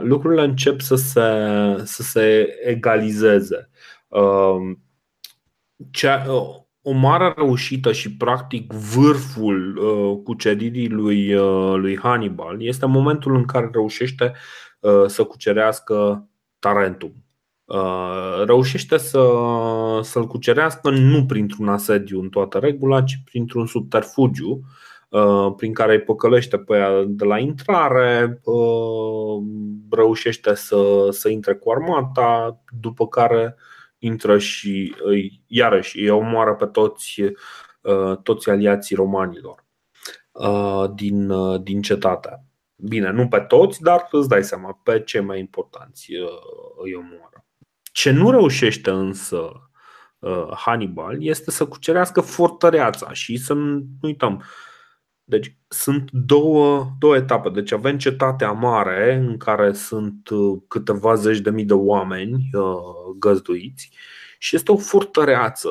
lucrurile 0.00 0.42
încep 0.42 0.80
să 0.80 0.94
se, 0.94 1.20
să 1.84 2.02
se 2.02 2.46
egalizeze. 2.64 3.70
Uh, 4.08 4.76
cea, 5.90 6.24
uh, 6.28 6.60
o 6.82 6.92
mare 6.92 7.32
reușită 7.36 7.92
și 7.92 8.16
practic 8.16 8.72
vârful 8.72 9.80
cuceririi 10.24 10.88
lui, 10.88 11.34
lui 11.76 11.98
Hannibal 11.98 12.62
este 12.62 12.86
momentul 12.86 13.34
în 13.34 13.44
care 13.44 13.68
reușește 13.72 14.32
să 15.06 15.24
cucerească 15.24 16.28
Tarentum. 16.58 17.12
Reușește 18.44 18.96
să, 18.96 19.28
să-l 20.02 20.26
cucerească 20.26 20.90
nu 20.90 21.26
printr-un 21.26 21.68
asediu 21.68 22.20
în 22.20 22.28
toată 22.28 22.58
regula, 22.58 23.02
ci 23.02 23.20
printr-un 23.24 23.66
subterfugiu 23.66 24.50
Uh, 24.50 24.81
prin 25.56 25.72
care 25.72 25.92
îi 25.92 26.02
păcălește 26.02 26.58
pe 26.58 26.76
ea 26.76 27.02
de 27.06 27.24
la 27.24 27.38
intrare, 27.38 28.40
uh, 28.44 29.44
reușește 29.90 30.54
să, 30.54 31.08
să 31.10 31.28
intre 31.28 31.54
cu 31.54 31.70
armata, 31.70 32.62
după 32.80 33.08
care 33.08 33.56
intră 33.98 34.38
și 34.38 34.94
îi, 35.02 35.42
iarăși 35.46 35.98
îi 36.00 36.08
omoară 36.08 36.54
pe 36.54 36.66
toți, 36.66 37.20
uh, 37.80 38.16
toți 38.22 38.50
aliații 38.50 38.96
romanilor 38.96 39.64
din, 40.94 41.32
din 41.62 41.82
cetate. 41.82 42.44
Bine, 42.76 43.10
nu 43.10 43.28
pe 43.28 43.40
toți, 43.40 43.82
dar 43.82 44.08
îți 44.10 44.28
dai 44.28 44.44
seama, 44.44 44.80
pe 44.82 45.00
cei 45.00 45.20
mai 45.20 45.38
importanți 45.38 46.12
îi 46.82 46.94
omoară. 46.94 47.44
Ce 47.92 48.10
nu 48.10 48.30
reușește 48.30 48.90
însă 48.90 49.70
Hannibal 50.56 51.16
este 51.24 51.50
să 51.50 51.66
cucerească 51.66 52.20
fortăreața 52.20 53.12
și 53.12 53.36
să 53.36 53.52
nu 53.52 53.84
uităm, 54.02 54.42
deci 55.24 55.56
sunt 55.68 56.10
două, 56.10 56.86
două 56.98 57.16
etape. 57.16 57.48
Deci 57.48 57.72
avem 57.72 57.98
cetatea 57.98 58.52
mare 58.52 59.14
în 59.14 59.36
care 59.36 59.72
sunt 59.72 60.28
uh, 60.28 60.60
câteva 60.68 61.14
zeci 61.14 61.38
de 61.38 61.50
mii 61.50 61.64
de 61.64 61.74
oameni 61.74 62.50
uh, 62.52 63.16
găzduiți 63.18 63.90
și 64.38 64.56
este 64.56 64.72
o 64.72 64.76
fortăreață 64.76 65.70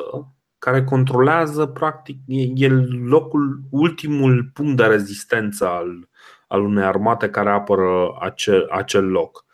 care 0.58 0.84
controlează 0.84 1.66
practic 1.66 2.18
e 2.54 2.68
locul, 3.04 3.60
ultimul 3.70 4.50
punct 4.54 4.76
de 4.76 4.84
rezistență 4.84 5.68
al, 5.68 6.08
al 6.48 6.60
unei 6.60 6.84
armate 6.84 7.30
care 7.30 7.50
apără 7.50 8.16
acel, 8.20 8.68
acel 8.70 9.04
loc. 9.04 9.44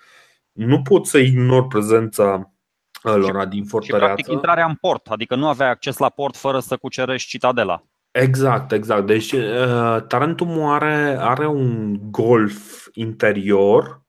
Nu 0.53 0.83
pot 0.83 1.07
să 1.07 1.19
ignor 1.19 1.67
prezența 1.67 2.53
lor 3.03 3.47
din 3.47 3.65
fortăreață. 3.65 4.07
Și 4.07 4.13
practic 4.13 4.33
intrarea 4.33 4.67
în 4.67 4.75
port, 4.75 5.07
adică 5.07 5.35
nu 5.35 5.49
aveai 5.49 5.71
acces 5.71 5.99
la 5.99 6.09
port 6.09 6.37
fără 6.37 6.59
să 6.59 6.77
cucerești 6.77 7.29
citadela. 7.29 7.83
Exact, 8.11 8.73
exact. 8.73 9.07
Deci 9.07 9.33
uh, 9.33 10.03
Tarentum 10.07 10.65
are, 10.65 11.17
are 11.21 11.47
un 11.47 11.99
golf 12.11 12.87
interior 12.93 14.03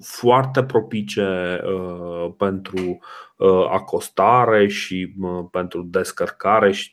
foarte 0.00 0.64
propice 0.64 1.60
uh, 1.64 2.34
pentru 2.36 2.98
uh, 3.36 3.66
acostare 3.70 4.68
și 4.68 5.14
uh, 5.20 5.44
pentru 5.50 5.82
descărcare 5.82 6.72
și 6.72 6.92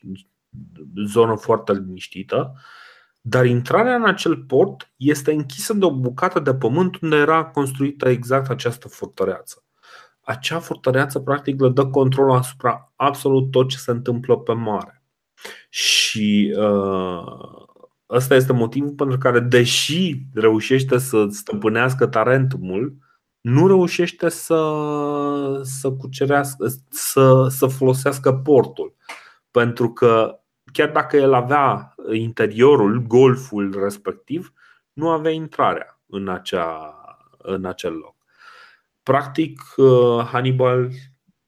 zonă 1.06 1.36
foarte 1.36 1.74
liniștită. 1.74 2.54
Dar 3.22 3.46
intrarea 3.46 3.96
în 3.96 4.06
acel 4.06 4.38
port 4.38 4.92
este 4.96 5.32
închisă 5.32 5.74
de 5.74 5.86
o 5.86 6.00
bucată 6.00 6.40
de 6.40 6.54
pământ 6.56 7.02
unde 7.02 7.16
era 7.16 7.46
construită 7.46 8.10
exact 8.10 8.50
această 8.50 8.88
fortăreață. 8.88 9.64
Acea 10.22 10.60
fortăreață 10.60 11.20
practic 11.20 11.62
le 11.62 11.70
dă 11.70 11.86
control 11.88 12.32
asupra 12.32 12.92
absolut 12.96 13.52
tot 13.52 13.70
ce 13.70 13.78
se 13.78 13.92
întâmplă 13.92 14.38
pe 14.38 14.54
mare. 14.54 14.99
Și 15.70 16.56
uh, 16.58 17.68
ăsta 18.10 18.36
este 18.36 18.54
motivul 18.54 18.94
pentru 18.94 19.18
care, 19.18 19.40
deși 19.40 20.16
reușește 20.34 20.98
să 20.98 21.28
stăpânească 21.30 22.08
Tarentumul, 22.08 22.98
nu 23.42 23.68
reușește 23.68 24.30
să, 24.30 24.62
să 25.64 25.92
cucerească, 25.92 26.68
să, 26.90 27.48
să 27.50 27.68
folosească 27.68 28.34
portul. 28.34 28.96
Pentru 29.52 29.94
că 29.94 30.40
chiar 30.74 30.90
dacă 30.90 31.18
el 31.18 31.34
avea 31.34 31.96
interiorul, 32.12 33.02
golful 33.08 33.80
respectiv, 33.82 34.54
nu 34.94 35.10
avea 35.10 35.32
intrarea 35.32 36.02
în, 36.06 36.28
acea, 36.28 36.96
în 37.38 37.66
acel 37.66 37.94
loc. 37.94 38.16
Practic, 39.04 39.62
uh, 39.76 40.26
Hannibal 40.26 40.90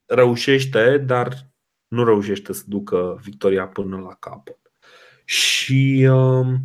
reușește, 0.06 0.98
dar 0.98 1.51
nu 1.92 2.04
reușește 2.04 2.52
să 2.52 2.62
ducă 2.66 3.20
victoria 3.22 3.66
până 3.66 3.96
la 3.96 4.14
capăt. 4.14 4.58
Și 5.24 6.08
um, 6.10 6.60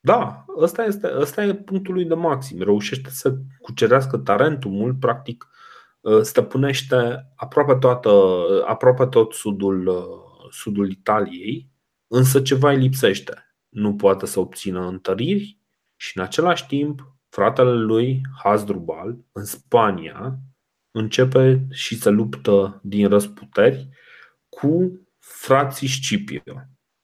da, 0.00 0.44
ăsta, 0.58 0.84
este, 0.84 1.10
ăsta 1.16 1.44
e 1.44 1.54
punctul 1.54 1.94
lui 1.94 2.04
de 2.04 2.14
maxim. 2.14 2.62
Reușește 2.62 3.10
să 3.10 3.36
cucerească 3.60 4.16
Tarentumul, 4.16 4.94
practic 4.94 5.48
uh, 6.00 6.20
stăpânește 6.20 7.26
aproape, 7.36 7.74
toată, 7.74 8.10
aproape 8.66 9.06
tot 9.06 9.32
sudul, 9.32 9.86
uh, 9.86 10.50
sudul 10.50 10.90
Italiei, 10.90 11.70
însă 12.06 12.40
ceva 12.40 12.70
îi 12.70 12.78
lipsește. 12.78 13.54
Nu 13.68 13.94
poate 13.94 14.26
să 14.26 14.40
obțină 14.40 14.86
întăriri 14.86 15.58
și 15.96 16.18
în 16.18 16.22
același 16.22 16.66
timp 16.66 17.14
fratele 17.28 17.72
lui 17.74 18.20
Hasdrubal 18.42 19.18
în 19.32 19.44
Spania 19.44 20.38
începe 20.90 21.66
și 21.70 21.96
se 21.96 22.10
luptă 22.10 22.80
din 22.82 23.08
răsputeri 23.08 23.88
cu 24.50 25.00
frații 25.18 25.88
Scipio. 25.88 26.54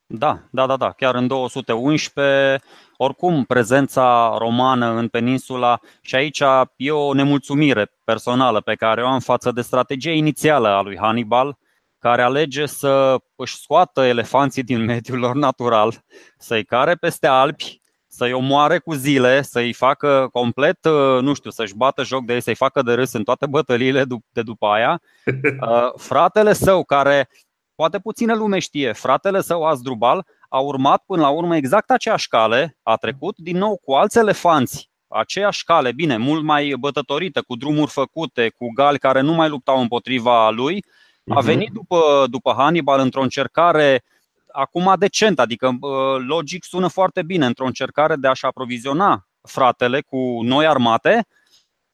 Da, 0.09 0.41
da, 0.51 0.67
da, 0.67 0.77
da, 0.77 0.93
chiar 0.93 1.15
în 1.15 1.27
211, 1.27 2.61
oricum 2.97 3.45
prezența 3.45 4.37
romană 4.39 4.91
în 4.91 5.09
peninsula 5.09 5.81
și 6.01 6.15
aici 6.15 6.43
e 6.77 6.91
o 6.91 7.13
nemulțumire 7.13 7.93
personală 8.05 8.61
pe 8.61 8.75
care 8.75 9.03
o 9.03 9.07
am 9.07 9.21
față 9.21 9.53
de 9.53 9.61
strategia 9.61 10.11
inițială 10.11 10.69
a 10.69 10.81
lui 10.81 10.97
Hannibal, 10.97 11.59
care 11.99 12.23
alege 12.23 12.67
să 12.67 13.17
își 13.37 13.57
scoată 13.57 14.03
elefanții 14.03 14.63
din 14.63 14.85
mediul 14.93 15.19
lor 15.19 15.35
natural, 15.35 16.05
să-i 16.39 16.65
care 16.65 16.95
peste 16.95 17.27
Alpi, 17.27 17.81
să-i 18.17 18.33
omoare 18.33 18.79
cu 18.79 18.93
zile, 18.93 19.43
să-i 19.43 19.73
facă 19.73 20.29
complet, 20.33 20.79
nu 21.21 21.35
știu, 21.35 21.51
să-și 21.51 21.77
bată 21.77 22.03
joc 22.03 22.25
de 22.25 22.35
ei, 22.35 22.41
să-i 22.41 22.55
facă 22.55 22.83
de 22.83 22.93
râs 22.93 23.13
în 23.13 23.25
toate 23.25 23.47
bătăliile 23.47 24.05
de 24.33 24.43
după 24.43 24.67
aia. 24.67 25.01
Uh, 25.61 25.93
fratele 25.97 26.53
său, 26.53 26.85
care 26.85 27.29
poate 27.75 27.99
puțină 27.99 28.35
lume 28.35 28.59
știe, 28.59 28.93
fratele 28.93 29.41
său 29.41 29.65
Azdrubal 29.65 30.27
a 30.49 30.59
urmat 30.59 31.03
până 31.07 31.23
la 31.23 31.29
urmă 31.29 31.57
exact 31.57 31.91
aceeași 31.91 32.29
cale, 32.29 32.77
a 32.83 32.97
trecut 32.97 33.37
din 33.37 33.57
nou 33.57 33.81
cu 33.85 33.93
alți 33.93 34.19
elefanți, 34.19 34.91
aceeași 35.09 35.65
cale, 35.65 35.93
bine, 35.93 36.17
mult 36.17 36.43
mai 36.43 36.75
bătătorită, 36.79 37.43
cu 37.43 37.57
drumuri 37.57 37.91
făcute, 37.91 38.49
cu 38.49 38.67
gali 38.75 38.99
care 38.99 39.21
nu 39.21 39.33
mai 39.33 39.49
luptau 39.49 39.81
împotriva 39.81 40.51
lui, 40.51 40.85
a 41.29 41.35
mhm. 41.35 41.45
venit 41.45 41.73
după, 41.73 42.27
după 42.31 42.55
Hannibal 42.57 43.01
într-o 43.01 43.23
încercare 43.23 44.05
acum 44.57 44.95
decent, 44.99 45.39
adică 45.39 45.79
logic 46.27 46.65
sună 46.65 46.89
foarte 46.89 47.23
bine, 47.23 47.47
într-o 47.47 47.67
încercare 47.67 48.17
de 48.17 48.29
a-și 48.29 48.45
aproviziona 48.45 49.27
fratele 49.43 50.01
cu 50.01 50.41
noi 50.43 50.67
armate, 50.67 51.27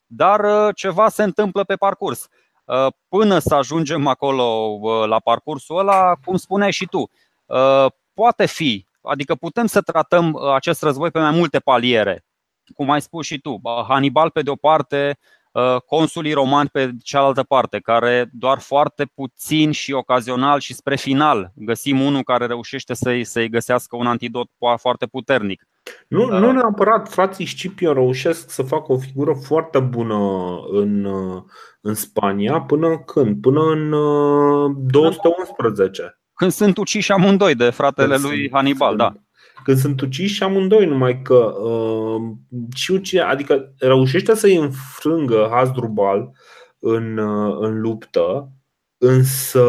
dar 0.05 0.41
ceva 0.73 1.09
se 1.09 1.23
întâmplă 1.23 1.63
pe 1.63 1.75
parcurs. 1.75 2.27
Uh, 2.65 2.87
până 3.07 3.39
să 3.39 3.55
ajungem 3.55 4.07
acolo 4.07 4.43
uh, 4.81 5.07
la 5.07 5.19
parcursul 5.19 5.77
ăla, 5.77 6.13
cum 6.25 6.35
spuneai 6.35 6.71
și 6.71 6.85
tu, 6.85 7.09
uh, 7.45 7.85
poate 8.13 8.45
fi, 8.45 8.87
adică 9.01 9.35
putem 9.35 9.65
să 9.65 9.81
tratăm 9.81 10.35
acest 10.37 10.81
război 10.81 11.11
pe 11.11 11.19
mai 11.19 11.31
multe 11.31 11.59
paliere. 11.59 12.25
Cum 12.75 12.89
ai 12.89 13.01
spus 13.01 13.25
și 13.25 13.39
tu, 13.39 13.61
Hannibal 13.87 14.29
pe 14.29 14.41
de 14.41 14.49
o 14.49 14.55
parte, 14.55 15.17
consulii 15.85 16.33
romani 16.33 16.69
pe 16.69 16.91
cealaltă 17.03 17.43
parte, 17.43 17.79
care 17.79 18.29
doar 18.31 18.59
foarte 18.59 19.05
puțin 19.15 19.71
și 19.71 19.93
ocazional 19.93 20.59
și 20.59 20.73
spre 20.73 20.95
final 20.95 21.51
găsim 21.55 22.01
unul 22.01 22.23
care 22.23 22.45
reușește 22.45 22.93
să-i, 22.93 23.23
să-i 23.23 23.49
găsească 23.49 23.95
un 23.95 24.07
antidot 24.07 24.47
foarte 24.77 25.05
puternic. 25.05 25.67
Nu, 26.07 26.29
da. 26.29 26.39
nu 26.39 26.51
neapărat 26.51 27.09
frații 27.09 27.45
Scipio 27.45 27.93
reușesc 27.93 28.49
să 28.49 28.61
facă 28.61 28.91
o 28.91 28.97
figură 28.97 29.33
foarte 29.33 29.79
bună 29.79 30.15
în, 30.71 31.07
în 31.81 31.93
Spania 31.93 32.61
până 32.61 32.97
când? 32.99 33.41
Până 33.41 33.61
în 33.61 33.89
211. 34.87 36.01
Uh, 36.01 36.09
când 36.33 36.51
sunt 36.51 36.77
uciși 36.77 37.11
amândoi 37.11 37.55
de 37.55 37.69
fratele 37.69 38.13
când 38.13 38.25
lui 38.25 38.39
sunt, 38.39 38.51
Hannibal, 38.51 38.95
da. 38.95 39.13
Când 39.63 39.77
sunt 39.77 40.01
uciși 40.01 40.43
amândoi, 40.43 40.85
numai 40.85 41.21
că 41.21 41.35
uh, 41.35 42.21
și 42.75 42.91
ucide, 42.91 43.21
adică 43.21 43.73
reușește 43.77 44.35
să-i 44.35 44.55
înfrângă 44.55 45.47
Hasdrubal 45.51 46.31
în, 46.79 47.17
uh, 47.17 47.57
în 47.59 47.79
luptă, 47.79 48.51
însă 48.97 49.61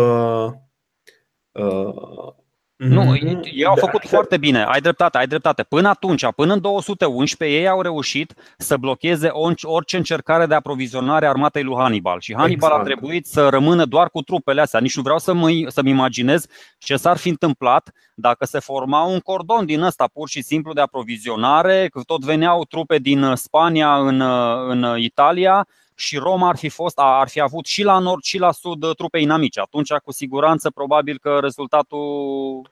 uh, 1.52 2.34
nu, 2.76 3.02
mhm. 3.02 3.40
ei 3.42 3.64
au 3.64 3.74
făcut 3.74 4.00
da. 4.02 4.08
foarte 4.08 4.36
bine, 4.36 4.64
ai 4.64 4.80
dreptate, 4.80 5.18
ai 5.18 5.26
dreptate. 5.26 5.62
Până 5.62 5.88
atunci, 5.88 6.26
până 6.36 6.52
în 6.52 6.60
211, 6.60 7.58
ei 7.58 7.68
au 7.68 7.82
reușit 7.82 8.34
să 8.58 8.76
blocheze 8.76 9.28
orice 9.62 9.96
încercare 9.96 10.46
de 10.46 10.54
aprovizionare 10.54 11.26
a 11.26 11.28
armatei 11.28 11.62
lui 11.62 11.76
Hannibal. 11.76 12.20
Și 12.20 12.34
Hannibal 12.34 12.70
exact. 12.70 12.82
a 12.82 12.94
trebuit 12.94 13.26
să 13.26 13.48
rămână 13.48 13.84
doar 13.84 14.10
cu 14.10 14.22
trupele 14.22 14.60
astea. 14.60 14.80
Nici 14.80 14.96
nu 14.96 15.02
vreau 15.02 15.18
să 15.18 15.32
mă, 15.32 15.48
să-mi 15.66 15.90
imaginez 15.90 16.46
ce 16.78 16.96
s-ar 16.96 17.16
fi 17.16 17.28
întâmplat 17.28 17.92
dacă 18.14 18.44
se 18.44 18.58
forma 18.58 19.02
un 19.02 19.18
cordon 19.18 19.66
din 19.66 19.80
ăsta 19.80 20.10
pur 20.12 20.28
și 20.28 20.42
simplu 20.42 20.72
de 20.72 20.80
aprovizionare, 20.80 21.88
că 21.92 22.00
tot 22.06 22.24
veneau 22.24 22.64
trupe 22.64 22.98
din 22.98 23.32
Spania 23.34 23.96
în, 23.96 24.20
în 24.68 24.98
Italia 24.98 25.66
și 25.94 26.16
Roma 26.16 26.48
ar 26.48 26.56
fi, 26.56 26.68
fost, 26.68 26.98
ar 26.98 27.28
fi 27.28 27.40
avut 27.40 27.64
și 27.64 27.82
la 27.82 27.98
nord 27.98 28.22
și 28.22 28.38
la 28.38 28.52
sud 28.52 28.94
trupe 28.94 29.18
inamice. 29.18 29.60
Atunci, 29.60 29.92
cu 29.92 30.12
siguranță, 30.12 30.70
probabil 30.70 31.18
că 31.18 31.38
rezultatul 31.40 32.02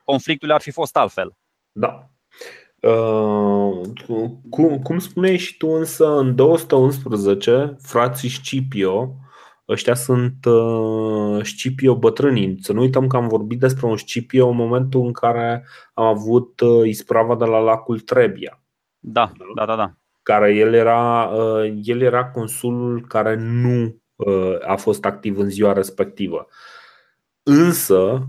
conflictului 0.03 0.53
ar 0.53 0.61
fi 0.61 0.71
fost 0.71 0.97
altfel. 0.97 1.33
Da. 1.71 2.07
Uh, 2.81 3.81
cum, 4.49 4.79
cum 4.79 4.99
spuneai 4.99 5.37
și 5.37 5.57
tu, 5.57 5.67
însă, 5.67 6.17
în 6.17 6.35
211, 6.35 7.75
frații 7.81 8.29
Scipio, 8.29 9.15
ăștia 9.67 9.93
sunt 9.93 10.45
uh, 10.45 11.43
Scipio 11.43 11.95
bătrânii. 11.95 12.57
Să 12.61 12.73
nu 12.73 12.81
uităm 12.81 13.07
că 13.07 13.15
am 13.15 13.27
vorbit 13.27 13.59
despre 13.59 13.85
un 13.85 13.97
Scipio 13.97 14.47
în 14.47 14.55
momentul 14.55 15.05
în 15.05 15.11
care 15.11 15.65
am 15.93 16.05
avut 16.05 16.59
uh, 16.59 16.87
isprava 16.87 17.35
de 17.35 17.45
la 17.45 17.59
lacul 17.59 17.99
Trebia. 17.99 18.61
Da, 18.99 19.31
da, 19.55 19.65
da, 19.65 19.75
da 19.75 19.93
care 20.23 20.53
el 20.53 20.73
era, 20.73 21.23
uh, 21.23 21.79
el 21.83 22.01
era 22.01 22.25
consulul 22.25 23.07
care 23.07 23.35
nu 23.35 24.01
uh, 24.15 24.55
a 24.67 24.75
fost 24.75 25.05
activ 25.05 25.37
în 25.37 25.49
ziua 25.49 25.73
respectivă. 25.73 26.47
Însă, 27.43 28.27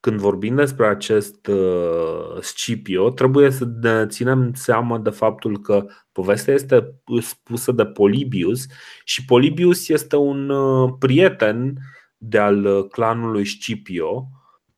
când 0.00 0.18
vorbim 0.18 0.54
despre 0.54 0.86
acest 0.86 1.46
uh, 1.46 2.40
Scipio, 2.40 3.10
trebuie 3.10 3.50
să 3.50 3.68
ne 3.80 4.06
ținem 4.06 4.52
seama 4.54 4.98
de 4.98 5.10
faptul 5.10 5.60
că 5.60 5.86
povestea 6.12 6.54
este 6.54 6.94
spusă 7.20 7.72
de 7.72 7.86
Polibius 7.86 8.66
și 9.04 9.24
Polibius 9.24 9.88
este 9.88 10.16
un 10.16 10.52
prieten 10.98 11.78
de 12.16 12.38
al 12.38 12.88
clanului 12.88 13.44
Scipio 13.44 14.28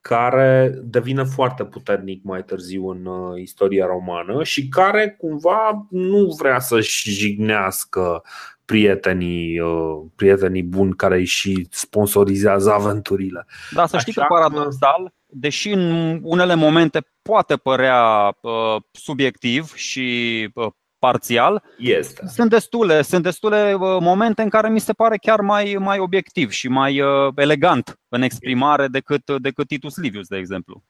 care 0.03 0.81
devine 0.83 1.25
foarte 1.25 1.65
puternic 1.65 2.23
mai 2.25 2.45
târziu 2.45 2.89
în 2.89 3.07
uh, 3.07 3.41
istoria 3.41 3.87
romană 3.87 4.45
și 4.45 4.69
care 4.69 5.17
cumva 5.19 5.87
nu 5.91 6.35
vrea 6.39 6.59
să-și 6.59 7.11
jignească 7.11 8.23
prietenii, 8.65 9.61
uh, 9.61 10.01
prietenii 10.17 10.63
buni 10.63 10.95
care 10.95 11.17
îi 11.17 11.25
și 11.25 11.67
sponsorizează 11.71 12.73
aventurile. 12.73 13.47
Da, 13.71 13.87
să 13.87 13.99
știi 13.99 14.13
Așa 14.17 14.27
că 14.27 14.35
paradoxal, 14.35 15.13
deși 15.27 15.71
în 15.71 16.19
unele 16.23 16.55
momente 16.55 17.07
poate 17.23 17.57
părea 17.57 18.37
uh, 18.41 18.83
subiectiv 18.93 19.75
și 19.75 20.49
uh, 20.55 20.67
parțial. 21.07 21.63
Este. 21.79 22.27
Sunt 22.27 22.51
destule, 22.51 23.03
sunt 23.03 23.23
destule 23.23 23.75
uh, 23.75 23.97
momente 24.01 24.43
în 24.43 24.49
care 24.49 24.69
mi 24.69 24.81
se 24.81 24.93
pare 24.93 25.17
chiar 25.17 25.41
mai, 25.41 25.77
mai 25.79 25.99
obiectiv 25.99 26.51
și 26.51 26.69
mai 26.69 27.01
uh, 27.01 27.33
elegant 27.35 27.99
în 28.09 28.23
exprimare 28.23 28.87
decât, 28.87 29.23
decât 29.41 29.67
Titus 29.67 29.97
Livius, 29.97 30.27
de 30.29 30.37
exemplu. 30.37 30.83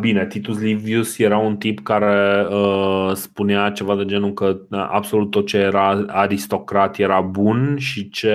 Bine, 0.00 0.26
Titus 0.26 0.58
Livius 0.58 1.18
era 1.18 1.38
un 1.38 1.56
tip 1.56 1.82
care 1.82 2.46
uh, 2.50 3.10
spunea 3.14 3.70
ceva 3.70 3.96
de 3.96 4.04
genul 4.04 4.32
că 4.32 4.58
absolut 4.70 5.30
tot 5.30 5.46
ce 5.46 5.56
era 5.56 6.04
aristocrat 6.08 6.98
era 6.98 7.20
bun 7.20 7.76
și 7.78 8.08
ce 8.08 8.28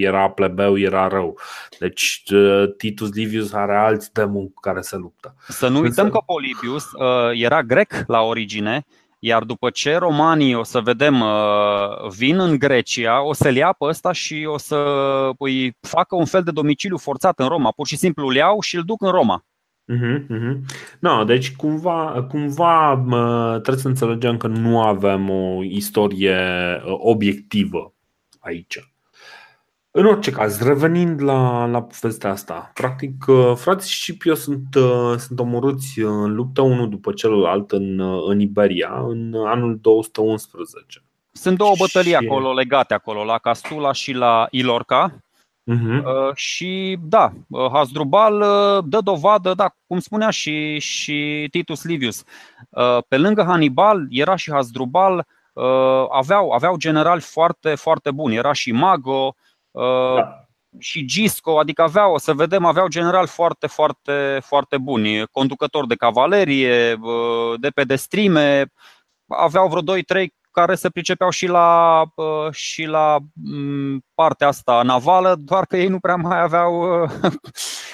era 0.00 0.30
plebeu 0.30 0.78
era 0.78 1.08
rău. 1.08 1.38
Deci 1.78 2.22
uh, 2.32 2.64
Titus 2.76 3.14
Livius 3.14 3.52
are 3.52 3.76
alți 3.76 4.12
demoni 4.12 4.50
cu 4.54 4.60
care 4.60 4.80
se 4.80 4.96
luptă. 4.96 5.34
Să 5.48 5.68
nu 5.68 5.80
uităm 5.80 6.08
că 6.08 6.18
Polybius 6.26 6.84
uh, 6.84 7.30
era 7.32 7.62
grec 7.62 7.92
la 8.06 8.20
origine, 8.20 8.86
iar 9.18 9.44
după 9.44 9.70
ce 9.70 9.96
romanii, 9.96 10.54
o 10.54 10.62
să 10.62 10.80
vedem, 10.80 11.20
uh, 11.20 12.08
vin 12.16 12.38
în 12.38 12.58
Grecia, 12.58 13.22
o 13.22 13.32
să-l 13.32 13.56
ia 13.56 13.72
pe 13.72 13.84
ăsta 13.84 14.12
și 14.12 14.46
o 14.48 14.58
să 14.58 14.76
îi 15.38 15.76
facă 15.80 16.16
un 16.16 16.24
fel 16.24 16.42
de 16.42 16.50
domiciliu 16.50 16.96
forțat 16.96 17.38
în 17.38 17.48
Roma. 17.48 17.70
Pur 17.70 17.86
și 17.86 17.96
simplu 17.96 18.26
îl 18.26 18.34
iau 18.34 18.60
și 18.60 18.76
îl 18.76 18.82
duc 18.82 19.02
în 19.02 19.10
Roma. 19.10 19.44
Uh-huh, 19.92 20.26
uh-huh. 20.28 20.56
No, 21.00 21.24
deci 21.24 21.56
cumva, 21.56 22.26
cumva 22.28 23.02
trebuie 23.52 23.82
să 23.82 23.88
înțelegem 23.88 24.36
că 24.36 24.46
nu 24.46 24.80
avem 24.82 25.30
o 25.30 25.62
istorie 25.64 26.36
uh, 26.84 26.92
obiectivă 26.98 27.94
aici. 28.38 28.92
În 29.90 30.06
orice 30.06 30.30
caz, 30.30 30.60
revenind 30.60 31.22
la, 31.22 31.66
la 31.66 31.82
povestea 31.82 32.30
asta, 32.30 32.70
practic, 32.74 33.24
uh, 33.26 33.52
frații 33.54 33.94
Scipio 33.94 34.34
sunt, 34.34 34.74
uh, 34.74 35.14
sunt 35.16 35.38
omorâți 35.38 36.00
în 36.00 36.34
luptă 36.34 36.62
unul 36.62 36.88
după 36.88 37.12
celălalt 37.12 37.72
în, 37.72 38.00
în 38.28 38.40
Iberia 38.40 39.04
în 39.08 39.34
anul 39.46 39.78
211. 39.80 41.02
Sunt 41.32 41.56
două 41.56 41.72
bătălii 41.78 42.10
și... 42.10 42.26
acolo 42.26 42.52
legate 42.52 42.94
acolo, 42.94 43.24
la 43.24 43.38
Castula 43.38 43.92
și 43.92 44.12
la 44.12 44.46
Ilorca. 44.50 45.22
Uh-huh. 45.72 46.32
Și 46.34 46.98
da, 47.02 47.32
uh, 47.48 47.70
Hasdrubal 47.72 48.40
uh, 48.40 48.84
dă 48.84 49.00
dovadă, 49.00 49.54
da, 49.54 49.74
cum 49.86 49.98
spunea 49.98 50.30
și, 50.30 50.78
și 50.78 51.48
Titus 51.50 51.84
Livius, 51.84 52.24
uh, 52.68 52.98
pe 53.08 53.16
lângă 53.16 53.42
Hannibal 53.42 54.06
era 54.10 54.36
și 54.36 54.50
Hasdrubal, 54.50 55.26
aveau, 56.10 56.50
aveau 56.50 56.76
generali 56.76 57.20
foarte, 57.20 57.74
foarte 57.74 58.10
buni. 58.10 58.36
Era 58.36 58.52
și 58.52 58.72
Mago 58.72 59.34
da. 60.16 60.48
și 60.78 61.04
Gisco, 61.04 61.58
adică 61.58 61.82
aveau, 61.82 62.12
o 62.12 62.18
să 62.18 62.32
vedem, 62.32 62.64
aveau 62.64 62.88
generali 62.88 63.26
foarte, 63.26 63.66
foarte, 63.66 64.38
foarte 64.42 64.78
buni. 64.78 65.26
Conducători 65.26 65.86
de 65.86 65.94
cavalerie, 65.94 66.98
de 67.56 67.68
pedestrime, 67.68 68.72
aveau 69.26 69.68
vreo 69.68 69.96
2-3 69.96 70.26
care 70.50 70.74
se 70.74 70.90
pricepeau 70.90 71.30
și 71.30 71.46
la, 71.46 72.02
și 72.50 72.84
la 72.84 73.18
mm, 73.32 74.04
partea 74.14 74.46
asta 74.46 74.82
navală, 74.82 75.34
doar 75.38 75.66
că 75.66 75.76
ei 75.76 75.88
nu 75.88 75.98
prea 75.98 76.16
mai 76.16 76.40
aveau 76.40 77.06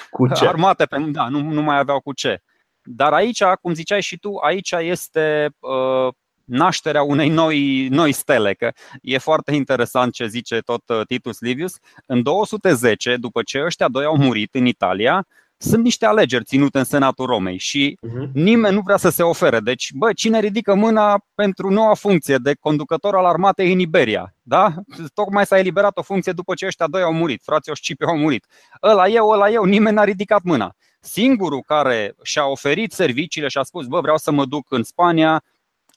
cu 0.09 0.27
ce? 0.27 0.47
armate, 0.47 0.85
pe, 0.85 0.97
da, 0.99 1.27
nu, 1.27 1.39
nu 1.39 1.61
mai 1.61 1.77
aveau 1.77 1.99
cu 1.99 2.13
ce. 2.13 2.41
Dar 2.83 3.13
aici, 3.13 3.43
cum 3.43 3.73
ziceai 3.73 4.01
și 4.01 4.17
tu, 4.17 4.35
aici 4.35 4.71
este 4.71 5.55
uh, 5.59 6.13
nașterea 6.45 7.01
unei 7.03 7.29
noi, 7.29 7.87
noi 7.87 8.11
stele. 8.11 8.53
Că 8.53 8.71
e 9.01 9.17
foarte 9.17 9.55
interesant 9.55 10.13
ce 10.13 10.27
zice 10.27 10.59
tot 10.59 10.83
Titus 11.07 11.39
Livius. 11.39 11.77
În 12.05 12.23
210, 12.23 13.17
după 13.17 13.41
ce 13.43 13.63
ăștia 13.65 13.87
doi 13.87 14.05
au 14.05 14.17
murit 14.17 14.55
în 14.55 14.65
Italia, 14.65 15.27
sunt 15.57 15.83
niște 15.83 16.05
alegeri 16.05 16.43
ținute 16.43 16.77
în 16.77 16.83
Senatul 16.83 17.25
Romei 17.25 17.57
și 17.57 17.97
uh-huh. 18.01 18.31
nimeni 18.33 18.75
nu 18.75 18.81
vrea 18.81 18.97
să 18.97 19.09
se 19.09 19.23
ofere. 19.23 19.59
Deci, 19.59 19.91
bă, 19.93 20.13
cine 20.13 20.39
ridică 20.39 20.75
mâna 20.75 21.25
pentru 21.35 21.69
noua 21.69 21.93
funcție 21.93 22.37
de 22.37 22.55
conducător 22.59 23.15
al 23.15 23.25
armatei 23.25 23.73
în 23.73 23.79
Iberia? 23.79 24.35
Da? 24.41 24.73
Tocmai 25.13 25.45
s-a 25.45 25.57
eliberat 25.57 25.97
o 25.97 26.01
funcție 26.01 26.31
după 26.31 26.53
ce 26.53 26.65
ăștia 26.65 26.87
doi 26.87 27.01
au 27.01 27.13
murit, 27.13 27.41
frații 27.43 27.71
Oscipiu 27.71 28.07
au 28.07 28.17
murit. 28.17 28.45
Ăla 28.83 29.07
eu, 29.07 29.29
ăla 29.29 29.49
eu, 29.49 29.63
nimeni 29.63 29.95
n-a 29.95 30.03
ridicat 30.03 30.43
mâna. 30.43 30.75
Singurul 30.99 31.63
care 31.65 32.15
și-a 32.23 32.45
oferit 32.45 32.91
serviciile 32.91 33.47
și 33.47 33.57
a 33.57 33.63
spus, 33.63 33.85
bă, 33.85 33.99
vreau 33.99 34.17
să 34.17 34.31
mă 34.31 34.45
duc 34.45 34.71
în 34.71 34.83
Spania 34.83 35.43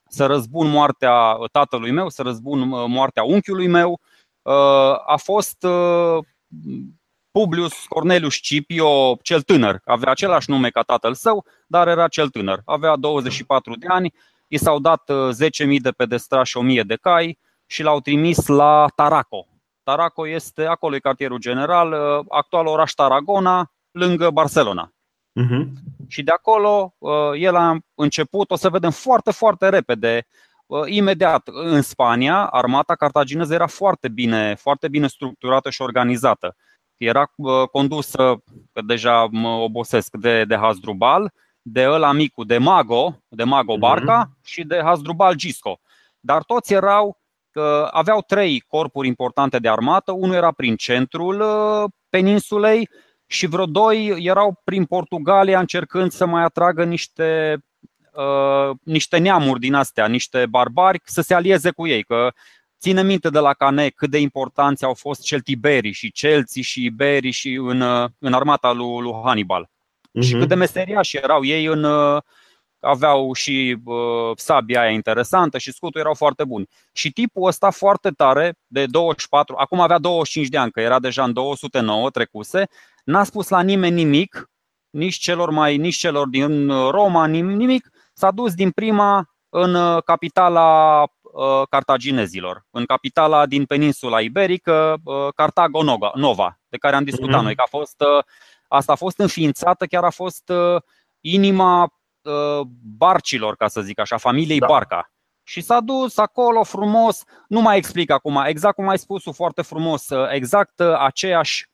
să 0.09 0.27
răzbun 0.27 0.71
moartea 0.71 1.37
tatălui 1.53 1.91
meu, 1.91 2.09
să 2.09 2.23
răzbun 2.23 2.73
uh, 2.73 2.85
moartea 2.89 3.23
unchiului 3.23 3.67
meu, 3.67 4.01
uh, 4.43 4.53
a 5.07 5.17
fost 5.17 5.63
uh, 5.63 6.19
Publius 7.31 7.87
Cornelius 7.89 8.35
Scipio, 8.35 9.17
cel 9.23 9.43
tânăr, 9.43 9.81
avea 9.85 10.11
același 10.11 10.51
nume 10.51 10.71
ca 10.71 10.83
tatăl 10.83 11.15
său, 11.15 11.45
dar 11.67 11.89
era 11.89 12.09
cel 12.09 12.29
tânăr. 12.29 12.63
Avea 12.65 12.97
24 12.97 13.77
de 13.77 13.87
ani, 13.89 14.15
i 14.47 14.57
s-au 14.57 14.79
dat 14.79 15.11
10.000 15.63 15.69
uh, 15.69 15.81
de 15.81 15.91
pedestra 15.91 16.43
și 16.43 16.59
1.000 16.81 16.87
de 16.87 16.95
cai 16.95 17.39
și 17.67 17.83
l-au 17.83 18.01
trimis 18.01 18.47
la 18.47 18.87
Taraco. 18.95 19.47
Taraco 19.83 20.29
este, 20.29 20.65
acolo 20.65 20.95
e 20.95 20.99
cartierul 20.99 21.39
general, 21.39 21.93
uh, 21.93 22.25
actual 22.29 22.67
oraș 22.67 22.93
Tarragona, 22.93 23.73
lângă 23.91 24.31
Barcelona. 24.31 24.93
Uh-huh. 25.41 25.67
Și 26.09 26.23
de 26.23 26.31
acolo 26.31 26.95
uh, 26.99 27.31
el 27.35 27.57
a 27.57 27.79
început, 27.95 28.51
o 28.51 28.57
să 28.57 28.69
vedem 28.69 28.91
foarte, 28.91 29.31
foarte 29.31 29.69
repede, 29.69 30.27
imediat 30.87 31.49
în 31.53 31.83
Spania, 31.83 32.47
armata 32.47 32.95
cartagineză 32.95 33.55
era 33.55 33.67
foarte 33.67 34.09
bine, 34.09 34.55
foarte 34.55 34.89
bine 34.89 35.07
structurată 35.07 35.71
și 35.71 35.83
organizată 35.83 36.57
era 36.99 37.31
condusă, 37.73 38.43
că 38.73 38.83
deja 38.87 39.27
mă 39.31 39.49
obosesc, 39.49 40.17
de, 40.17 40.45
de 40.45 40.57
Hasdrubal, 40.57 41.33
de 41.63 41.89
ăla 41.89 42.13
micu, 42.13 42.45
de 42.45 42.59
Mago, 42.59 43.23
de 43.29 43.45
Mago 43.45 43.73
mhm. 43.73 43.81
Barca 43.81 44.27
mm-hmm. 44.27 44.45
și 44.45 44.65
de 44.65 44.81
Hasdrubal 44.83 45.35
Gisco. 45.35 45.81
Dar 46.21 46.43
toți 46.43 46.73
erau, 46.73 47.21
aveau 47.91 48.21
trei 48.21 48.61
corpuri 48.61 49.07
importante 49.07 49.59
de 49.59 49.69
armată, 49.69 50.13
unul 50.13 50.35
era 50.35 50.53
prin 50.53 50.77
centrul 50.77 51.41
uh, 51.41 51.91
peninsulei 52.09 52.89
și 53.31 53.47
vreo 53.47 53.67
doi 53.67 54.17
erau 54.19 54.61
prin 54.65 54.85
Portugalia 54.85 55.59
încercând 55.59 56.11
să 56.11 56.27
mai 56.27 56.43
atragă 56.43 56.85
niște 56.85 57.59
Uh, 58.19 58.77
niște 58.83 59.19
neamuri 59.19 59.61
din 59.61 59.75
astea, 59.75 60.07
niște 60.07 60.47
barbari, 60.47 61.01
să 61.05 61.21
se 61.21 61.35
alieze 61.35 61.71
cu 61.71 61.87
ei. 61.87 62.03
Că 62.03 62.33
Ține 62.81 63.03
minte 63.03 63.31
de 63.31 63.39
la 63.39 63.53
Cane 63.53 63.89
cât 63.89 64.11
de 64.11 64.19
importanți 64.19 64.85
au 64.85 64.95
fost 64.95 65.23
celtiberii 65.23 65.93
și 65.93 66.13
celții 66.13 66.63
și 66.63 66.85
iberii 66.85 67.31
și 67.31 67.55
în, 67.55 67.81
în 68.19 68.33
armata 68.33 68.73
lui, 68.73 69.01
lui 69.01 69.15
Hannibal. 69.25 69.65
Uh-huh. 69.65 70.23
Și 70.23 70.33
cât 70.33 70.49
de 70.49 70.55
meseriași 70.55 71.17
erau 71.17 71.45
ei 71.45 71.65
în, 71.65 71.85
aveau 72.81 73.33
și 73.33 73.79
uh, 73.85 74.37
sabia 74.37 74.81
aia 74.81 74.91
interesantă 74.91 75.59
și 75.59 75.73
scutul 75.73 76.01
erau 76.01 76.15
foarte 76.15 76.45
buni. 76.45 76.69
Și 76.93 77.11
tipul 77.11 77.47
ăsta 77.47 77.71
foarte 77.71 78.11
tare, 78.11 78.55
de 78.67 78.87
24, 78.87 79.55
acum 79.59 79.81
avea 79.81 79.99
25 79.99 80.51
de 80.51 80.59
ani, 80.59 80.71
că 80.71 80.81
era 80.81 80.99
deja 80.99 81.25
în 81.25 81.33
209 81.33 82.11
trecuse, 82.11 82.69
n-a 83.09 83.25
spus 83.25 83.49
la 83.49 83.61
nimeni 83.61 83.95
nimic, 83.95 84.51
nici 84.91 85.17
celor 85.17 85.51
mai, 85.51 85.77
nici 85.77 85.97
celor 85.97 86.29
din 86.29 86.69
Roma, 86.69 87.27
nimic, 87.27 87.89
s-a 88.13 88.31
dus 88.31 88.55
din 88.55 88.71
prima 88.71 89.31
în 89.49 90.01
capitala 90.05 91.05
Uh, 91.33 91.63
cartaginezilor, 91.71 92.65
în 92.71 92.85
capitala 92.85 93.47
din 93.47 93.65
peninsula 93.65 94.21
iberică, 94.21 94.97
uh, 95.05 95.29
Cartago 95.35 95.83
Nova, 96.15 96.61
de 96.69 96.77
care 96.77 96.97
am 96.97 97.05
discutat 97.05 97.41
mm-hmm. 97.41 97.43
noi, 97.43 97.55
că 97.55 97.63
a 97.65 97.69
fost, 97.69 98.01
uh, 98.01 98.25
asta 98.69 98.93
a 98.93 98.95
fost 98.95 99.19
înființată, 99.19 99.87
chiar 99.87 100.05
a 100.05 100.11
fost 100.11 100.53
inima 101.21 101.93
barcilor, 102.99 103.57
ca 103.57 103.69
să 103.69 103.81
zic 103.81 104.01
așa, 104.01 104.17
familiei 104.17 104.59
da. 104.59 104.67
Barca. 104.67 105.13
Și 105.43 105.61
s-a 105.61 105.81
dus 105.81 106.17
acolo 106.17 106.65
frumos, 106.65 107.23
nu 107.49 107.61
mai 107.61 107.77
explic 107.77 108.11
acum, 108.11 108.43
exact 108.47 108.75
cum 108.75 108.89
ai 108.89 108.99
spus 108.99 109.23
foarte 109.35 109.63
frumos, 109.63 110.09
exact 110.31 110.81
aceeași 110.81 111.69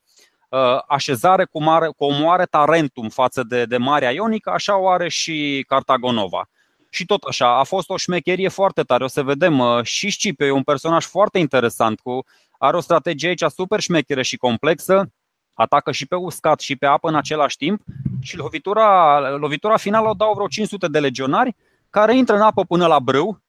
așezare 0.87 1.45
cu, 1.45 1.63
mare, 1.63 1.87
cu 1.97 2.05
o 2.05 2.13
moare 2.13 2.45
Tarentum 2.45 3.09
față 3.09 3.43
de, 3.43 3.65
de 3.65 3.77
Marea 3.77 4.11
Ionică, 4.11 4.51
așa 4.51 4.77
o 4.77 4.89
are 4.89 5.09
și 5.09 5.65
Cartagonova. 5.69 6.49
Și 6.91 7.07
tot 7.07 7.23
așa, 7.23 7.59
a 7.59 7.63
fost 7.63 7.91
o 7.91 7.97
șmecherie 7.97 8.49
foarte 8.49 8.83
tare. 8.83 9.05
O 9.05 9.07
să 9.07 9.23
vedem 9.23 9.81
și 9.83 10.11
Scipio 10.11 10.47
e 10.47 10.51
un 10.51 10.63
personaj 10.63 11.05
foarte 11.05 11.39
interesant 11.39 12.01
cu 12.01 12.25
are 12.59 12.77
o 12.77 12.81
strategie 12.81 13.29
aici 13.29 13.45
super 13.55 13.81
șmecheră 13.81 14.23
și 14.23 14.37
complexă, 14.37 15.11
atacă 15.55 15.93
și 15.93 16.07
pe 16.07 16.15
uscat 16.15 16.61
și 16.61 16.77
pe 16.77 16.87
apă 16.87 17.09
în 17.09 17.15
același 17.15 17.57
timp 17.57 17.83
și 18.21 18.37
lovitura, 18.37 19.19
lovitura 19.37 19.77
finală 19.77 20.09
o 20.09 20.13
dau 20.13 20.33
vreo 20.35 20.47
500 20.47 20.87
de 20.87 21.01
legionari 21.01 21.57
care 21.91 22.17
intră 22.17 22.35
în 22.35 22.41
apă 22.41 22.65
până 22.65 22.87
la 22.87 22.99
brâu, 22.99 23.43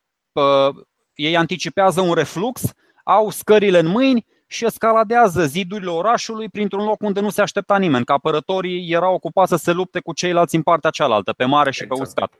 ei 1.13 1.37
anticipează 1.37 2.01
un 2.01 2.13
reflux, 2.13 2.61
au 3.03 3.29
scările 3.29 3.79
în 3.79 3.87
mâini 3.87 4.25
și 4.47 4.65
escaladează 4.65 5.45
zidurile 5.45 5.89
orașului 5.89 6.49
printr-un 6.49 6.83
loc 6.83 7.01
unde 7.01 7.19
nu 7.19 7.29
se 7.29 7.41
aștepta 7.41 7.77
nimeni, 7.77 8.05
că 8.05 8.11
apărătorii 8.11 8.91
erau 8.91 9.13
ocupați 9.13 9.49
să 9.49 9.55
se 9.55 9.71
lupte 9.71 9.99
cu 9.99 10.13
ceilalți 10.13 10.55
în 10.55 10.61
partea 10.61 10.89
cealaltă, 10.89 11.33
pe 11.33 11.45
mare 11.45 11.71
și 11.71 11.83
exact. 11.83 12.01
pe 12.01 12.07
uscat. 12.07 12.33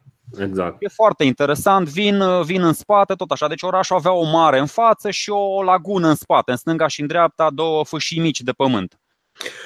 Exact. 0.48 0.76
E 0.80 0.88
foarte 0.88 1.24
interesant, 1.24 1.88
vin, 1.88 2.44
vin 2.44 2.64
în 2.64 2.74
spate, 2.74 3.14
tot 3.14 3.32
așa. 3.32 3.48
Deci 3.48 3.62
orașul 3.62 3.96
avea 3.96 4.12
o 4.12 4.24
mare 4.24 4.60
în 4.60 4.66
față 4.66 5.12
și 5.12 5.30
o 5.30 5.64
lagună 5.64 6.08
în 6.08 6.16
spate, 6.16 6.52
în 6.52 6.58
stânga 6.58 6.88
și 6.88 7.02
în 7.02 7.08
dreapta, 7.08 7.50
două 7.50 7.84
fâșii 7.84 8.20
mici 8.20 8.42
de 8.42 8.52
pământ. 8.52 9.00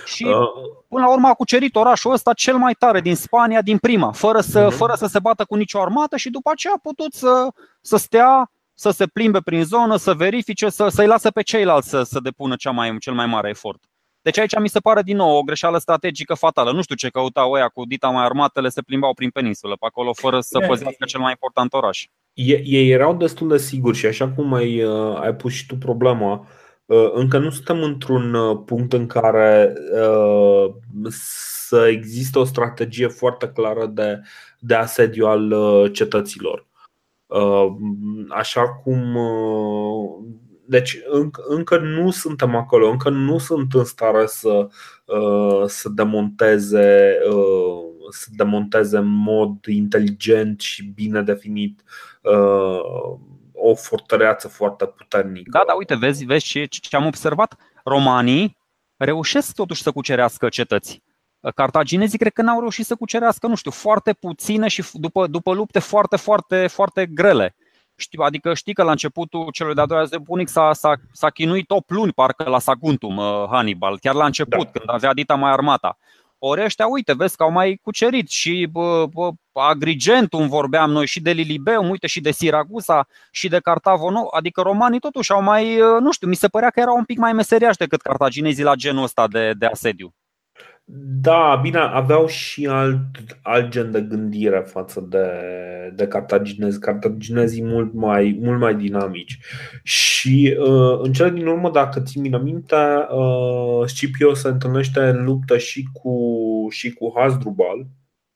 Și 0.05 0.23
uh. 0.23 0.33
până 0.87 1.05
la 1.05 1.11
urmă 1.11 1.27
a 1.27 1.33
cucerit 1.33 1.75
orașul 1.75 2.11
ăsta 2.11 2.33
cel 2.33 2.57
mai 2.57 2.73
tare 2.73 3.01
din 3.01 3.15
Spania, 3.15 3.61
din 3.61 3.77
prima, 3.77 4.11
fără 4.11 4.41
să, 4.41 4.67
uh-huh. 4.67 4.75
fără 4.75 4.93
să 4.95 5.05
se 5.05 5.19
bată 5.19 5.45
cu 5.45 5.55
nicio 5.55 5.81
armată 5.81 6.17
și 6.17 6.29
după 6.29 6.49
aceea 6.53 6.73
a 6.75 6.79
putut 6.83 7.13
să, 7.13 7.47
să 7.81 7.97
stea, 7.97 8.51
să 8.79 8.89
se 8.89 9.07
plimbe 9.07 9.39
prin 9.41 9.63
zonă, 9.63 9.95
să 9.95 10.13
verifice, 10.13 10.69
să, 10.69 10.87
să-i 10.87 11.07
lasă 11.07 11.31
pe 11.31 11.41
ceilalți 11.41 11.89
să, 11.89 12.03
să 12.03 12.19
depună 12.19 12.55
cea 12.55 12.71
mai, 12.71 12.97
cel 12.99 13.13
mai 13.13 13.25
mare 13.25 13.49
efort. 13.49 13.83
Deci 14.21 14.37
aici 14.37 14.59
mi 14.59 14.69
se 14.69 14.79
pare 14.79 15.01
din 15.01 15.15
nou 15.15 15.37
o 15.37 15.41
greșeală 15.41 15.77
strategică 15.77 16.33
fatală. 16.33 16.71
Nu 16.71 16.81
știu 16.81 16.95
ce 16.95 17.09
căutau 17.09 17.51
ăia 17.51 17.67
cu 17.67 17.85
dita 17.85 18.07
mai 18.09 18.23
armatele, 18.23 18.69
se 18.69 18.81
plimbau 18.81 19.13
prin 19.13 19.29
peninsulă 19.29 19.75
pe 19.79 19.85
acolo 19.85 20.13
fără 20.13 20.39
să 20.39 20.59
păzească 20.67 21.05
cel 21.05 21.19
mai 21.19 21.29
important 21.31 21.73
oraș. 21.73 22.05
Ei 22.33 22.89
erau 22.89 23.15
destul 23.15 23.47
de 23.47 23.57
siguri 23.57 23.97
și 23.97 24.05
așa 24.05 24.27
cum 24.29 24.53
ai, 24.53 24.83
uh, 24.83 25.19
ai 25.19 25.35
pus 25.35 25.51
și 25.51 25.65
tu 25.65 25.75
problema, 25.75 26.47
uh, 26.85 27.09
încă 27.13 27.37
nu 27.37 27.49
suntem 27.49 27.83
într-un 27.83 28.33
uh, 28.33 28.59
punct 28.65 28.93
în 28.93 29.07
care 29.07 29.73
uh, 29.93 30.73
să 31.67 31.87
există 31.87 32.39
o 32.39 32.43
strategie 32.43 33.07
foarte 33.07 33.47
clară 33.47 33.85
de, 33.85 34.21
de 34.59 34.75
asediu 34.75 35.25
al 35.25 35.51
uh, 35.51 35.91
cetăților. 35.93 36.67
Uh, 37.29 37.67
așa 38.29 38.69
cum 38.69 39.17
deci 40.65 40.97
încă, 41.09 41.43
încă 41.47 41.77
nu 41.77 42.11
suntem 42.11 42.55
acolo, 42.55 42.89
încă 42.89 43.09
nu 43.09 43.37
sunt 43.37 43.73
în 43.73 43.83
stare 43.83 44.25
să, 44.25 44.67
uh, 45.05 45.63
să 45.65 45.89
demonteze 45.89 47.17
uh, 47.29 47.89
să 48.11 48.27
demonteze 48.35 48.97
în 48.97 49.07
mod 49.07 49.65
inteligent 49.65 50.59
și 50.59 50.83
bine 50.83 51.21
definit 51.21 51.83
uh, 52.21 52.79
o 53.53 53.75
fortăreață 53.75 54.47
foarte 54.47 54.85
puternică. 54.85 55.49
Da, 55.51 55.63
da, 55.67 55.73
uite, 55.73 55.95
vezi, 55.95 56.25
vezi 56.25 56.45
ce, 56.45 56.65
ce 56.65 56.95
am 56.95 57.05
observat? 57.05 57.57
Romanii 57.83 58.57
reușesc 58.97 59.55
totuși 59.55 59.81
să 59.81 59.91
cucerească 59.91 60.49
cetăți. 60.49 61.01
Cartaginezii 61.55 62.17
cred 62.17 62.33
că 62.33 62.41
n-au 62.41 62.59
reușit 62.59 62.85
să 62.85 62.95
cucerească, 62.95 63.47
nu 63.47 63.55
știu, 63.55 63.71
foarte 63.71 64.13
puține 64.13 64.67
și 64.67 64.83
după, 64.93 65.27
după 65.27 65.53
lupte 65.53 65.79
foarte, 65.79 66.15
foarte, 66.15 66.67
foarte 66.67 67.05
grele. 67.05 67.55
Știu, 67.95 68.21
adică 68.21 68.53
știi 68.53 68.73
că 68.73 68.83
la 68.83 68.91
începutul 68.91 69.49
celui 69.51 69.73
de-al 69.73 69.87
doilea 69.87 70.07
război 70.09 70.25
punic 70.25 70.47
s-a, 70.47 70.73
s-a, 70.73 70.95
s-a 71.11 71.29
chinuit 71.29 71.71
8 71.71 71.89
luni 71.89 72.13
parcă 72.13 72.49
la 72.49 72.59
Saguntum 72.59 73.17
uh, 73.17 73.45
Hannibal, 73.49 73.99
chiar 73.99 74.13
la 74.13 74.25
început, 74.25 74.63
da. 74.63 74.71
când 74.71 74.89
avea 74.89 75.13
dita 75.13 75.35
mai 75.35 75.51
armata. 75.51 75.97
Ori 76.41 76.63
ăștia, 76.63 76.87
uite, 76.87 77.13
vezi 77.13 77.35
că 77.35 77.43
au 77.43 77.51
mai 77.51 77.79
cucerit 77.81 78.29
și 78.29 78.67
bă, 78.71 79.05
bă, 79.13 79.29
Agrigentum 79.51 80.47
vorbeam 80.47 80.91
noi 80.91 81.05
și 81.05 81.21
de 81.21 81.31
Lilibeum, 81.31 81.89
uite 81.89 82.07
și 82.07 82.21
de 82.21 82.31
Siragusa 82.31 83.07
și 83.31 83.47
de 83.47 83.59
Cartavo 83.59 84.09
nou, 84.09 84.29
adică 84.31 84.61
romanii 84.61 84.99
totuși 84.99 85.31
au 85.31 85.41
mai, 85.41 85.81
uh, 85.81 85.99
nu 85.99 86.11
știu, 86.11 86.27
mi 86.27 86.35
se 86.35 86.47
părea 86.47 86.69
că 86.69 86.79
erau 86.79 86.97
un 86.97 87.03
pic 87.03 87.17
mai 87.17 87.33
meseriași 87.33 87.77
decât 87.77 88.01
cartaginezii 88.01 88.63
la 88.63 88.75
genul 88.75 89.03
ăsta 89.03 89.27
de, 89.27 89.53
de 89.57 89.65
asediu. 89.65 90.13
Da, 91.21 91.59
bine, 91.61 91.77
aveau 91.77 92.27
și 92.27 92.67
alt, 92.67 92.99
alt 93.41 93.69
gen 93.69 93.91
de 93.91 94.01
gândire 94.01 94.59
față 94.59 95.05
de, 95.09 95.27
de 95.95 96.07
cartaginezi. 96.07 96.79
Cartaginezii 96.79 97.63
mult 97.63 97.93
mai, 97.93 98.37
mult 98.41 98.59
mai 98.59 98.75
dinamici. 98.75 99.39
Și 99.83 100.57
uh, 100.59 100.99
în 101.01 101.13
cele 101.13 101.29
din 101.29 101.47
urmă, 101.47 101.69
dacă 101.71 101.99
ți 101.99 102.19
mine 102.19 102.37
minte, 102.37 102.75
uh, 103.09 103.85
Scipio 103.85 104.33
se 104.33 104.47
întâlnește 104.47 104.99
în 104.99 105.23
luptă 105.23 105.57
și 105.57 105.87
cu, 105.93 106.13
și 106.69 106.93
cu 106.93 107.13
Hasdrubal, 107.15 107.87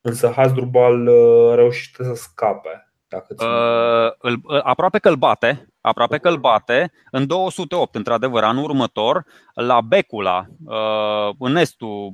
însă 0.01 0.31
Hasdrubal 0.35 1.07
uh, 1.07 1.55
reușește 1.55 2.03
să 2.03 2.13
scape. 2.13 2.82
Dacă 3.14 3.36
uh, 3.45 4.32
îl, 4.32 4.61
aproape 4.64 4.99
că 4.99 5.09
îl 5.09 5.16
bate, 5.16 5.68
aproape 5.82 6.18
că 6.18 6.30
îl 6.30 6.38
bate, 6.38 6.91
în 7.11 7.28
208, 7.28 7.95
într-adevăr, 7.95 8.43
anul 8.43 8.64
următor, 8.64 9.26
la 9.53 9.82
Becula, 9.82 10.45
uh, 10.66 11.36
în 11.39 11.55
estul 11.55 12.14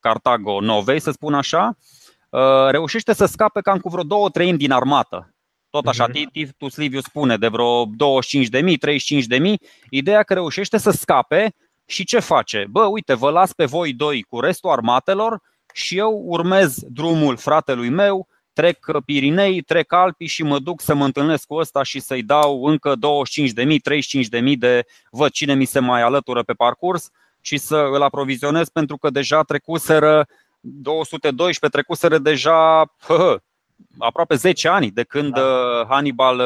Cartago 0.00 0.60
Novei, 0.60 1.00
să 1.00 1.10
spun 1.10 1.34
așa, 1.34 1.76
uh, 2.30 2.68
reușește 2.70 3.12
să 3.12 3.26
scape 3.26 3.60
cam 3.60 3.78
cu 3.78 3.88
vreo 3.88 4.02
două 4.02 4.28
treimi 4.28 4.58
din 4.58 4.72
armată. 4.72 5.32
Tot 5.70 5.86
așa, 5.86 6.08
uh-huh. 6.08 6.32
Titus 6.32 6.76
Liviu 6.76 7.00
spune 7.00 7.36
de 7.36 7.48
vreo 7.48 7.84
25.000, 7.84 7.90
35.000. 9.40 9.54
Ideea 9.90 10.22
că 10.22 10.34
reușește 10.34 10.78
să 10.78 10.90
scape 10.90 11.54
și 11.86 12.04
ce 12.04 12.18
face? 12.18 12.66
Bă, 12.70 12.84
uite, 12.84 13.14
vă 13.14 13.30
las 13.30 13.52
pe 13.52 13.64
voi 13.64 13.92
doi 13.92 14.22
cu 14.22 14.40
restul 14.40 14.70
armatelor 14.70 15.40
și 15.72 15.98
eu 15.98 16.22
urmez 16.26 16.78
drumul 16.88 17.36
fratelui 17.36 17.88
meu, 17.88 18.27
trec 18.58 19.00
Pirinei, 19.04 19.62
trec 19.62 19.92
Alpii 19.92 20.26
și 20.26 20.42
mă 20.42 20.58
duc 20.58 20.80
să 20.80 20.94
mă 20.94 21.04
întâlnesc 21.04 21.46
cu 21.46 21.54
ăsta 21.54 21.82
și 21.82 22.00
să-i 22.00 22.22
dau 22.22 22.64
încă 22.64 22.94
25.000, 22.96 23.76
35.000 24.42 24.58
de 24.58 24.84
văd 25.10 25.30
cine 25.30 25.54
mi 25.54 25.64
se 25.64 25.78
mai 25.78 26.02
alătură 26.02 26.42
pe 26.42 26.52
parcurs 26.52 27.10
și 27.40 27.56
să 27.56 27.76
îl 27.76 28.02
aprovizionez 28.02 28.68
pentru 28.68 28.96
că 28.96 29.10
deja 29.10 29.42
trecuseră 29.42 30.26
212, 30.60 31.76
trecuseră 31.76 32.18
deja 32.18 32.94
hă, 33.00 33.40
aproape 33.98 34.34
10 34.34 34.68
ani 34.68 34.90
de 34.90 35.02
când 35.02 35.32
da. 35.32 35.86
Hannibal 35.88 36.42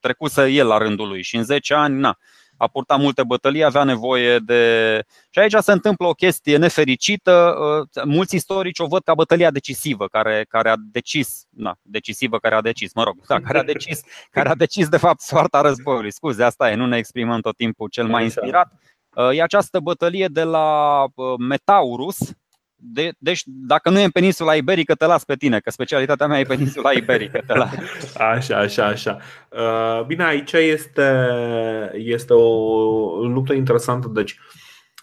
trecuse 0.00 0.46
el 0.46 0.66
la 0.66 0.78
rândul 0.78 1.08
lui 1.08 1.22
și 1.22 1.36
în 1.36 1.44
10 1.44 1.74
ani, 1.74 1.98
na, 1.98 2.18
a 2.58 2.68
purtat 2.68 2.98
multe 2.98 3.22
bătălii, 3.24 3.64
avea 3.64 3.84
nevoie 3.84 4.38
de. 4.38 5.02
Și 5.30 5.38
aici 5.38 5.54
se 5.58 5.72
întâmplă 5.72 6.06
o 6.06 6.12
chestie 6.12 6.56
nefericită. 6.56 7.54
Uh, 7.94 8.04
mulți 8.04 8.34
istorici 8.34 8.78
o 8.78 8.86
văd 8.86 9.02
ca 9.02 9.14
bătălia 9.14 9.50
decisivă, 9.50 10.06
care, 10.06 10.46
care 10.48 10.68
a 10.68 10.74
decis, 10.78 11.44
na, 11.50 11.76
decisivă 11.82 12.38
care 12.38 12.54
a 12.54 12.60
decis, 12.60 12.94
mă 12.94 13.02
rog, 13.02 13.16
da, 13.26 13.40
care 13.40 13.58
a 13.58 13.62
decis, 13.62 14.00
care 14.30 14.48
a 14.48 14.54
decis 14.54 14.88
de 14.88 14.96
fapt 14.96 15.20
soarta 15.20 15.60
războiului. 15.60 16.12
Scuze, 16.12 16.44
asta 16.44 16.70
e, 16.70 16.74
nu 16.74 16.86
ne 16.86 16.96
exprimăm 16.96 17.40
tot 17.40 17.56
timpul 17.56 17.88
cel 17.88 18.06
mai 18.06 18.22
inspirat. 18.22 18.72
Uh, 19.14 19.36
e 19.36 19.42
această 19.42 19.80
bătălie 19.80 20.28
de 20.30 20.42
la 20.42 21.02
uh, 21.14 21.34
Metaurus, 21.38 22.18
de, 22.80 23.12
deci, 23.18 23.42
dacă 23.44 23.90
nu 23.90 23.98
e 23.98 24.04
în 24.04 24.10
peninsula 24.10 24.54
iberică, 24.54 24.94
te 24.94 25.06
las 25.06 25.24
pe 25.24 25.34
tine, 25.34 25.60
că 25.60 25.70
specialitatea 25.70 26.26
mea 26.26 26.38
e 26.38 26.44
peninsula 26.44 26.92
iberică. 26.92 27.42
Te 27.46 27.54
las. 27.54 27.70
Așa, 28.34 28.58
așa, 28.58 28.86
așa. 28.86 29.18
Uh, 29.50 30.04
bine, 30.06 30.24
aici 30.24 30.52
este, 30.52 31.28
este 31.94 32.32
o 32.32 32.46
luptă 33.26 33.52
interesantă. 33.52 34.08
Deci, 34.08 34.38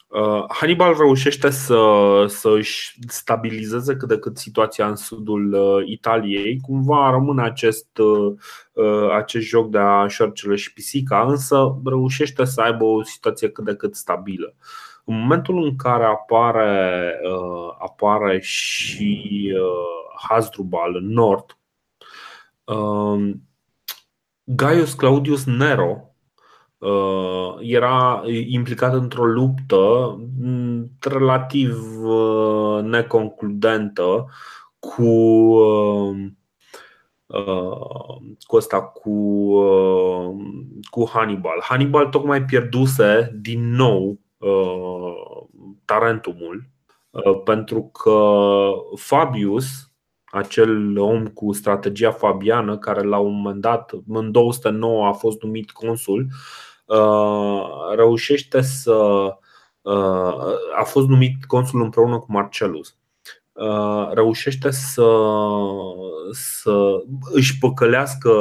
uh, 0.08 0.44
Hannibal 0.48 0.96
reușește 0.98 1.50
să, 1.50 1.80
să 2.28 2.50
își 2.50 2.98
stabilizeze 3.08 3.96
cât 3.96 4.08
de 4.08 4.18
cât 4.18 4.38
situația 4.38 4.88
în 4.88 4.96
sudul 4.96 5.54
uh, 5.54 5.88
Italiei. 5.88 6.60
Cumva 6.62 7.10
rămâne 7.10 7.44
acest, 7.44 7.88
acest 9.18 9.46
joc 9.46 9.70
de 9.70 9.78
a 9.78 10.08
șorcele 10.08 10.56
și 10.56 10.74
pisica, 10.74 11.26
însă 11.28 11.82
reușește 11.86 12.46
să 12.46 12.62
aibă 12.62 12.84
o 12.84 13.04
situație 13.04 13.50
cât 13.50 13.66
de 13.66 13.76
cât 13.76 13.96
stabilă. 13.96 14.56
În 15.08 15.20
momentul 15.20 15.64
în 15.64 15.76
care 15.76 16.04
apare, 16.04 17.14
uh, 17.24 17.76
apare 17.80 18.40
și 18.40 19.52
uh, 19.54 20.28
Hasdrubal 20.28 20.96
în 20.96 21.08
nord, 21.08 21.58
uh, 22.64 23.32
Gaius 24.44 24.94
Claudius 24.94 25.46
Nero 25.46 26.16
uh, 26.78 27.56
era 27.60 28.24
implicat 28.48 28.94
într-o 28.94 29.26
luptă 29.26 30.16
mm, 30.42 30.92
relativ 31.00 32.04
uh, 32.04 32.84
neconcludentă 32.84 34.26
cu 34.80 35.12
uh, 35.58 36.16
cu 38.40 38.56
asta 38.56 38.82
cu, 38.82 39.12
cu 40.90 41.10
Hannibal. 41.14 41.62
Hannibal 41.62 42.06
tocmai 42.06 42.44
pierduse 42.44 43.32
din 43.42 43.70
nou 43.70 44.04
Uh, 44.10 44.25
Tarentumul, 45.86 46.70
uh, 47.10 47.42
pentru 47.44 47.84
că 47.84 48.40
Fabius, 48.96 49.66
acel 50.26 50.98
om 50.98 51.28
cu 51.28 51.54
strategia 51.54 52.12
fabiană, 52.12 52.78
care 52.78 53.02
la 53.02 53.18
un 53.18 53.34
moment 53.34 53.62
dat, 53.62 53.92
în 54.08 54.32
209 54.32 55.08
a 55.08 55.12
fost 55.12 55.42
numit 55.42 55.72
consul, 55.72 56.28
uh, 56.86 57.62
reușește 57.96 58.62
să. 58.62 59.28
a 60.78 60.84
fost 60.84 61.08
numit 61.08 61.46
consul 61.46 61.82
împreună 61.82 62.20
cu 62.20 62.32
Marcellus. 62.32 62.98
Reușește 64.12 64.72
să, 64.72 65.28
să 66.32 67.04
își 67.32 67.58
păcălească 67.60 68.32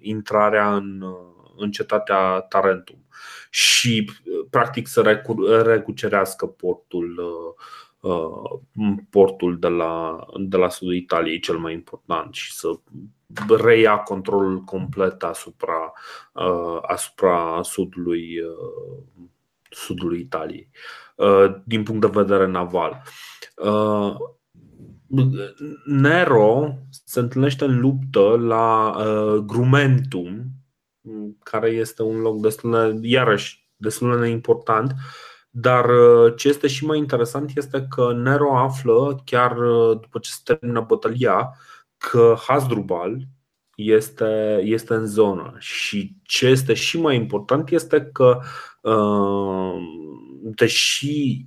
intrarea 0.00 0.74
în, 0.74 1.04
în 1.56 1.70
cetatea 1.70 2.40
Tarentum 2.40 3.01
și 3.54 4.10
practic 4.50 4.86
să 4.86 5.22
recucerească 5.64 6.46
portul 6.46 7.18
uh, 7.18 8.60
portul 9.10 9.58
de 9.58 9.68
la, 9.68 10.24
de 10.36 10.56
la 10.56 10.68
sudul 10.68 10.94
Italiei 10.94 11.40
cel 11.40 11.58
mai 11.58 11.72
important 11.72 12.34
și 12.34 12.52
să 12.52 12.68
reia 13.62 13.96
controlul 13.96 14.60
complet 14.60 15.22
asupra, 15.22 15.92
uh, 16.32 16.78
asupra 16.82 17.60
sudului, 17.62 18.40
uh, 18.40 19.02
sudului 19.70 20.20
Italiei 20.20 20.68
din 21.64 21.82
punct 21.82 22.00
de 22.00 22.20
vedere 22.20 22.46
naval. 22.46 23.02
Nero 25.84 26.78
se 27.04 27.20
întâlnește 27.20 27.64
în 27.64 27.80
luptă 27.80 28.36
la 28.38 28.96
Grumentum, 29.46 30.46
care 31.42 31.68
este 31.68 32.02
un 32.02 32.20
loc 32.20 32.40
destul 32.40 33.00
de, 33.00 33.08
iarăși, 33.08 33.68
destul 33.76 34.20
de 34.20 34.26
important. 34.26 34.94
Dar 35.50 35.88
uh, 35.88 36.32
ce 36.36 36.48
este 36.48 36.66
și 36.66 36.84
mai 36.84 36.98
interesant 36.98 37.50
este 37.54 37.86
că 37.88 38.12
Nero 38.12 38.56
află, 38.56 39.22
chiar 39.24 39.56
uh, 39.56 40.00
după 40.00 40.18
ce 40.18 40.30
se 40.30 40.40
termină 40.44 40.80
bătălia, 40.80 41.56
că 41.96 42.34
Hasdrubal 42.46 43.18
este, 43.74 44.60
este 44.64 44.94
în 44.94 45.06
zonă 45.06 45.54
și 45.58 46.16
ce 46.22 46.46
este 46.46 46.74
și 46.74 47.00
mai 47.00 47.16
important 47.16 47.70
este 47.70 48.02
că 48.12 48.40
deși 50.42 51.46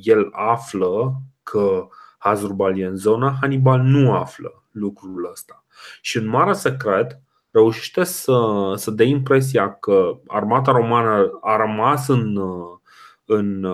el 0.00 0.28
află 0.32 1.12
că 1.42 1.88
Hasdrubal 2.18 2.78
e 2.78 2.86
în 2.86 2.96
zonă, 2.96 3.36
Hannibal 3.40 3.80
nu 3.80 4.12
află 4.12 4.64
lucrul 4.70 5.28
ăsta. 5.30 5.64
Și 6.00 6.16
în 6.16 6.26
mare 6.26 6.52
secret 6.52 7.20
reușește 7.54 8.04
să, 8.04 8.72
să 8.76 8.90
dea 8.90 9.06
impresia 9.06 9.74
că 9.74 10.18
armata 10.26 10.72
romană 10.72 11.38
a 11.40 11.56
rămas 11.56 12.08
în, 12.08 12.40
în 13.24 13.66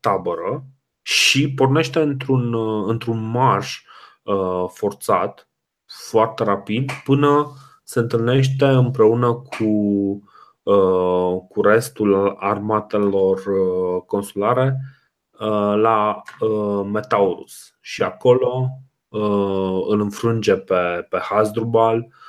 tabără 0.00 0.64
și 1.02 1.54
pornește 1.54 2.00
într-un, 2.00 2.54
într-un 2.86 3.30
marș 3.30 3.82
uh, 4.22 4.64
forțat, 4.68 5.48
foarte 6.10 6.44
rapid, 6.44 6.92
până 7.04 7.52
se 7.84 7.98
întâlnește 7.98 8.64
împreună 8.64 9.32
cu, 9.32 9.64
uh, 10.62 11.36
cu 11.48 11.62
restul 11.62 12.36
armatelor 12.38 13.36
uh, 13.36 14.02
consulare 14.06 14.76
uh, 15.40 15.74
la 15.76 16.22
uh, 16.40 16.86
Metaurus. 16.92 17.76
Și 17.80 18.02
acolo 18.02 18.68
uh, 19.08 19.84
îl 19.88 20.00
înfrânge 20.00 20.54
pe, 20.54 21.06
pe 21.08 21.18
Hasdrubal, 21.18 21.96
uh, 21.96 22.23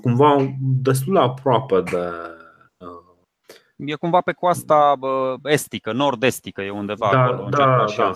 cumva 0.00 0.56
destul 0.60 1.12
de 1.12 1.18
aproape 1.18 1.80
de, 1.80 2.10
E 3.76 3.94
cumva 3.94 4.20
pe 4.20 4.32
coasta 4.32 4.94
estică, 5.44 5.92
nord-estică, 5.92 6.62
e 6.62 6.70
undeva 6.70 7.08
da, 7.12 7.22
acolo. 7.22 7.48
Da, 7.48 7.84
da. 7.96 8.12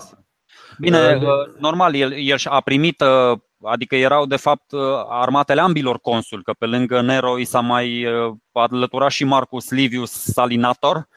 Bine, 0.79 1.17
da. 1.17 1.45
normal, 1.59 1.95
el, 1.95 2.11
el 2.11 2.37
a 2.43 2.61
primit, 2.61 3.01
uh, 3.01 3.39
adică 3.63 3.95
erau 3.95 4.25
de 4.25 4.35
fapt 4.35 4.71
uh, 4.71 4.81
armatele 5.09 5.61
ambilor 5.61 5.99
consuli, 5.99 6.43
că 6.43 6.53
pe 6.53 6.65
lângă 6.65 7.01
Nero 7.01 7.39
i 7.39 7.43
s-a 7.43 7.59
mai 7.59 8.05
uh, 8.05 8.33
alăturat 8.51 9.11
și 9.11 9.23
Marcus 9.23 9.69
Livius 9.69 10.11
Salinator, 10.11 11.07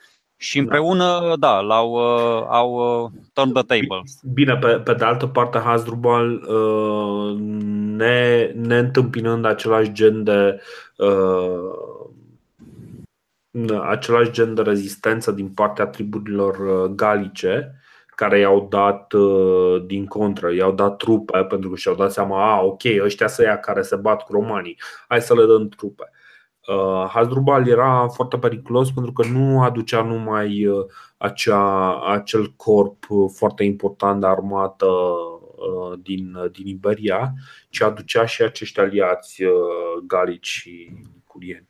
și 0.45 0.59
împreună, 0.59 1.21
da, 1.27 1.37
da 1.37 1.61
l-au 1.61 1.97
au 2.49 3.11
turned 3.33 3.55
the 3.55 3.63
tables. 3.63 4.21
Bine, 4.33 4.57
pe, 4.57 4.67
pe 4.67 4.95
de 4.95 5.05
altă 5.05 5.27
parte, 5.27 5.59
Hasdrubal, 5.59 6.43
ne, 7.97 8.51
ne 8.55 8.79
întâmpinând 8.79 9.45
același 9.45 9.93
gen 9.93 10.25
de 10.25 10.61
același 13.89 14.31
gen 14.31 14.55
de 14.55 14.63
rezistență 14.63 15.31
din 15.31 15.49
partea 15.49 15.87
triburilor 15.87 16.59
uh, 16.59 16.91
galice 16.91 17.79
care 18.07 18.39
i-au 18.39 18.67
dat 18.71 19.13
uh, 19.13 19.85
din 19.87 20.07
contră, 20.07 20.53
i-au 20.53 20.73
dat 20.73 20.97
trupe 20.97 21.45
pentru 21.45 21.71
că 21.71 21.77
și-au 21.77 21.95
dat 21.95 22.13
seama, 22.13 22.55
a, 22.55 22.61
ok, 22.61 22.83
ăștia 23.03 23.27
să 23.27 23.43
ia 23.43 23.59
care 23.59 23.83
se 23.83 23.97
bat 23.97 24.23
cu 24.23 24.33
romanii, 24.33 24.81
hai 25.09 25.23
să 25.23 25.35
le 25.35 25.47
dăm 25.47 25.69
trupe. 25.69 26.11
Uh, 26.67 27.09
Hasdrubal 27.09 27.69
era 27.69 28.09
foarte 28.09 28.39
periculos 28.39 28.91
pentru 28.91 29.13
că 29.13 29.27
nu 29.27 29.63
aducea 29.63 30.03
numai 30.03 30.67
acea, 31.17 32.01
acel 32.01 32.53
corp 32.57 33.05
foarte 33.35 33.65
important 33.65 34.21
de 34.21 34.27
armată 34.27 34.87
din, 36.03 36.37
din 36.53 36.67
Iberia, 36.67 37.33
ci 37.69 37.83
aducea 37.83 38.27
și 38.27 38.43
acești 38.43 38.81
aliați 38.81 39.43
galici 40.07 40.47
și 40.47 40.91
curieni. 41.27 41.69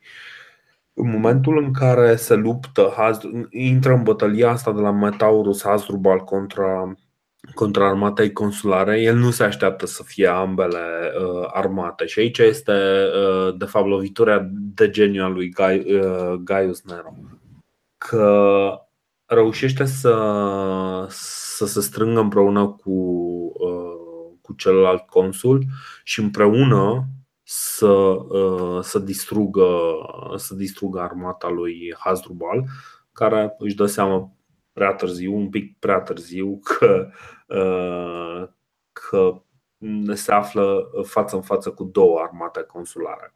În 0.94 1.10
momentul 1.10 1.58
în 1.58 1.72
care 1.72 2.16
se 2.16 2.34
luptă, 2.34 2.94
intră 3.50 3.92
în 3.92 4.02
bătălia 4.02 4.50
asta 4.50 4.72
de 4.72 4.80
la 4.80 4.90
Metaurus 4.90 5.62
Hasdrubal 5.62 6.18
contra, 6.18 6.96
contra 7.54 7.88
armatei 7.88 8.32
consulare, 8.32 9.00
el 9.00 9.16
nu 9.16 9.30
se 9.30 9.44
așteaptă 9.44 9.86
să 9.86 10.02
fie 10.02 10.26
ambele 10.26 11.12
uh, 11.20 11.48
armate. 11.52 12.06
Și 12.06 12.18
aici 12.18 12.38
este, 12.38 12.72
uh, 12.72 13.54
de 13.58 13.64
fapt, 13.64 13.86
lovitura 13.86 14.48
de 14.50 14.90
geniu 14.90 15.24
a 15.24 15.28
lui 15.28 15.48
Gai, 15.48 15.94
uh, 15.94 16.32
Gaius 16.32 16.82
Nero. 16.82 17.14
Că 17.98 18.68
reușește 19.26 19.84
să, 19.84 20.14
să 21.08 21.66
se 21.66 21.80
strângă 21.80 22.20
împreună 22.20 22.66
cu, 22.66 22.90
uh, 23.54 24.38
cu 24.40 24.52
celălalt 24.52 25.06
consul 25.06 25.64
și 26.04 26.20
împreună 26.20 27.04
să, 27.42 27.86
uh, 27.86 28.78
să, 28.82 28.98
distrugă, 28.98 29.66
să 30.36 30.54
distrugă 30.54 31.00
armata 31.00 31.48
lui 31.48 31.94
Hasdrubal, 31.98 32.64
care 33.12 33.54
își 33.58 33.74
dă 33.74 33.86
seama 33.86 34.32
prea 34.74 34.92
târziu, 34.92 35.34
un 35.34 35.50
pic 35.50 35.78
prea 35.78 36.00
târziu, 36.00 36.60
că, 36.64 37.10
uh, 37.46 38.48
că 38.92 39.42
se 40.12 40.32
află 40.32 40.90
față 41.02 41.36
în 41.36 41.42
față 41.42 41.70
cu 41.70 41.84
două 41.84 42.20
armate 42.20 42.62
consulare. 42.62 43.34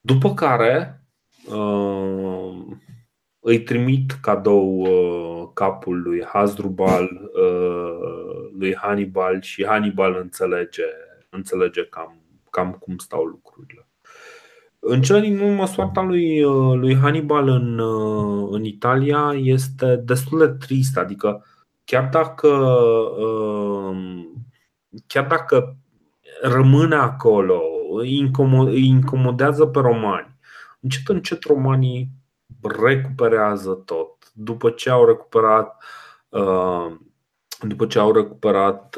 După 0.00 0.34
care 0.34 1.04
uh, 1.46 2.76
îi 3.40 3.62
trimit 3.62 4.12
cadou 4.12 4.88
capul 5.54 6.02
lui 6.02 6.24
Hasdrubal, 6.24 7.30
lui 8.58 8.76
Hannibal 8.76 9.40
și 9.42 9.66
Hannibal 9.66 10.14
înțelege, 10.14 10.84
înțelege 11.30 11.86
cam 11.86 12.22
cam 12.52 12.72
cum 12.72 12.98
stau 12.98 13.24
lucrurile. 13.24 13.86
În 14.84 15.02
cele 15.02 15.20
din 15.20 15.40
urmă, 15.40 15.66
soarta 15.66 16.00
lui, 16.00 16.42
uh, 16.44 16.78
lui 16.78 16.96
Hannibal 16.96 17.48
în, 17.48 17.78
uh, 17.78 18.48
în 18.50 18.64
Italia 18.64 19.32
este 19.34 19.96
destul 19.96 20.38
de 20.38 20.48
tristă. 20.48 21.00
Adică, 21.00 21.44
chiar 21.84 22.08
dacă, 22.12 22.48
uh, 23.18 23.96
chiar 25.06 25.26
dacă 25.26 25.76
rămâne 26.40 26.94
acolo, 26.94 27.60
îi 28.66 28.86
incomodează 28.86 29.66
pe 29.66 29.78
romani, 29.78 30.38
încet, 30.80 31.08
încet 31.08 31.42
romanii 31.42 32.08
recuperează 32.62 33.72
tot. 33.72 34.30
După 34.32 34.70
ce 34.70 34.90
au 34.90 35.04
recuperat 35.06 35.84
după 37.68 37.86
ce 37.86 37.98
au 37.98 38.12
recuperat 38.12 38.96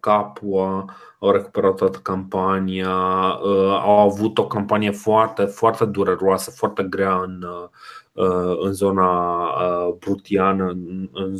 Capua, 0.00 0.94
au 1.24 1.30
recuperat 1.30 1.74
toată 1.74 1.98
campania, 1.98 2.96
uh, 3.42 3.80
au 3.82 3.98
avut 3.98 4.38
o 4.38 4.46
campanie 4.46 4.90
foarte, 4.90 5.44
foarte 5.44 5.84
dureroasă, 5.84 6.50
foarte 6.50 6.82
grea 6.82 7.14
în, 7.22 7.42
uh, 8.12 8.56
în 8.60 8.72
zona 8.72 9.42
uh, 9.42 9.94
brutiană, 9.98 10.68
în 11.12 11.36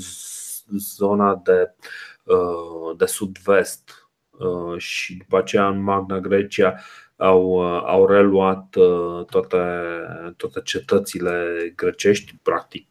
zona 0.77 1.41
de, 1.45 1.75
de 2.97 3.07
sud-vest 3.07 4.09
și 4.77 5.17
după 5.17 5.39
aceea 5.39 5.69
în 5.69 5.83
Magna 5.83 6.19
Grecia 6.19 6.75
au, 7.17 7.61
au 7.87 8.07
reluat 8.07 8.67
toate, 9.31 9.59
toate 10.37 10.61
cetățile 10.65 11.73
grecești, 11.77 12.39
practic 12.43 12.87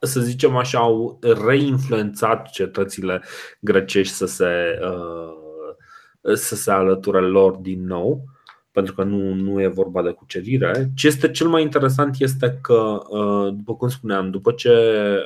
să 0.00 0.20
zicem 0.20 0.56
așa, 0.56 0.78
au 0.78 1.18
reinfluențat 1.46 2.50
cetățile 2.50 3.22
grecești 3.60 4.14
să 4.14 4.26
se, 4.26 4.78
uh, 4.82 6.34
să 6.34 6.54
se 6.54 6.70
alăture 6.70 7.20
lor 7.20 7.56
din 7.56 7.86
nou, 7.86 8.24
pentru 8.70 8.94
că 8.94 9.02
nu, 9.02 9.34
nu 9.34 9.62
e 9.62 9.66
vorba 9.66 10.02
de 10.02 10.10
cucerire. 10.10 10.90
Ce 10.94 11.06
este 11.06 11.30
cel 11.30 11.48
mai 11.48 11.62
interesant 11.62 12.16
este 12.18 12.58
că, 12.62 13.00
uh, 13.08 13.54
după 13.54 13.76
cum 13.76 13.88
spuneam, 13.88 14.30
după 14.30 14.52
ce 14.52 14.70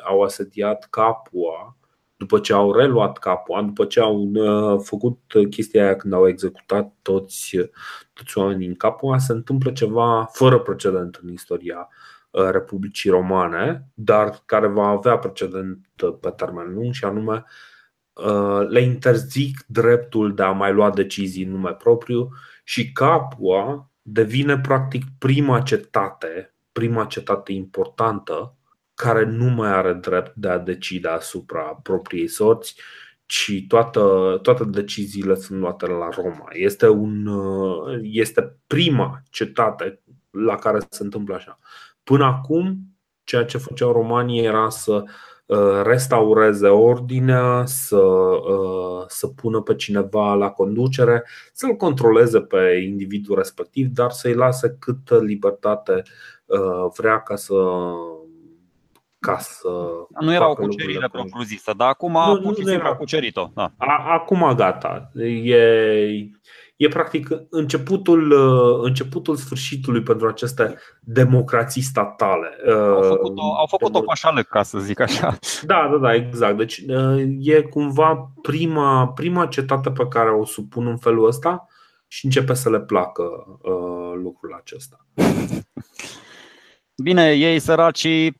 au 0.05 0.23
asediat 0.23 0.87
Capua, 0.91 1.77
după 2.17 2.39
ce 2.39 2.53
au 2.53 2.73
reluat 2.73 3.19
Capua, 3.19 3.63
după 3.63 3.85
ce 3.85 4.01
au 4.01 4.31
uh, 4.35 4.81
făcut 4.83 5.19
chestia 5.51 5.85
aia 5.85 5.97
când 5.97 6.13
au 6.13 6.29
executat 6.29 6.95
toți, 7.03 7.57
toți 8.13 8.39
oamenii 8.39 8.67
în 8.67 8.75
Capua, 8.75 9.19
se 9.19 9.33
întâmplă 9.33 9.71
ceva 9.71 10.29
fără 10.33 10.59
precedent 10.59 11.21
în 11.23 11.33
istoria 11.33 11.89
Uh, 11.89 12.20
Republicii 12.31 13.11
Romane, 13.11 13.89
dar 13.95 14.43
care 14.47 14.67
va 14.67 14.87
avea 14.87 15.19
precedent 15.19 15.87
pe 16.21 16.31
termen 16.31 16.73
lung 16.75 16.93
și 16.93 17.05
anume 17.05 17.45
uh, 18.13 18.67
le 18.69 18.81
interzic 18.81 19.65
dreptul 19.67 20.35
de 20.35 20.43
a 20.43 20.51
mai 20.51 20.73
lua 20.73 20.91
decizii 20.91 21.45
în 21.45 21.51
nume 21.51 21.73
propriu 21.73 22.29
și 22.65 22.93
Capua 22.93 23.91
devine 24.03 24.59
practic 24.59 25.05
prima 25.19 25.61
cetate, 25.61 26.55
prima 26.73 27.05
cetate 27.05 27.53
importantă 27.53 28.55
care 28.95 29.25
nu 29.25 29.45
mai 29.45 29.71
are 29.71 29.93
drept 29.93 30.35
de 30.35 30.49
a 30.49 30.59
decide 30.59 31.09
asupra 31.09 31.63
propriei 31.63 32.29
sorți, 32.29 32.75
ci 33.27 33.65
toată, 33.69 34.39
toate 34.43 34.65
deciziile 34.65 35.35
sunt 35.35 35.59
luate 35.59 35.87
la 35.87 36.09
Roma. 36.09 36.49
Este, 36.53 36.89
un, 36.89 37.27
uh, 37.27 37.99
este 38.03 38.57
prima 38.67 39.23
cetate 39.31 40.03
la 40.31 40.55
care 40.55 40.79
se 40.91 41.03
întâmplă 41.03 41.35
așa. 41.35 41.59
Până 42.03 42.25
acum, 42.25 42.79
ceea 43.25 43.45
ce 43.45 43.59
făceau 43.59 43.93
romanii 43.93 44.45
era 44.45 44.69
să 44.69 45.05
uh, 45.47 45.83
restaureze 45.83 46.69
ordinea, 46.69 47.65
să, 47.67 47.97
uh, 47.97 49.05
să 49.07 49.27
pună 49.27 49.61
pe 49.61 49.75
cineva 49.75 50.35
la 50.35 50.51
conducere, 50.51 51.25
să-l 51.53 51.77
controleze 51.77 52.41
pe 52.41 52.83
individul 52.87 53.37
respectiv, 53.37 53.87
dar 53.87 54.11
să-i 54.11 54.35
lase 54.35 54.77
câtă 54.79 55.21
libertate 55.23 56.03
uh, 56.47 56.93
vrea 56.97 57.23
ca 57.23 57.37
să 57.37 57.55
ca 59.19 59.39
să 59.39 59.69
Nu 60.21 60.33
era 60.33 60.51
o 60.51 60.55
cucerire 60.55 61.09
propriu-zisă, 61.13 61.73
dar 61.77 61.89
acum 61.89 62.13
nu, 62.13 62.41
pur 62.41 62.55
și 62.57 62.65
simplu 62.65 62.89
a 62.89 62.97
cucerit-o. 62.97 63.51
Da. 63.55 63.73
Acum 64.09 64.55
gata. 64.57 65.11
E, 65.45 66.31
e 66.81 66.89
practic 66.89 67.29
începutul, 67.51 68.31
uh, 68.31 68.87
începutul 68.87 69.37
sfârșitului 69.37 70.03
pentru 70.03 70.27
aceste 70.27 70.77
democrații 71.01 71.83
statale. 71.83 72.49
Au 72.69 73.03
făcut-o, 73.03 73.43
au 73.43 73.67
făcut-o 73.67 74.01
pașală, 74.01 74.43
ca 74.43 74.63
să 74.63 74.79
zic 74.79 75.01
așa. 75.01 75.39
Da, 75.63 75.89
da, 75.91 75.97
da, 75.97 76.15
exact. 76.15 76.57
Deci 76.57 76.85
e 77.41 77.63
cumva 77.63 78.33
prima, 78.43 79.09
prima 79.09 79.47
cetate 79.47 79.91
pe 79.91 80.07
care 80.09 80.31
o 80.31 80.45
supun 80.45 80.87
în 80.87 80.97
felul 80.97 81.27
ăsta 81.27 81.67
și 82.07 82.25
începe 82.25 82.55
să 82.55 82.71
le 82.71 82.81
placă 82.81 83.25
lucrul 84.23 84.55
acesta. 84.61 85.07
Bine, 87.03 87.33
ei 87.33 87.59
săracii 87.59 88.40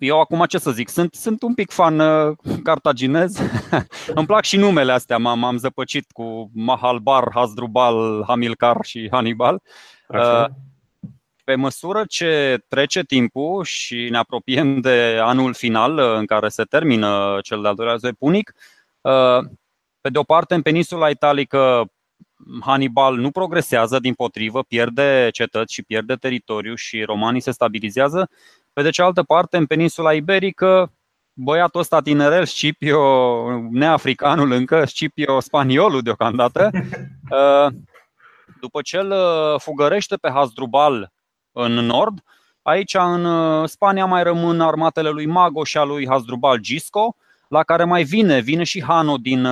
eu 0.00 0.20
acum 0.20 0.44
ce 0.44 0.58
să 0.58 0.70
zic, 0.70 0.88
sunt, 0.88 1.14
sunt 1.14 1.42
un 1.42 1.54
pic 1.54 1.70
fan 1.70 1.98
uh, 1.98 2.36
cartaginez. 2.62 3.38
Îmi 4.14 4.26
plac 4.26 4.44
și 4.44 4.56
numele 4.56 4.92
astea, 4.92 5.18
m-am, 5.18 5.44
am 5.44 5.56
zăpăcit 5.56 6.10
cu 6.12 6.50
Mahalbar, 6.54 7.28
Hasdrubal, 7.34 8.24
Hamilcar 8.26 8.76
și 8.82 9.08
Hannibal. 9.10 9.62
Așa. 10.08 10.48
Uh, 10.48 10.56
pe 11.44 11.54
măsură 11.54 12.04
ce 12.08 12.58
trece 12.68 13.02
timpul 13.02 13.64
și 13.64 14.08
ne 14.10 14.18
apropiem 14.18 14.80
de 14.80 15.18
anul 15.22 15.54
final 15.54 15.98
uh, 15.98 16.14
în 16.18 16.26
care 16.26 16.48
se 16.48 16.62
termină 16.62 17.38
cel 17.42 17.62
de-al 17.62 17.74
doilea 17.74 17.92
război 17.92 18.12
punic, 18.12 18.54
uh, 19.00 19.48
pe 20.00 20.08
de 20.08 20.18
o 20.18 20.22
parte 20.22 20.54
în 20.54 20.62
peninsula 20.62 21.08
italică 21.08 21.90
Hannibal 22.60 23.16
nu 23.16 23.30
progresează, 23.30 23.98
din 23.98 24.14
potrivă, 24.14 24.62
pierde 24.62 25.28
cetăți 25.32 25.74
și 25.74 25.82
pierde 25.82 26.14
teritoriu 26.14 26.74
și 26.74 27.02
romanii 27.02 27.40
se 27.40 27.50
stabilizează. 27.50 28.30
Pe 28.72 28.82
de 28.82 28.90
cealaltă 28.90 29.22
parte, 29.22 29.56
în 29.56 29.66
peninsula 29.66 30.12
iberică, 30.12 30.92
băiatul 31.32 31.80
ăsta 31.80 32.00
tinerel, 32.00 32.44
Scipio, 32.44 33.00
neafricanul 33.70 34.50
încă, 34.50 34.84
Scipio 34.84 35.40
spaniolul 35.40 36.02
deocamdată, 36.02 36.70
uh, 37.30 37.72
după 38.60 38.80
ce 38.82 38.96
îl 38.96 39.10
uh, 39.10 39.60
fugărește 39.60 40.16
pe 40.16 40.30
Hasdrubal 40.30 41.12
în 41.52 41.72
nord, 41.72 42.18
aici 42.62 42.94
în 42.94 43.24
uh, 43.24 43.68
Spania 43.68 44.06
mai 44.06 44.22
rămân 44.22 44.60
armatele 44.60 45.08
lui 45.08 45.26
Mago 45.26 45.64
și 45.64 45.78
a 45.78 45.82
lui 45.82 46.08
Hasdrubal 46.08 46.58
Gisco, 46.58 47.16
la 47.48 47.62
care 47.62 47.84
mai 47.84 48.02
vine, 48.02 48.40
vine 48.40 48.64
și 48.64 48.82
Hano 48.82 49.16
din, 49.16 49.46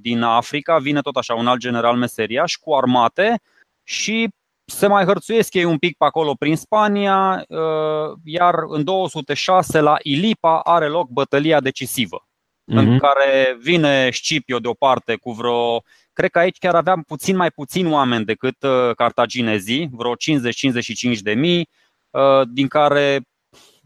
din 0.00 0.22
Africa, 0.22 0.78
vine 0.78 1.00
tot 1.00 1.16
așa 1.16 1.34
un 1.34 1.46
alt 1.46 1.60
general 1.60 1.96
meseriaș 1.96 2.54
cu 2.54 2.74
armate 2.74 3.40
și 3.82 4.28
se 4.64 4.86
mai 4.86 5.04
hărțuiesc 5.04 5.54
ei 5.54 5.64
un 5.64 5.78
pic 5.78 5.96
pe 5.96 6.04
acolo 6.04 6.34
prin 6.34 6.56
Spania, 6.56 7.44
uh, 7.48 8.18
iar 8.24 8.54
în 8.66 8.84
206 8.84 9.80
la 9.80 9.96
Ilipa 10.02 10.60
are 10.60 10.88
loc 10.88 11.08
bătălia 11.08 11.60
decisivă, 11.60 12.26
uh-huh. 12.26 12.76
în 12.76 12.88
mhm. 12.88 12.98
care 12.98 13.56
vine 13.60 14.10
Scipio 14.10 14.58
de 14.58 14.68
o 14.68 14.74
parte 14.74 15.16
cu 15.16 15.32
vreo. 15.32 15.82
Cred 16.12 16.30
că 16.30 16.38
aici 16.38 16.58
chiar 16.58 16.74
aveam 16.74 17.02
puțin 17.02 17.36
mai 17.36 17.50
puțin 17.50 17.92
oameni 17.92 18.24
decât 18.24 18.62
uh, 18.62 18.94
cartaginezii, 18.94 19.88
vreo 19.92 20.12
50-55 20.14 21.18
de 21.20 21.34
mii, 21.34 21.68
uh, 22.10 22.42
din 22.48 22.68
care 22.68 23.20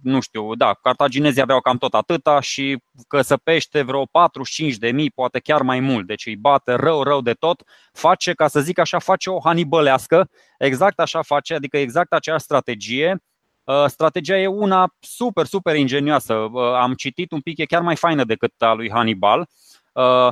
nu 0.06 0.20
știu, 0.20 0.54
da, 0.54 0.74
cartaginezii 0.82 1.42
aveau 1.42 1.60
cam 1.60 1.76
tot 1.78 1.94
atâta 1.94 2.40
și 2.40 2.82
că 3.08 3.22
să 3.22 3.36
pește 3.36 3.82
vreo 3.82 4.04
45 4.04 4.76
de 4.76 4.90
mii, 4.90 5.10
poate 5.10 5.38
chiar 5.38 5.62
mai 5.62 5.80
mult, 5.80 6.06
deci 6.06 6.26
îi 6.26 6.36
bate 6.36 6.72
rău, 6.74 7.02
rău 7.02 7.20
de 7.20 7.32
tot, 7.32 7.62
face, 7.92 8.32
ca 8.32 8.48
să 8.48 8.60
zic 8.60 8.78
așa, 8.78 8.98
face 8.98 9.30
o 9.30 9.40
hanibălească, 9.40 10.28
exact 10.58 11.00
așa 11.00 11.22
face, 11.22 11.54
adică 11.54 11.76
exact 11.76 12.12
aceeași 12.12 12.44
strategie, 12.44 13.22
uh, 13.64 13.84
Strategia 13.86 14.38
e 14.38 14.46
una 14.46 14.94
super, 15.00 15.46
super 15.46 15.76
ingenioasă. 15.76 16.34
Uh, 16.34 16.62
am 16.62 16.94
citit 16.94 17.32
un 17.32 17.40
pic, 17.40 17.58
e 17.58 17.64
chiar 17.64 17.82
mai 17.82 17.96
faină 17.96 18.24
decât 18.24 18.52
a 18.58 18.72
lui 18.72 18.90
Hannibal. 18.90 19.48
Uh, 19.92 20.28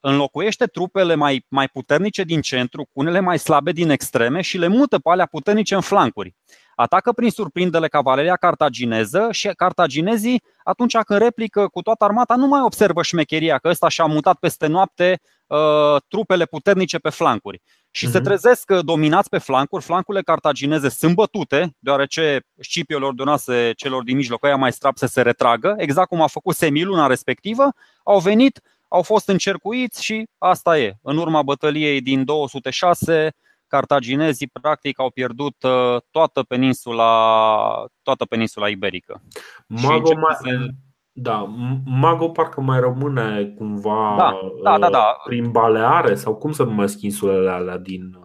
înlocuiește 0.00 0.66
trupele 0.66 1.14
mai, 1.14 1.44
mai 1.48 1.68
puternice 1.68 2.22
din 2.22 2.40
centru 2.40 2.82
cu 2.82 2.90
unele 2.92 3.20
mai 3.20 3.38
slabe 3.38 3.72
din 3.72 3.90
extreme 3.90 4.40
și 4.40 4.58
le 4.58 4.66
mută 4.66 4.98
pe 4.98 5.10
alea 5.10 5.26
puternice 5.26 5.74
în 5.74 5.80
flancuri 5.80 6.34
atacă 6.76 7.12
prin 7.12 7.30
surprindere 7.30 7.88
cavaleria 7.88 8.36
cartagineză 8.36 9.28
și 9.30 9.48
cartaginezii, 9.48 10.42
atunci 10.64 10.96
când 10.96 11.20
replică 11.20 11.68
cu 11.68 11.82
toată 11.82 12.04
armata, 12.04 12.36
nu 12.36 12.46
mai 12.46 12.60
observă 12.60 13.02
șmecheria 13.02 13.58
că 13.58 13.68
ăsta 13.68 13.88
și-a 13.88 14.04
mutat 14.04 14.38
peste 14.38 14.66
noapte 14.66 15.20
uh, 15.46 15.96
trupele 16.08 16.44
puternice 16.44 16.98
pe 16.98 17.08
flancuri. 17.08 17.62
Și 17.90 18.06
uh-huh. 18.06 18.10
se 18.10 18.18
mhm. 18.18 18.26
trezesc 18.26 18.70
uh, 18.70 18.84
dominați 18.84 19.28
pe 19.28 19.38
flancuri, 19.38 19.84
flancurile 19.84 20.22
cartagineze 20.22 20.88
sunt 20.88 21.14
bătute, 21.14 21.74
deoarece 21.78 22.40
Scipio 22.56 22.98
le 22.98 23.04
ordonase 23.04 23.72
celor 23.76 24.02
din 24.02 24.16
mijloc, 24.16 24.44
aia 24.44 24.56
mai 24.56 24.72
strap 24.72 24.96
să 24.96 25.06
se 25.06 25.22
retragă, 25.22 25.74
exact 25.78 26.08
cum 26.08 26.22
a 26.22 26.26
făcut 26.26 26.54
Semil 26.54 26.86
luna 26.86 27.06
respectivă, 27.06 27.68
au 28.04 28.18
venit, 28.18 28.60
au 28.88 29.02
fost 29.02 29.28
încercuiți 29.28 30.04
și 30.04 30.28
asta 30.38 30.78
e. 30.78 30.92
În 31.02 31.16
urma 31.16 31.42
bătăliei 31.42 32.00
din 32.00 32.24
206, 32.24 33.34
cartaginezii 33.68 34.50
practic 34.60 35.00
au 35.00 35.10
pierdut 35.10 35.62
uh, 35.62 35.96
toată 36.10 36.42
peninsula, 36.42 37.84
toată 38.02 38.24
peninsula 38.24 38.68
iberică. 38.68 39.22
Mago, 39.66 40.14
mai, 40.14 40.34
se... 40.40 40.68
da, 41.12 41.54
Mago 41.84 42.28
parcă 42.28 42.60
mai 42.60 42.80
rămâne 42.80 43.54
cumva 43.56 44.14
da, 44.18 44.38
da, 44.62 44.78
da, 44.78 44.90
da. 44.90 45.16
prin 45.24 45.50
Baleare 45.50 46.14
sau 46.14 46.36
cum 46.36 46.52
să 46.52 46.62
numesc 46.62 47.00
insulele 47.00 47.50
alea 47.50 47.78
din, 47.78 48.18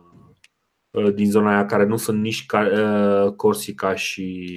uh, 0.91 1.13
din 1.13 1.31
zona 1.31 1.51
aia 1.51 1.65
care 1.65 1.85
nu 1.85 1.95
sunt 1.95 2.21
nici 2.21 2.45
Corsica 3.35 3.95
și... 3.95 4.49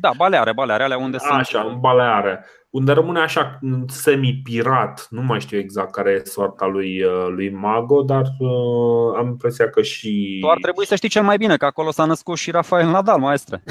Da, 0.00 0.10
Baleare, 0.16 0.52
Baleare, 0.52 0.82
alea 0.82 0.98
unde 0.98 1.16
Așa, 1.16 1.26
sunt... 1.26 1.38
Așa, 1.38 1.60
în 1.60 1.80
Baleare 1.80 2.44
unde 2.72 2.92
rămâne 2.92 3.20
așa 3.20 3.58
semi-pirat. 3.86 5.06
Nu 5.10 5.22
mai 5.22 5.40
știu 5.40 5.58
exact 5.58 5.92
care 5.92 6.10
e 6.10 6.22
soarta 6.24 6.66
lui, 6.66 7.02
uh, 7.02 7.26
lui 7.28 7.50
Mago, 7.50 8.02
dar 8.02 8.22
uh, 8.38 9.16
am 9.16 9.26
impresia 9.26 9.70
că 9.70 9.82
și. 9.82 10.38
Tu 10.40 10.48
ar 10.48 10.58
trebui 10.62 10.86
să 10.86 10.94
știi 10.94 11.08
cel 11.08 11.22
mai 11.22 11.36
bine 11.36 11.56
că 11.56 11.64
acolo 11.64 11.90
s-a 11.90 12.04
născut 12.04 12.36
și 12.36 12.50
Rafael 12.50 12.90
Nadal, 12.90 13.18
maestre. 13.18 13.62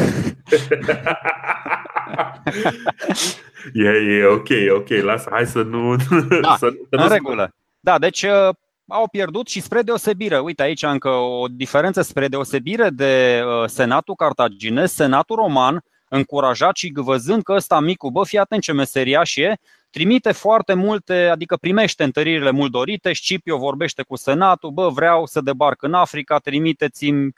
e, 3.73 3.89
e 3.89 4.25
ok, 4.25 4.49
ok, 4.75 4.89
lasă, 5.03 5.29
hai 5.31 5.45
să 5.45 5.61
nu. 5.61 5.95
Da, 6.41 6.55
să, 6.57 6.69
să 6.89 6.95
în 6.95 7.09
regulă. 7.09 7.55
Da, 7.79 7.99
deci 7.99 8.23
uh, 8.23 8.49
au 8.87 9.07
pierdut 9.11 9.47
și 9.47 9.61
spre 9.61 9.81
deosebire, 9.81 10.39
uite 10.39 10.61
aici 10.61 10.83
încă 10.83 11.09
o 11.09 11.45
diferență 11.47 12.01
spre 12.01 12.27
deosebire 12.27 12.89
de 12.89 13.43
uh, 13.45 13.69
Senatul 13.69 14.15
cartaginez, 14.15 14.91
Senatul 14.91 15.35
roman 15.35 15.83
încurajat 16.11 16.75
și 16.75 16.91
văzând 16.95 17.43
că 17.43 17.53
ăsta 17.53 17.79
micu, 17.79 18.11
bă, 18.11 18.23
fii 18.23 18.37
atent 18.37 18.61
ce 18.61 18.71
meseriaș 18.71 19.35
e, 19.35 19.59
trimite 19.89 20.31
foarte 20.31 20.73
multe, 20.73 21.27
adică 21.31 21.57
primește 21.57 22.03
întăririle 22.03 22.51
mult 22.51 22.71
dorite, 22.71 23.13
Scipio 23.13 23.57
vorbește 23.57 24.03
cu 24.03 24.15
senatul, 24.15 24.69
bă, 24.69 24.89
vreau 24.89 25.25
să 25.25 25.41
debarc 25.41 25.83
în 25.83 25.93
Africa, 25.93 26.37
trimiteți-mi 26.37 27.33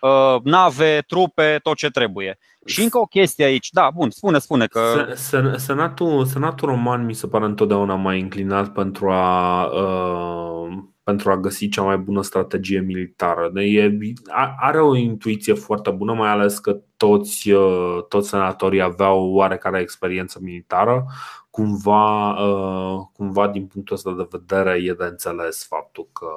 uh, 0.00 0.36
nave, 0.42 1.02
trupe, 1.06 1.58
tot 1.62 1.76
ce 1.76 1.90
trebuie. 1.90 2.38
Și 2.64 2.82
încă 2.82 2.98
o 2.98 3.04
chestie 3.04 3.44
aici, 3.44 3.70
da, 3.70 3.90
bun, 3.94 4.10
spune, 4.10 4.38
spune 4.38 4.66
că. 4.66 5.12
Senatul, 5.56 6.24
senatul 6.24 6.68
roman 6.68 7.04
mi 7.04 7.14
se 7.14 7.26
pare 7.26 7.44
întotdeauna 7.44 7.94
mai 7.94 8.20
înclinat 8.20 8.72
pentru 8.72 9.10
a 9.10 9.64
uh, 9.64 10.78
pentru 11.06 11.30
a 11.30 11.36
găsi 11.36 11.68
cea 11.68 11.82
mai 11.82 11.96
bună 11.96 12.22
strategie 12.22 12.80
militară. 12.80 13.50
E, 13.54 13.98
are 14.60 14.80
o 14.80 14.96
intuiție 14.96 15.54
foarte 15.54 15.90
bună, 15.90 16.12
mai 16.12 16.28
ales 16.28 16.58
că 16.58 16.80
toți, 16.96 17.50
uh, 17.50 18.04
toți 18.08 18.28
senatorii 18.28 18.82
aveau 18.82 19.32
oarecare 19.32 19.80
experiență 19.80 20.38
militară. 20.42 21.04
Cumva, 21.50 22.30
uh, 22.30 23.06
cumva, 23.12 23.48
din 23.48 23.66
punctul 23.66 23.96
ăsta 23.96 24.12
de 24.12 24.28
vedere, 24.30 24.78
e 24.82 24.92
de 24.92 25.04
înțeles 25.04 25.66
faptul 25.66 26.08
că 26.12 26.28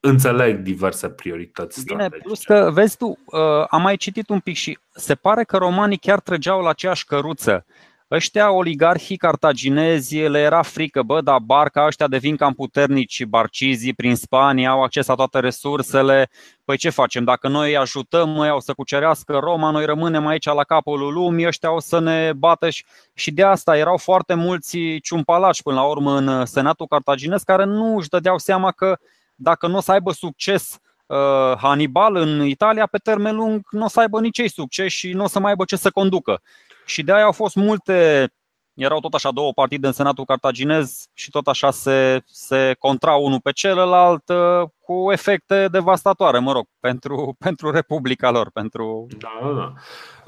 înțeleg 0.00 0.58
diverse 0.58 1.08
priorități 1.08 1.84
Bine, 1.84 2.08
plus 2.08 2.44
că, 2.44 2.70
vezi 2.72 2.96
tu, 2.96 3.06
uh, 3.06 3.64
am 3.68 3.82
mai 3.82 3.96
citit 3.96 4.28
un 4.28 4.40
pic 4.40 4.56
și 4.56 4.78
se 4.94 5.14
pare 5.14 5.44
că 5.44 5.56
romanii 5.56 5.98
chiar 5.98 6.20
trăgeau 6.20 6.60
la 6.60 6.68
aceeași 6.68 7.04
căruță 7.04 7.64
ăștia 8.10 8.50
oligarhii 8.50 9.16
cartaginezi 9.16 10.16
le 10.16 10.38
era 10.38 10.62
frică, 10.62 11.02
bă, 11.02 11.20
dar 11.20 11.38
barca 11.38 11.86
ăștia 11.86 12.06
devin 12.06 12.36
cam 12.36 12.52
puternici, 12.52 13.24
barcizii 13.24 13.94
prin 13.94 14.14
Spania, 14.16 14.70
au 14.70 14.82
acces 14.82 15.06
la 15.06 15.14
toate 15.14 15.38
resursele, 15.40 16.30
păi 16.64 16.76
ce 16.76 16.90
facem? 16.90 17.24
Dacă 17.24 17.48
noi 17.48 17.68
îi 17.68 17.76
ajutăm, 17.76 18.28
noi 18.28 18.48
au 18.48 18.60
să 18.60 18.72
cucerească 18.72 19.38
Roma, 19.38 19.70
noi 19.70 19.84
rămânem 19.84 20.26
aici 20.26 20.44
la 20.44 20.64
capul 20.64 21.12
lumii, 21.12 21.46
ăștia 21.46 21.72
o 21.72 21.80
să 21.80 21.98
ne 21.98 22.32
bată 22.36 22.70
și, 22.70 22.84
și 23.14 23.30
de 23.30 23.42
asta 23.42 23.76
erau 23.76 23.96
foarte 23.96 24.34
mulți 24.34 24.78
ciumpalași 25.02 25.62
până 25.62 25.76
la 25.76 25.86
urmă 25.86 26.16
în 26.16 26.46
Senatul 26.46 26.86
cartaginez 26.86 27.42
care 27.42 27.64
nu 27.64 27.96
își 27.96 28.08
dădeau 28.08 28.38
seama 28.38 28.72
că 28.72 28.98
dacă 29.34 29.66
nu 29.66 29.76
o 29.76 29.80
să 29.80 29.92
aibă 29.92 30.12
succes 30.12 30.78
uh, 31.06 31.56
Hannibal 31.56 32.16
în 32.16 32.44
Italia, 32.44 32.86
pe 32.86 32.98
termen 32.98 33.36
lung 33.36 33.66
nu 33.70 33.84
o 33.84 33.88
să 33.88 34.00
aibă 34.00 34.20
nici 34.20 34.38
ei 34.38 34.50
succes 34.50 34.92
și 34.92 35.12
nu 35.12 35.24
o 35.24 35.26
să 35.26 35.38
mai 35.38 35.50
aibă 35.50 35.64
ce 35.64 35.76
să 35.76 35.90
conducă. 35.90 36.42
Și 36.84 37.02
de 37.02 37.12
aia 37.12 37.24
au 37.24 37.32
fost 37.32 37.54
multe, 37.54 38.28
erau 38.74 39.00
tot 39.00 39.14
așa 39.14 39.30
două 39.30 39.52
partide 39.52 39.86
în 39.86 39.92
Senatul 39.92 40.24
Cartaginez 40.24 41.06
și 41.12 41.30
tot 41.30 41.46
așa 41.46 41.70
se, 41.70 42.22
se 42.26 42.74
contrau 42.78 43.24
unul 43.24 43.40
pe 43.40 43.52
celălalt 43.52 44.28
uh, 44.28 44.68
cu 44.80 45.12
efecte 45.12 45.68
devastatoare, 45.70 46.38
mă 46.38 46.52
rog, 46.52 46.66
pentru, 46.80 47.34
pentru 47.44 47.70
Republica 47.70 48.30
lor. 48.30 48.50
Pentru... 48.52 49.06
Da, 49.18 49.38
da, 49.42 49.52
da. 49.54 49.72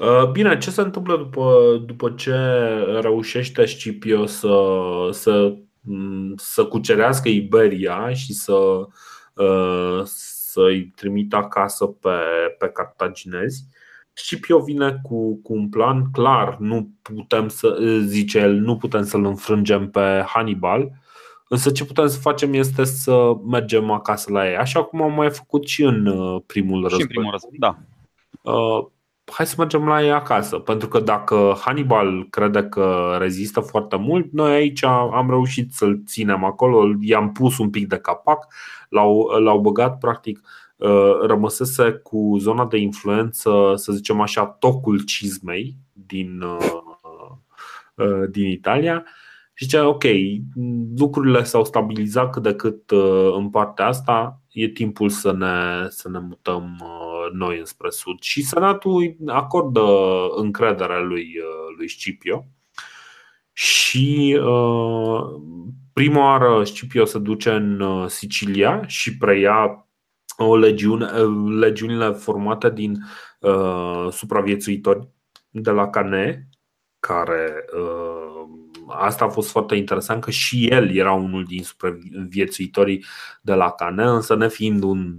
Uh, 0.05 0.29
bine, 0.31 0.57
ce 0.57 0.71
se 0.71 0.81
întâmplă 0.81 1.17
după, 1.17 1.77
după 1.85 2.09
ce 2.09 2.35
reușește 3.01 3.65
Scipio 3.65 4.25
să, 4.25 4.57
să, 5.11 5.53
să 6.35 6.65
cucerească 6.65 7.29
Iberia 7.29 8.13
și 8.13 8.33
să, 8.33 8.87
uh, 9.33 10.01
să-i 10.03 10.91
trimită 10.95 11.35
acasă 11.35 11.85
pe, 11.85 12.09
pe 12.59 12.67
cartaginezi. 12.67 13.63
Scipio 14.19 14.59
vine 14.59 14.99
cu, 15.03 15.41
cu 15.41 15.53
un 15.53 15.69
plan 15.69 16.11
clar, 16.11 16.57
nu 16.59 16.89
putem 17.01 17.47
să, 17.47 17.77
zice 18.05 18.39
el, 18.39 18.53
nu 18.53 18.77
putem 18.77 19.03
să-l 19.03 19.25
înfrângem 19.25 19.89
pe 19.89 20.23
Hannibal, 20.27 20.91
însă 21.47 21.71
ce 21.71 21.85
putem 21.85 22.07
să 22.07 22.19
facem 22.19 22.53
este 22.53 22.83
să 22.83 23.33
mergem 23.45 23.91
acasă 23.91 24.31
la 24.31 24.49
ei, 24.49 24.55
așa 24.55 24.83
cum 24.83 25.01
am 25.01 25.13
mai 25.13 25.29
făcut 25.29 25.67
și 25.67 25.83
în 25.83 26.05
uh, 26.05 26.41
primul 26.45 26.81
război. 26.81 26.99
Și 26.99 27.05
în 27.05 27.07
primul 27.07 27.31
război, 27.31 27.57
da. 27.59 27.77
Uh, 28.51 28.85
hai 29.25 29.45
să 29.45 29.55
mergem 29.57 29.87
la 29.87 30.03
ei 30.03 30.11
acasă. 30.11 30.57
Pentru 30.57 30.87
că 30.87 30.99
dacă 30.99 31.57
Hannibal 31.59 32.27
crede 32.29 32.63
că 32.63 33.17
rezistă 33.19 33.59
foarte 33.59 33.95
mult, 33.95 34.31
noi 34.31 34.53
aici 34.53 34.83
am 34.83 35.29
reușit 35.29 35.73
să-l 35.73 36.03
ținem 36.05 36.43
acolo, 36.43 36.95
i-am 36.99 37.31
pus 37.31 37.57
un 37.57 37.69
pic 37.69 37.87
de 37.87 37.97
capac, 37.97 38.47
l-au, 38.89 39.21
l-au 39.39 39.59
băgat 39.59 39.97
practic 39.97 40.37
uh, 40.37 40.66
rămăsese 41.21 41.91
cu 41.91 42.35
zona 42.39 42.65
de 42.65 42.77
influență, 42.77 43.73
să 43.75 43.91
zicem 43.91 44.21
așa, 44.21 44.45
tocul 44.45 44.99
cizmei 44.99 45.75
din, 45.93 46.41
uh, 46.41 46.81
uh, 47.95 48.29
din 48.29 48.49
Italia. 48.49 49.05
Și 49.53 49.65
zicea, 49.65 49.87
ok, 49.87 50.03
lucrurile 50.97 51.43
s-au 51.43 51.65
stabilizat 51.65 52.29
cât 52.29 52.43
de 52.43 52.53
cât 52.55 52.91
în 53.35 53.49
partea 53.49 53.87
asta, 53.87 54.41
e 54.51 54.67
timpul 54.67 55.09
să 55.09 55.31
ne, 55.31 55.87
să 55.89 56.09
ne 56.09 56.19
mutăm 56.19 56.81
noi 57.33 57.59
înspre 57.59 57.89
sud. 57.89 58.21
Și 58.21 58.43
Senatul 58.43 59.15
acordă 59.25 59.81
încredere 60.35 61.03
lui, 61.03 61.21
uh, 61.21 61.75
lui 61.77 61.89
Scipio. 61.89 62.45
Și 63.53 64.39
uh, 64.43 65.41
prima 65.93 66.19
oară 66.19 66.63
Scipio 66.63 67.05
se 67.05 67.19
duce 67.19 67.51
în 67.51 67.79
uh, 67.79 68.07
Sicilia 68.07 68.87
și 68.87 69.17
preia 69.17 69.86
o 70.37 70.55
legiune, 70.57 71.05
legiunile 71.59 72.11
formate 72.11 72.69
din 72.69 72.97
uh, 73.39 74.07
supraviețuitori 74.11 75.07
de 75.49 75.71
la 75.71 75.89
Cane, 75.89 76.49
care 76.99 77.65
uh, 77.73 78.45
asta 78.87 79.25
a 79.25 79.29
fost 79.29 79.49
foarte 79.49 79.75
interesant 79.75 80.23
că 80.23 80.31
și 80.31 80.67
el 80.67 80.95
era 80.95 81.11
unul 81.11 81.43
din 81.43 81.63
supraviețuitorii 81.63 83.05
de 83.41 83.53
la 83.53 83.71
Cane, 83.71 84.03
însă 84.03 84.35
nefiind 84.35 84.83
un 84.83 85.15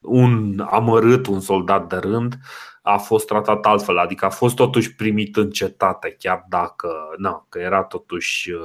un 0.00 0.60
amărât, 0.70 1.26
un 1.26 1.40
soldat 1.40 1.88
de 1.88 1.96
rând, 1.96 2.34
a 2.82 2.96
fost 2.96 3.26
tratat 3.26 3.66
altfel, 3.66 3.98
adică 3.98 4.24
a 4.24 4.30
fost 4.30 4.54
totuși 4.54 4.94
primit 4.94 5.36
în 5.36 5.50
cetate, 5.50 6.16
chiar 6.18 6.44
dacă 6.48 7.14
na, 7.16 7.46
că 7.48 7.58
era 7.58 7.82
totuși 7.82 8.50
uh, 8.50 8.60